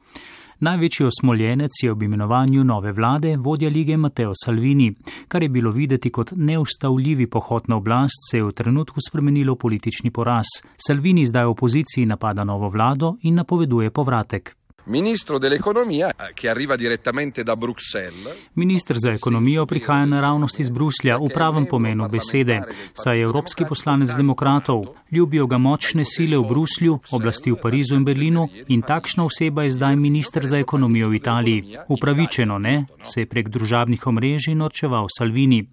Največji 0.61 1.07
osmoljenec 1.07 1.71
je 1.83 1.93
ob 1.93 2.03
imenovanju 2.03 2.65
nove 2.65 2.93
vlade 2.93 3.37
vodja 3.37 3.69
lige 3.71 3.97
Mateo 3.97 4.33
Salvini. 4.45 4.95
Kar 5.29 5.43
je 5.43 5.49
bilo 5.49 5.71
videti 5.71 6.11
kot 6.11 6.33
neustavljivi 6.37 7.27
pohod 7.27 7.69
na 7.69 7.77
oblast, 7.77 8.31
se 8.31 8.39
je 8.39 8.45
v 8.45 8.53
trenutku 8.53 9.01
spremenilo 9.09 9.53
v 9.55 9.59
politični 9.59 10.11
poraz. 10.11 10.47
Salvini 10.87 11.27
zdaj 11.27 11.45
v 11.45 11.51
opoziciji 11.51 12.07
napada 12.07 12.45
novo 12.45 12.69
vlado 12.69 13.17
in 13.23 13.35
napoveduje 13.35 13.91
povratek 13.91 14.57
ministro 14.87 15.39
dell'economia 15.39 16.11
eh, 16.11 16.33
che 16.35 16.49
arriva 16.49 16.77
direttamente 16.77 17.43
da 17.43 17.57
Bruxelles. 17.57 18.35
Ministr 18.53 18.97
za 18.99 19.11
ekonomijo 19.11 19.67
prihaja 19.67 20.07
naravnost 20.07 20.61
iz 20.61 20.71
Bruslja 20.71 21.19
v 21.19 21.29
pravem 21.35 21.67
pomenu 21.67 22.09
besede, 22.09 22.63
saj 22.95 23.19
je 23.19 23.23
evropski 23.23 23.65
poslanec 23.69 24.15
demokratov. 24.15 24.85
Ljubijo 25.11 25.47
ga 25.47 25.59
močne 25.59 26.05
sile 26.05 26.39
v 26.39 26.47
Bruslju, 26.49 26.99
oblasti 27.11 27.51
v 27.51 27.57
Parizu 27.63 27.95
in 27.95 28.05
Berlinu 28.05 28.49
in 28.69 28.83
takšna 28.83 29.25
oseba 29.25 29.63
je 29.63 29.71
zdaj 29.71 29.97
ministr 29.97 30.47
za 30.47 30.59
ekonomijo 30.59 31.09
v 31.09 31.15
Italiji. 31.15 31.77
Upravičeno 31.89 32.59
ne, 32.59 32.87
se 33.03 33.21
je 33.21 33.27
prek 33.27 33.49
družabnih 33.49 34.07
omrežij 34.07 34.55
norčeval 34.55 35.07
Salvini. 35.19 35.67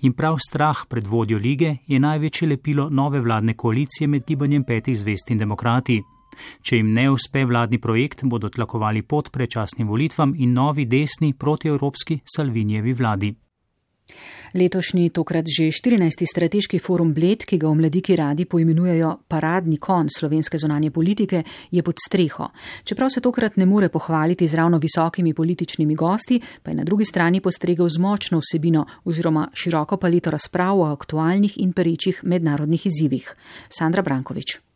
In 0.00 0.12
prav 0.12 0.38
strah 0.38 0.86
pred 0.88 1.06
vodjo 1.06 1.38
lige 1.38 1.76
je 1.86 2.00
največje 2.00 2.48
lepilo 2.48 2.88
nove 2.90 3.20
vladne 3.20 3.54
koalicije 3.54 4.08
med 4.08 4.26
gibanjem 4.26 4.64
petih 4.64 4.98
zvest 4.98 5.30
in 5.30 5.38
demokrati. 5.38 6.02
Če 6.62 6.76
jim 6.76 6.92
ne 6.92 7.08
uspe 7.10 7.44
vladni 7.44 7.78
projekt, 7.78 8.24
bodo 8.24 8.48
tlakovali 8.48 9.02
pot 9.02 9.30
prečasnim 9.30 9.88
volitvam 9.88 10.34
in 10.38 10.52
novi 10.52 10.86
desni 10.86 11.32
protievropski 11.32 12.20
Salvinijevi 12.24 12.92
vladi. 12.92 13.34
Letošnji, 14.54 15.10
tokrat 15.10 15.48
že 15.48 15.72
14. 15.72 16.28
strateški 16.28 16.78
forum 16.78 17.14
Bled, 17.16 17.46
ki 17.48 17.56
ga 17.56 17.70
v 17.70 17.78
mladiki 17.80 18.16
radi 18.16 18.44
poimenujejo 18.44 19.24
paradni 19.28 19.78
kon 19.80 20.10
slovenske 20.12 20.58
zonanje 20.60 20.90
politike, 20.90 21.42
je 21.70 21.82
pod 21.82 21.96
streho. 21.96 22.50
Čeprav 22.84 23.08
se 23.10 23.20
tokrat 23.24 23.56
ne 23.56 23.66
more 23.66 23.88
pohvaliti 23.88 24.48
z 24.48 24.54
ravno 24.54 24.78
visokimi 24.78 25.32
političnimi 25.34 25.94
gosti, 25.94 26.40
pa 26.62 26.70
je 26.70 26.76
na 26.76 26.84
drugi 26.84 27.04
strani 27.04 27.40
postregel 27.40 27.88
z 27.88 27.98
močno 27.98 28.42
vsebino 28.44 28.84
oziroma 29.04 29.48
široko 29.54 29.96
palito 29.96 30.30
razprav 30.30 30.80
o 30.80 30.90
aktualnih 30.92 31.56
in 31.56 31.72
perečih 31.72 32.20
mednarodnih 32.24 32.86
izzivih. 32.86 33.34
Sandra 33.68 34.02
Brankovič. 34.02 34.71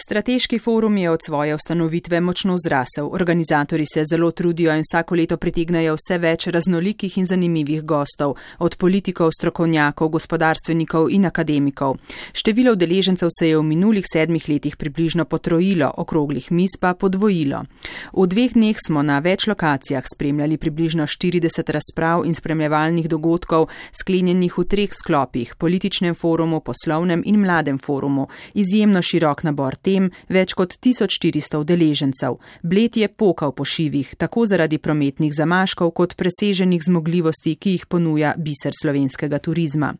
Strateški 0.00 0.58
forum 0.58 0.96
je 0.96 1.10
od 1.10 1.20
svoje 1.26 1.54
ustanovitve 1.54 2.20
močno 2.20 2.56
zrasel. 2.66 3.08
Organizatori 3.12 3.84
se 3.94 4.04
zelo 4.10 4.30
trudijo 4.30 4.74
in 4.74 4.82
vsako 4.82 5.14
leto 5.14 5.36
pritegnajo 5.36 5.96
vse 5.98 6.18
več 6.18 6.46
raznolikih 6.46 7.18
in 7.18 7.26
zanimivih 7.26 7.82
gostov, 7.82 8.36
od 8.58 8.76
politikov, 8.76 9.32
strokovnjakov, 9.32 10.08
gospodarstvenikov 10.08 11.10
in 11.10 11.26
akademikov. 11.26 11.96
Število 12.32 12.72
udeležencev 12.72 13.28
se 13.38 13.48
je 13.48 13.56
v 13.58 13.62
minulih 13.62 14.04
sedmih 14.12 14.48
letih 14.48 14.76
približno 14.76 15.24
potrojilo, 15.24 15.90
okroglih 15.96 16.46
mis 16.52 16.78
pa 16.80 16.94
podvojilo. 16.94 17.64
V 18.12 18.26
dveh 18.26 18.54
dneh 18.54 18.76
smo 18.86 19.02
na 19.02 19.18
več 19.18 19.48
lokacijah 19.50 20.06
spremljali 20.14 20.56
približno 20.56 21.06
40 21.06 21.72
razprav 21.74 22.22
in 22.26 22.38
spremljevalnih 22.38 23.08
dogodkov, 23.08 23.66
sklenjenih 23.92 24.58
v 24.58 24.64
treh 24.64 24.94
sklopih: 24.94 25.56
političnem 25.58 26.14
forumu, 26.14 26.60
poslovnem 26.60 27.22
in 27.26 27.42
mladem 27.42 27.78
forumu. 27.78 28.28
Izjemno 28.54 29.02
širok 29.02 29.42
nabor 29.42 29.74
tem 29.88 30.10
več 30.28 30.52
kot 30.58 30.76
1400 30.84 31.62
udeležencev. 31.62 32.36
Bled 32.62 33.00
je 33.00 33.08
pokal 33.08 33.54
po 33.56 33.64
šivih, 33.64 34.12
tako 34.20 34.44
zaradi 34.46 34.78
prometnih 34.78 35.32
zamaškov 35.32 35.94
kot 35.96 36.16
preseženih 36.20 36.84
zmogljivosti, 36.84 37.56
ki 37.56 37.76
jih 37.76 37.88
ponuja 37.88 38.34
biser 38.36 38.76
slovenskega 38.76 39.40
turizma. 39.40 39.94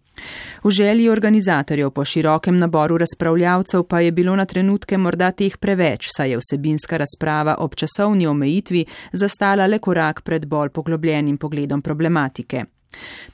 V 0.64 0.70
želji 0.74 1.08
organizatorjev 1.08 1.90
po 1.94 2.04
širokem 2.04 2.58
naboru 2.58 2.98
razpravljavcev 2.98 3.84
pa 3.88 4.00
je 4.00 4.12
bilo 4.12 4.36
na 4.36 4.44
trenutke 4.44 4.98
morda 4.98 5.30
teh 5.30 5.56
preveč, 5.56 6.08
saj 6.16 6.30
je 6.30 6.40
vsebinska 6.42 6.98
razprava 6.98 7.56
ob 7.58 7.74
časovni 7.74 8.26
omejitvi 8.26 8.84
zastala 9.12 9.66
le 9.66 9.78
korak 9.78 10.22
pred 10.22 10.46
bolj 10.46 10.74
poglobljenim 10.74 11.38
pogledom 11.38 11.82
problematike. 11.82 12.64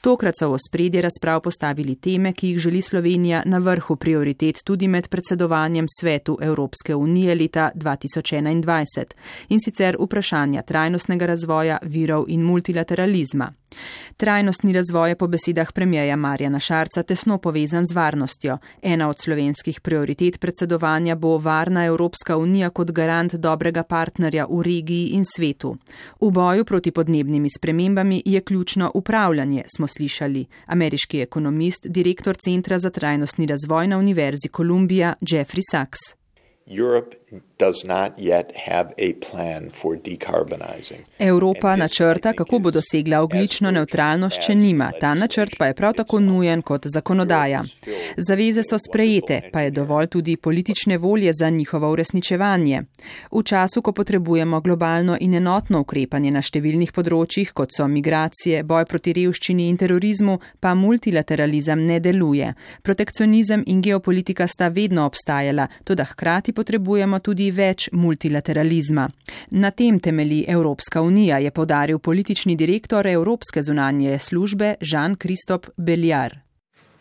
Tokrat 0.01 0.37
so 0.39 0.51
v 0.51 0.57
spredje 0.67 1.01
razprav 1.01 1.41
postavili 1.41 1.95
teme, 1.95 2.33
ki 2.33 2.49
jih 2.49 2.59
želi 2.59 2.81
Slovenija 2.81 3.41
na 3.45 3.57
vrhu 3.57 3.95
prioritet 3.95 4.63
tudi 4.63 4.87
med 4.87 5.07
predsedovanjem 5.07 5.85
svetu 5.99 6.37
Evropske 6.41 6.95
unije 6.95 7.35
leta 7.35 7.71
2021 7.75 9.05
in 9.49 9.59
sicer 9.59 9.97
vprašanja 9.99 10.61
trajnostnega 10.61 11.25
razvoja, 11.25 11.77
virov 11.83 12.25
in 12.27 12.41
multilateralizma. 12.41 13.53
Trajnostni 14.17 14.73
razvoj 14.73 15.09
je 15.09 15.15
po 15.15 15.27
besedah 15.27 15.71
premijeja 15.73 16.15
Marjana 16.15 16.59
Šarca 16.59 17.03
tesno 17.03 17.37
povezan 17.37 17.85
z 17.85 17.95
varnostjo. 17.95 18.57
Ena 18.81 19.09
od 19.09 19.15
slovenskih 19.19 19.81
prioritet 19.81 20.39
predsedovanja 20.39 21.15
bo 21.15 21.37
varna 21.37 21.85
Evropska 21.85 22.37
unija 22.37 22.69
kot 22.69 22.91
garant 22.91 23.35
dobrega 23.35 23.83
partnerja 23.83 24.45
v 24.49 24.61
regiji 24.61 25.07
in 25.07 25.25
svetu. 25.25 25.77
V 26.21 26.31
boju 26.31 26.65
proti 26.65 26.91
podnebnimi 26.91 27.49
spremembami 27.57 28.21
je 28.25 28.41
ključno 28.41 28.91
upravljanje, 28.93 29.63
smo 29.77 29.87
slišali. 29.87 30.45
Ameriški 30.65 31.21
ekonomist, 31.21 31.87
direktor 31.87 32.35
Centra 32.35 32.79
za 32.79 32.89
trajnostni 32.89 33.45
razvoj 33.45 33.87
na 33.87 33.97
Univerzi 33.97 34.47
Kolumbija 34.47 35.13
Jeffrey 35.21 35.61
Sachs. 35.71 35.99
Europe 36.67 37.15
does 37.59 37.83
not 37.83 38.17
yet 38.17 38.51
have 38.67 38.93
a 38.97 39.13
plan 39.31 39.69
for 39.81 39.97
decarbonizing. 39.97 40.99
Evropa 41.19 41.75
načrta, 41.75 42.33
kako 42.33 42.59
bo 42.59 42.71
dosegla 42.71 43.21
oglično 43.21 43.71
neutralnost, 43.71 44.41
če 44.45 44.55
nima. 44.55 44.91
Ta 44.99 45.13
načrt 45.13 45.55
pa 45.57 45.65
je 45.65 45.73
prav 45.73 45.93
tako 45.93 46.19
nujen 46.19 46.61
kot 46.61 46.85
zakonodaja. 46.85 47.61
Zaveze 48.17 48.63
so 48.63 48.77
sprejete, 48.89 49.41
pa 49.53 49.61
je 49.61 49.71
dovolj 49.71 50.07
tudi 50.07 50.37
politične 50.37 50.97
volje 50.97 51.31
za 51.33 51.49
njihovo 51.49 51.91
uresničevanje. 51.91 52.81
V 53.31 53.43
času, 53.43 53.81
ko 53.81 53.91
potrebujemo 53.91 54.61
globalno 54.61 55.17
in 55.19 55.33
enotno 55.33 55.79
ukrepanje 55.79 56.31
na 56.31 56.41
številnih 56.41 56.91
področjih, 56.91 57.53
kot 57.53 57.71
so 57.77 57.87
migracije, 57.87 58.63
boj 58.63 58.85
proti 58.85 59.13
revščini 59.13 59.69
in 59.69 59.77
terorizmu, 59.77 60.39
pa 60.59 60.73
multilateralizem 60.75 61.85
ne 61.85 61.99
deluje. 61.99 62.53
Protekcionizem 62.83 63.63
in 63.67 63.81
geopolitika 63.81 64.47
sta 64.47 64.67
vedno 64.67 65.05
obstajala, 65.05 65.69
tudi 65.83 66.03
hkrati 66.03 66.53
potrebujemo 66.53 67.19
tudi 67.19 67.44
več 67.51 67.89
multilateralizma. 67.91 69.09
Na 69.51 69.71
tem 69.71 69.99
temeli 69.99 70.45
Evropska 70.47 71.01
unija, 71.01 71.37
je 71.37 71.51
podaril 71.51 71.99
politični 71.99 72.55
direktor 72.55 73.07
Evropske 73.07 73.63
zunanje 73.63 74.19
službe 74.19 74.75
Jean-Christophe 74.81 75.69
Belliard. 75.77 76.35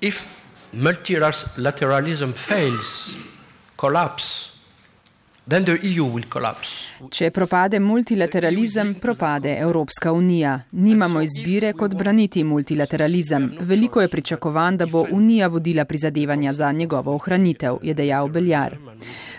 If 0.00 0.26
multilateralism 0.72 2.32
fails, 2.32 3.10
collapse, 3.76 4.54
E 5.44 5.60
Če 7.10 7.28
propade 7.30 7.78
multilateralizem, 7.78 8.94
propade 8.94 9.52
Evropska 9.60 10.12
unija. 10.12 10.54
Nimamo 10.72 11.20
izbire, 11.20 11.74
kot 11.76 11.92
braniti 11.94 12.44
multilateralizem. 12.44 13.50
Veliko 13.60 14.00
je 14.00 14.08
pričakovan, 14.08 14.78
da 14.80 14.86
bo 14.86 15.04
unija 15.10 15.46
vodila 15.46 15.84
prizadevanja 15.84 16.52
za 16.52 16.72
njegovo 16.72 17.14
ohranitev, 17.14 17.76
je 17.82 17.94
dejal 17.94 18.28
Beljar. 18.28 18.78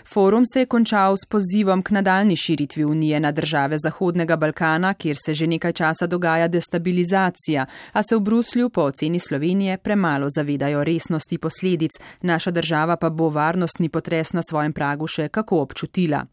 Forum 0.06 0.46
se 0.46 0.60
je 0.60 0.66
končal 0.66 1.16
s 1.16 1.26
pozivom 1.28 1.82
k 1.82 1.90
nadaljni 1.90 2.36
širitvi 2.36 2.84
unije 2.84 3.20
na 3.20 3.32
države 3.32 3.78
Zahodnega 3.78 4.36
Balkana, 4.36 4.94
kjer 4.94 5.16
se 5.24 5.34
že 5.34 5.46
nekaj 5.46 5.72
časa 5.72 6.06
dogaja 6.06 6.48
destabilizacija, 6.48 7.66
a 7.92 8.02
se 8.02 8.16
v 8.16 8.20
Bruslju 8.20 8.70
po 8.70 8.80
oceni 8.80 9.18
Slovenije 9.18 9.78
premalo 9.78 10.26
zavedajo 10.30 10.84
resnosti 10.84 11.38
posledic, 11.38 11.90
naša 12.22 12.50
država 12.50 12.96
pa 12.96 13.10
bo 13.10 13.28
varnostni 13.28 13.88
potres 13.88 14.32
na 14.32 14.42
svojem 14.50 14.72
pragu 14.72 15.06
še 15.06 15.28
kako 15.28 15.60
občutila. 15.60 16.26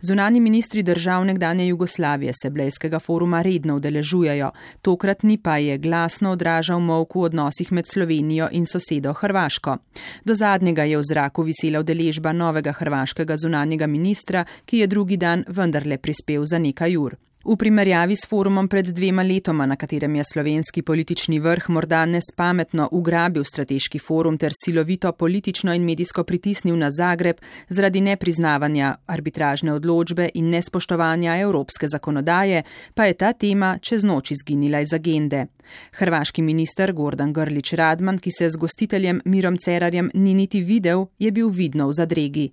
Zunani 0.00 0.40
ministri 0.40 0.82
držav 0.82 1.24
nekdanje 1.24 1.66
Jugoslavije 1.66 2.32
se 2.42 2.50
Blejskega 2.50 2.98
foruma 2.98 3.42
redno 3.42 3.76
udeležujejo, 3.76 4.50
tokratni 4.82 5.38
pa 5.42 5.56
je 5.56 5.78
glasno 5.78 6.30
odražal 6.30 6.80
mok 6.80 7.14
v 7.14 7.20
odnosih 7.20 7.72
med 7.72 7.86
Slovenijo 7.86 8.48
in 8.52 8.66
sosedo 8.66 9.12
Hrvaško. 9.12 9.76
Do 10.24 10.34
zadnjega 10.34 10.84
je 10.84 10.98
v 10.98 11.02
zraku 11.02 11.42
visela 11.42 11.80
udeležba 11.80 12.32
novega 12.32 12.72
hrvaškega 12.72 13.36
zunanjega 13.36 13.86
ministra, 13.86 14.44
ki 14.64 14.78
je 14.78 14.86
drugi 14.86 15.16
dan 15.16 15.44
vendarle 15.48 15.98
prispel 15.98 16.46
za 16.46 16.58
nekaj 16.58 16.96
ur. 16.96 17.16
V 17.44 17.54
primerjavi 17.56 18.16
s 18.16 18.26
forumom 18.26 18.66
pred 18.68 18.88
dvema 18.90 19.22
letoma, 19.22 19.66
na 19.66 19.76
katerem 19.76 20.14
je 20.14 20.24
slovenski 20.24 20.82
politični 20.82 21.38
vrh 21.38 21.68
morda 21.70 22.02
nespametno 22.06 22.88
ugrabil 22.92 23.44
strateški 23.44 23.98
forum 23.98 24.38
ter 24.38 24.52
silovito 24.64 25.12
politično 25.12 25.74
in 25.74 25.84
medijsko 25.84 26.24
pritisnil 26.24 26.76
na 26.76 26.90
Zagreb 26.90 27.36
zaradi 27.68 28.00
nepriznavanja 28.00 28.96
arbitražne 29.06 29.72
odločbe 29.72 30.28
in 30.34 30.50
nespoštovanja 30.50 31.38
evropske 31.38 31.88
zakonodaje, 31.88 32.62
pa 32.94 33.04
je 33.04 33.14
ta 33.14 33.32
tema 33.32 33.78
čez 33.82 34.04
noč 34.04 34.30
izginila 34.30 34.80
iz 34.80 34.92
agende. 34.92 35.46
Hrvaški 35.92 36.42
minister 36.42 36.92
Gordan 36.92 37.32
Grlič 37.32 37.72
Radman, 37.72 38.18
ki 38.18 38.30
se 38.30 38.50
z 38.50 38.56
gostiteljem 38.56 39.20
Mirom 39.24 39.56
Cerarjem 39.56 40.10
ni 40.14 40.34
niti 40.34 40.60
videl, 40.60 41.06
je 41.18 41.30
bil 41.30 41.48
vidno 41.48 41.88
v 41.88 41.92
zadregi. 41.92 42.50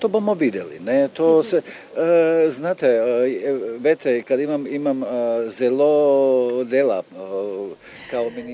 To 0.00 0.08
bomo 0.08 0.34
videli. 0.34 0.80
Ne? 0.80 1.08
To 1.08 1.42
se, 1.42 1.56
uh, 1.56 2.52
znate, 2.52 2.88
uh, 2.88 3.82
vete, 3.82 4.22
kad 4.22 4.40
imam, 4.40 4.66
imam 4.66 5.02
uh, 5.02 5.08
zelo 5.48 6.64
dela. 6.64 7.02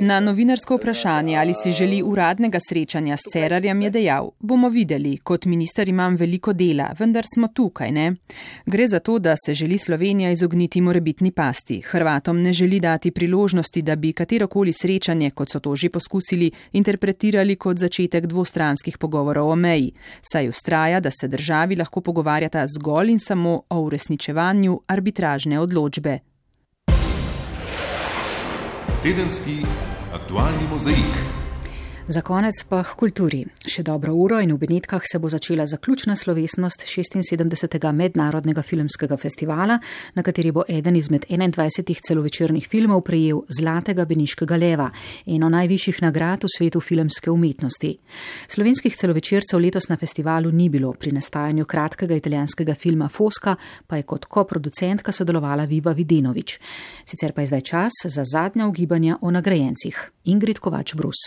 Na 0.01 0.21
novinarsko 0.21 0.77
vprašanje, 0.77 1.37
ali 1.37 1.55
si 1.55 1.73
želi 1.73 2.03
uradnega 2.03 2.59
srečanja 2.69 3.17
s 3.17 3.33
Cerarjem, 3.33 3.83
je 3.83 3.91
dejal: 3.91 4.31
Bomo 4.39 4.69
videli, 4.69 5.17
kot 5.19 5.45
minister 5.45 5.89
imam 5.89 6.17
veliko 6.17 6.53
dela, 6.53 6.91
vendar 6.99 7.25
smo 7.35 7.49
tukaj, 7.49 7.93
ne? 7.93 8.15
Gre 8.67 8.89
za 8.89 9.01
to, 9.01 9.19
da 9.19 9.35
se 9.47 9.55
želi 9.55 9.79
Slovenija 9.79 10.31
izogniti 10.31 10.81
morebitni 10.81 11.31
pasti. 11.31 11.81
Hrvatom 11.81 12.43
ne 12.43 12.53
želi 12.53 12.81
dati 12.81 13.11
priložnosti, 13.11 13.83
da 13.83 13.97
bi 13.97 14.13
katerokoli 14.13 14.73
srečanje, 14.73 15.31
kot 15.31 15.51
so 15.51 15.61
to 15.61 15.77
že 15.77 15.91
poskusili, 15.91 16.51
interpretirali 16.73 17.57
kot 17.57 17.79
začetek 17.79 18.27
dvostranskih 18.27 18.99
pogovorov 18.99 19.51
o 19.51 19.57
meji. 19.57 19.93
Saj 20.33 20.49
ustraja, 20.49 21.01
da 21.01 21.11
se 21.11 21.29
državi 21.29 21.77
lahko 21.77 22.01
pogovarjata 22.01 22.67
zgolj 22.67 23.11
in 23.11 23.19
samo 23.19 23.63
o 23.71 23.81
uresničevanju 23.81 24.81
arbitražne 24.87 25.61
odločbe. 25.61 26.19
Tedenski 29.07 29.63
aktualni 30.11 30.67
mozaik. 30.67 31.36
Za 32.09 32.21
konec 32.23 32.55
pa 32.71 32.85
k 32.87 32.93
kulturi. 32.95 33.41
Še 33.67 33.83
dobro 33.83 34.13
uro 34.15 34.37
in 34.39 34.53
v 34.55 34.61
Benetkah 34.63 35.03
se 35.03 35.19
bo 35.19 35.27
začela 35.27 35.65
zaključna 35.67 36.15
slovesnost 36.15 36.85
76. 36.87 37.81
mednarodnega 37.93 38.63
filmskega 38.63 39.17
festivala, 39.19 39.75
na 40.15 40.23
kateri 40.23 40.53
bo 40.55 40.63
eden 40.69 40.95
izmed 40.95 41.25
21 41.27 41.99
celovečernih 42.07 42.69
filmov 42.71 43.01
prejel 43.03 43.41
Zlatega 43.51 44.05
Beniškega 44.07 44.55
leva, 44.57 44.87
eno 45.27 45.49
najvišjih 45.51 45.99
nagrad 46.05 46.47
v 46.47 46.51
svetu 46.55 46.81
filmske 46.81 47.31
umetnosti. 47.31 47.91
Slovenskih 48.55 48.95
celovečercev 48.95 49.59
letos 49.59 49.89
na 49.91 49.97
festivalu 49.99 50.53
ni 50.55 50.69
bilo, 50.71 50.93
pri 50.95 51.11
nastajanju 51.11 51.67
kratkega 51.67 52.15
italijanskega 52.15 52.77
filma 52.79 53.09
Foska 53.09 53.57
pa 53.87 53.99
je 53.99 54.07
kot 54.07 54.29
koproducentka 54.31 55.11
sodelovala 55.11 55.67
Viva 55.67 55.91
Videnovič. 55.91 56.55
Sicer 57.03 57.35
pa 57.35 57.43
je 57.43 57.51
zdaj 57.51 57.67
čas 57.67 57.99
za 58.05 58.23
zadnja 58.23 58.71
ugibanja 58.71 59.19
o 59.21 59.35
nagrajencih. 59.35 59.99
Ingrid 60.31 60.63
Kovač 60.63 60.95
Brus. 60.95 61.27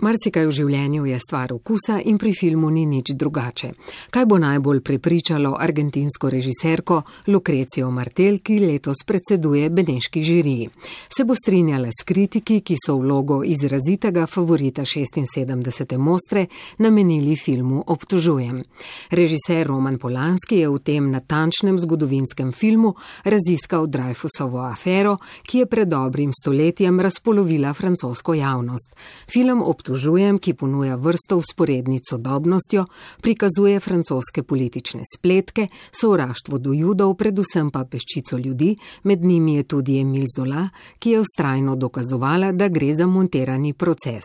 Marsikaj 0.00 0.46
v 0.48 0.52
življenju 0.56 1.04
je 1.04 1.16
stvar 1.20 1.52
okusa 1.52 1.98
in 2.08 2.16
pri 2.16 2.30
filmu 2.32 2.70
ni 2.72 2.86
nič 2.88 3.10
drugače. 3.20 3.68
Kaj 4.08 4.24
bo 4.24 4.38
najbolj 4.40 4.78
prepričalo 4.80 5.50
argentinsko 5.60 6.30
režiserko 6.32 7.02
Lukrecijo 7.28 7.90
Martel, 7.92 8.38
ki 8.40 8.56
letos 8.62 9.02
predseduje 9.04 9.68
Beneški 9.68 10.22
žiriji? 10.24 10.70
Se 11.12 11.26
bo 11.28 11.36
strinjala 11.36 11.90
s 11.92 12.06
kritiki, 12.08 12.62
ki 12.64 12.78
so 12.80 12.96
vlogo 12.96 13.42
izrazitega 13.44 14.24
favorita 14.26 14.86
76. 14.88 15.98
mostre 15.98 16.46
namenili 16.78 17.36
filmu 17.36 17.84
Obtožujem. 17.86 18.62
Režiser 19.10 19.66
Roman 19.68 19.98
Polanski 19.98 20.62
je 20.62 20.72
v 20.72 20.80
tem 20.80 21.10
natančnem 21.12 21.76
zgodovinskem 21.76 22.54
filmu 22.56 22.94
raziskal 23.24 23.84
Dreyfusovo 23.84 24.64
afero, 24.64 25.18
ki 25.44 25.58
je 25.58 25.68
pred 25.68 25.92
dobrim 25.92 26.32
stoletjem 26.32 27.00
razpolovila 27.04 27.74
francosko 27.76 28.34
javnost. 28.40 28.96
Film 29.28 29.60
obtožujem, 29.90 30.38
ki 30.38 30.54
ponuja 30.54 30.94
vrsto 30.96 31.36
usporednic 31.36 32.02
sodobnostjo, 32.10 32.84
prikazuje 33.20 33.80
francoske 33.80 34.42
politične 34.42 35.02
spletke, 35.16 35.66
sovraštvo 36.00 36.58
do 36.58 36.72
judov, 36.72 37.16
predvsem 37.18 37.70
pa 37.70 37.82
peščico 37.84 38.38
ljudi, 38.38 38.76
med 39.02 39.24
njimi 39.24 39.56
je 39.56 39.62
tudi 39.62 39.98
Emil 39.98 40.26
Zola, 40.36 40.68
ki 40.98 41.10
je 41.10 41.20
ustrajno 41.20 41.74
dokazovala, 41.76 42.52
da 42.52 42.68
gre 42.68 42.94
za 42.94 43.06
monterani 43.06 43.72
proces. 43.72 44.22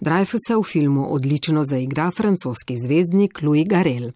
Dreyfusa 0.00 0.54
v 0.54 0.62
filmu 0.62 1.08
odlično 1.14 1.64
zaigra 1.64 2.10
francoski 2.10 2.76
zvezdnik 2.78 3.42
Louis 3.42 3.66
Garel. 3.66 4.12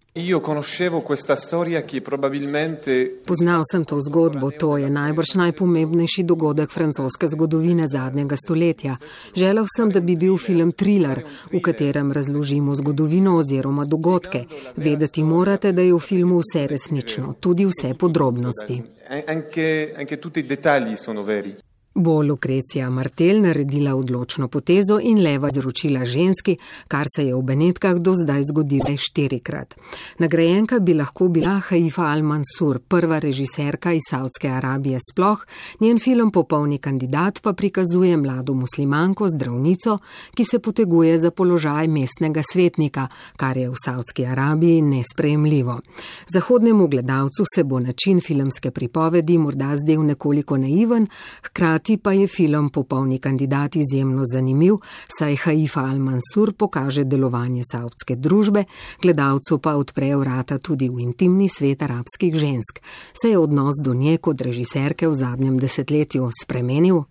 Poznal 3.26 3.62
sem 3.72 3.84
to 3.84 3.98
zgodbo, 4.00 4.50
to 4.50 4.76
je 4.78 4.90
najbrž 4.90 5.34
najpomembnejši 5.34 6.22
dogodek 6.22 6.70
francoske 6.70 7.28
zgodovine 7.28 7.88
zadnjega 7.88 8.36
stoletja. 8.36 8.96
Želel 9.36 9.66
sem, 9.76 9.90
da 9.90 10.00
bi 10.00 10.16
bil 10.16 10.38
film 10.38 10.72
thriller, 10.92 11.24
v 11.52 11.60
katerem 11.60 12.12
razložimo 12.12 12.74
zgodovino 12.74 13.36
oziroma 13.36 13.84
dogodke. 13.84 14.44
Vedeti 14.76 15.22
morate, 15.22 15.72
da 15.72 15.82
je 15.82 15.94
v 15.94 15.98
filmu 15.98 16.40
vse 16.40 16.66
resnično, 16.66 17.34
tudi 17.40 17.66
vse 17.66 17.94
podrobnosti. 17.94 18.82
Anche, 19.26 19.94
anche 19.96 20.18
tutti 20.18 20.40
i 20.40 20.46
dettagli 20.46 20.96
sono 20.96 21.22
veri. 21.22 21.54
Bo 21.94 22.22
Lukrecija 22.22 22.90
Martel 22.90 23.42
naredila 23.42 23.94
odločno 23.94 24.48
potezo 24.48 24.98
in 25.02 25.18
leva 25.22 25.48
izročila 25.52 26.04
ženski, 26.04 26.56
kar 26.88 27.06
se 27.16 27.26
je 27.26 27.34
v 27.34 27.42
Benetkah 27.42 27.98
do 27.98 28.14
zdaj 28.14 28.42
zgodilo 28.48 28.96
štirikrat. 28.96 29.74
Nagrajenka 30.18 30.78
bi 30.78 30.94
lahko 30.94 31.28
bila 31.28 31.58
Haifa 31.68 32.02
Al-Mansur, 32.02 32.78
prva 32.88 33.18
režiserka 33.18 33.92
iz 33.92 34.08
Saudske 34.10 34.48
Arabije 34.48 34.98
sploh, 35.10 35.44
njen 35.80 35.98
film 35.98 36.30
Popolni 36.30 36.78
kandidat 36.78 37.42
pa 37.42 37.52
prikazuje 37.52 38.16
mlado 38.16 38.54
muslimanko 38.54 39.28
zdravnico, 39.28 39.98
ki 40.34 40.44
se 40.44 40.58
poteguje 40.58 41.18
za 41.18 41.30
položaj 41.30 41.88
mestnega 41.88 42.42
svetnika, 42.52 43.08
kar 43.36 43.56
je 43.56 43.68
v 43.68 43.74
Saudski 43.84 44.26
Arabiji 44.26 44.82
nesprejemljivo. 44.82 45.80
Zahodnemu 46.28 46.88
gledalcu 46.88 47.44
se 47.54 47.64
bo 47.64 47.80
način 47.80 48.20
filmske 48.20 48.70
pripovedi 48.70 49.38
morda 49.38 49.76
zdel 49.76 50.02
nekoliko 50.06 50.56
naiven, 50.56 51.06
hkrati 51.42 51.81
Hkrati 51.82 51.96
pa 51.96 52.12
je 52.12 52.26
film 52.26 52.70
Popolni 52.70 53.18
kandidat 53.18 53.76
izjemno 53.76 54.22
zanimiv, 54.32 54.74
saj 55.18 55.36
Haifa 55.36 55.80
Al-Mansur 55.80 56.52
pokaže 56.52 57.04
delovanje 57.04 57.62
saudske 57.72 58.14
družbe, 58.16 58.64
gledalcu 59.02 59.58
pa 59.58 59.74
odpre 59.74 60.14
vrata 60.16 60.58
tudi 60.58 60.88
v 60.88 61.00
intimni 61.02 61.48
svet 61.48 61.82
arabskih 61.82 62.34
žensk. 62.34 62.78
Se 63.22 63.30
je 63.30 63.38
odnos 63.38 63.82
do 63.84 63.94
nje 63.94 64.18
kot 64.18 64.40
režiserke 64.40 65.08
v 65.08 65.14
zadnjem 65.14 65.58
desetletju 65.58 66.30
spremenil? 66.42 67.02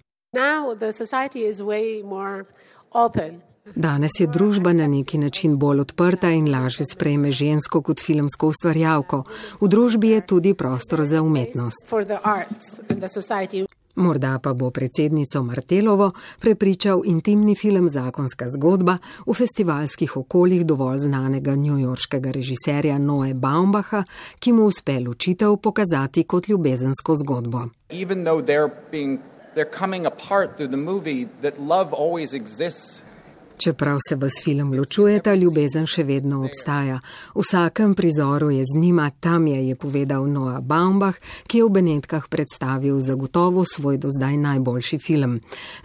Danes 3.76 4.12
je 4.20 4.28
družba 4.28 4.74
na 4.74 4.88
neki 4.88 5.18
način 5.18 5.58
bolj 5.58 5.80
odprta 5.80 6.32
in 6.32 6.48
lažje 6.52 6.86
sprejme 6.86 7.32
žensko 7.32 7.82
kot 7.82 8.00
filmsko 8.00 8.48
ustvarjalko. 8.48 9.24
V 9.62 9.68
družbi 9.68 10.16
je 10.16 10.26
tudi 10.26 10.54
prostor 10.54 11.04
za 11.04 11.22
umetnost. 11.22 11.92
Morda 13.96 14.40
pa 14.40 14.54
bo 14.54 14.70
predsednico 14.70 15.44
Martelovo 15.44 16.12
prepričal 16.40 17.02
intimni 17.06 17.56
film 17.56 17.90
Zakonska 17.90 18.50
zgodba 18.50 18.98
v 19.26 19.34
festivalskih 19.34 20.18
okoljih 20.18 20.66
dovolj 20.66 20.98
znanega 20.98 21.56
newyorškega 21.56 22.32
režiserja 22.32 22.98
Noe 22.98 23.34
Baumbacha, 23.34 24.04
ki 24.40 24.54
mu 24.54 24.66
uspe 24.66 25.00
ločitev 25.00 25.58
pokazati 25.58 26.24
kot 26.24 26.48
ljubezensko 26.48 27.16
zgodbo. 27.16 27.70
They're 29.56 29.78
coming 29.80 30.06
apart 30.06 30.56
through 30.56 30.72
the 30.72 30.78
movie 30.78 31.28
that 31.42 31.60
love 31.60 31.94
always 31.94 32.34
exists 32.34 33.04
Čeprav 33.62 33.98
se 34.10 34.16
vas 34.16 34.34
film 34.44 34.74
ločujeta, 34.74 35.36
ljubezen 35.38 35.86
še 35.86 36.02
vedno 36.02 36.40
obstaja. 36.42 36.96
V 37.36 37.44
vsakem 37.44 37.92
prizoru 37.94 38.48
je 38.50 38.64
z 38.66 38.80
njima, 38.82 39.12
tam 39.20 39.46
je, 39.48 39.60
je 39.68 39.76
povedal 39.78 40.26
Noah 40.26 40.64
Baumbach, 40.66 41.20
ki 41.46 41.60
je 41.60 41.68
v 41.68 41.74
Benetkah 41.76 42.26
predstavil 42.26 42.98
zagotovo 42.98 43.62
svoj 43.62 44.00
do 44.02 44.10
zdaj 44.10 44.40
najboljši 44.42 44.98
film. 44.98 45.36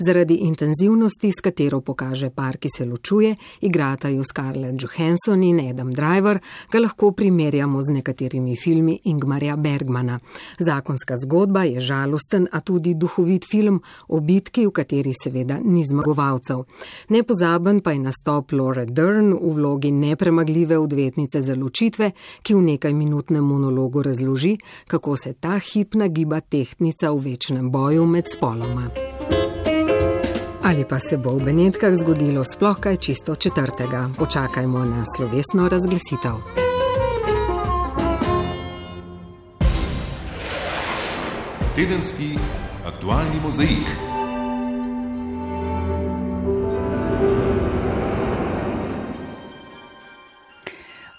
Zaradi 0.00 0.38
intenzivnosti, 0.48 1.28
s 1.28 1.44
katero 1.44 1.82
pokaže 1.84 2.30
par, 2.30 2.56
ki 2.56 2.70
se 2.72 2.86
ločuje, 2.88 3.34
igrata 3.60 4.08
jo 4.08 4.24
Scarlett 4.24 4.80
Johansson 4.80 5.44
in 5.44 5.60
Adam 5.68 5.92
Driver, 5.92 6.40
ga 6.72 6.80
lahko 6.80 7.12
primerjamo 7.12 7.82
z 7.84 7.98
nekaterimi 7.98 8.56
filmi 8.56 8.96
Ingmarja 9.04 9.56
Bergmana. 9.56 10.16
Zakonska 10.58 11.20
zgodba 11.20 11.66
je 11.68 11.84
žalosten, 11.84 12.48
a 12.52 12.64
tudi 12.64 12.96
duhovit 12.96 13.44
film 13.44 13.82
o 14.08 14.24
bitki, 14.24 14.64
v 14.64 14.72
kateri 14.80 15.12
seveda 15.12 15.60
ni 15.60 15.84
zmagovalcev. 15.84 16.64
Ne 17.12 17.20
pozabimo, 17.20 17.65
Pomemben 17.66 17.82
pa 17.82 17.92
je 17.92 17.98
nastop 17.98 18.52
Lore 18.52 18.84
Dern 18.86 19.32
v 19.34 19.48
vlogi 19.54 19.90
nepremagljive 19.90 20.78
odvetnice 20.78 21.40
za 21.42 21.54
ločitve, 21.54 22.12
ki 22.42 22.54
v 22.54 22.60
nekaj 22.62 22.94
minutnem 22.94 23.42
monologu 23.42 24.02
razloži, 24.06 24.52
kako 24.86 25.16
se 25.16 25.32
ta 25.32 25.58
hip 25.58 25.94
nagiba 25.94 26.40
tehtnica 26.40 27.10
v 27.10 27.18
večnem 27.18 27.70
boju 27.70 28.06
med 28.06 28.30
spoloma. 28.30 28.86
Ali 30.62 30.84
pa 30.88 31.00
se 31.02 31.18
bo 31.18 31.34
v 31.34 31.42
Benetkah 31.42 31.98
zgodilo 31.98 32.44
sploh 32.44 32.78
kaj 32.78 32.96
čisto 32.96 33.34
četrtega? 33.34 34.10
Počakajmo 34.18 34.84
na 34.84 35.02
slovesno 35.16 35.68
razglasitev. 35.68 36.38
Tedenski 41.74 42.38
aktualni 42.84 43.42
mozaik. 43.42 44.15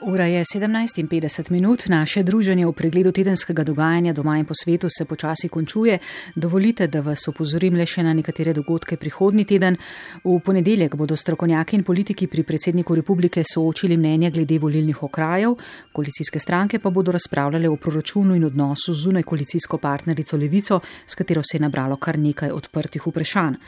Ura 0.08 0.26
je 0.26 0.44
17:50 0.44 1.52
minut, 1.52 1.84
naše 1.88 2.24
druženje 2.24 2.66
v 2.66 2.72
pregledu 2.72 3.12
tedenskega 3.12 3.64
dogajanja 3.64 4.14
doma 4.14 4.38
in 4.38 4.46
po 4.46 4.54
svetu 4.56 4.88
se 4.90 5.06
počasi 5.06 5.50
končuje. 5.50 6.00
Dovolite, 6.36 6.88
da 6.88 7.02
vas 7.02 7.28
opozorim 7.28 7.76
le 7.76 7.86
še 7.86 8.04
na 8.04 8.14
nekatere 8.14 8.54
dogodke 8.54 8.96
prihodnji 8.98 9.44
teden. 9.46 9.76
V 10.24 10.40
ponedeljek 10.40 10.96
bodo 10.96 11.16
strokovnjaki 11.16 11.76
in 11.76 11.84
politiki 11.84 12.28
pri 12.28 12.44
predsedniku 12.44 12.96
republike 12.96 13.44
soočili 13.44 13.98
mnenja 13.98 14.30
glede 14.30 14.60
volilnih 14.60 15.04
okrajev, 15.04 15.58
koalicijske 15.92 16.40
stranke 16.40 16.80
pa 16.80 16.90
bodo 16.90 17.12
razpravljale 17.12 17.68
o 17.70 17.76
proračunu 17.76 18.36
in 18.36 18.46
odnosu 18.46 18.94
z 18.94 19.04
zunaj 19.04 19.24
koalicijsko 19.24 19.78
partnerico 19.78 20.38
Levico, 20.38 20.80
s 21.06 21.16
katero 21.16 21.44
se 21.44 21.58
je 21.58 21.62
nabralo 21.62 21.98
kar 21.98 22.20
nekaj 22.20 22.52
odprtih 22.52 23.08
vprašanj. 23.08 23.60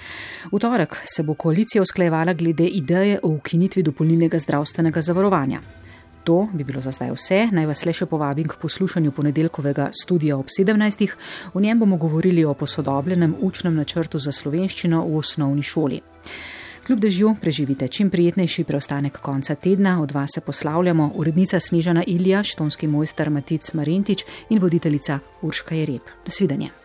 V 0.52 0.60
torek 0.60 0.96
se 1.04 1.24
bo 1.24 1.34
koalicija 1.34 1.82
usklajevala 1.82 2.34
glede 2.34 2.66
ideje 2.66 3.20
o 3.24 3.28
ukinitvi 3.28 3.84
dopolnilnega 3.84 4.40
zdravstvenega 4.40 5.02
zavarovanja. 5.02 5.89
To 6.24 6.48
bi 6.54 6.64
bilo 6.64 6.82
za 6.82 6.92
zdaj 6.92 7.12
vse. 7.16 7.40
Naj 7.52 7.66
vas 7.66 7.86
le 7.86 7.94
še 7.94 8.06
povabim 8.06 8.48
k 8.48 8.60
poslušanju 8.62 9.12
ponedeljkovega 9.12 9.90
studija 10.04 10.38
ob 10.38 10.52
17. 10.52 11.08
V 11.54 11.62
njem 11.62 11.80
bomo 11.80 11.98
govorili 11.98 12.46
o 12.46 12.54
posodobljenem 12.54 13.36
učnem 13.40 13.76
načrtu 13.76 14.20
za 14.20 14.32
slovenščino 14.32 15.06
v 15.08 15.18
osnovni 15.18 15.64
šoli. 15.64 16.02
Kljub 16.90 17.00
dežju 17.00 17.36
preživite 17.42 17.88
čim 17.88 18.10
prijetnejši 18.10 18.64
preostanek 18.64 19.20
konca 19.22 19.56
tedna. 19.56 20.02
Od 20.02 20.12
vas 20.12 20.30
se 20.34 20.42
poslavljamo 20.42 21.12
urednica 21.16 21.60
Snežana 21.60 22.04
Ilija, 22.08 22.44
štonski 22.44 22.88
mojster 22.88 23.30
Matic 23.30 23.74
Marentič 23.74 24.26
in 24.50 24.60
voditeljica 24.60 25.20
Urška 25.42 25.76
Jereb. 25.76 26.02
Do 26.26 26.32
svidenja. 26.32 26.79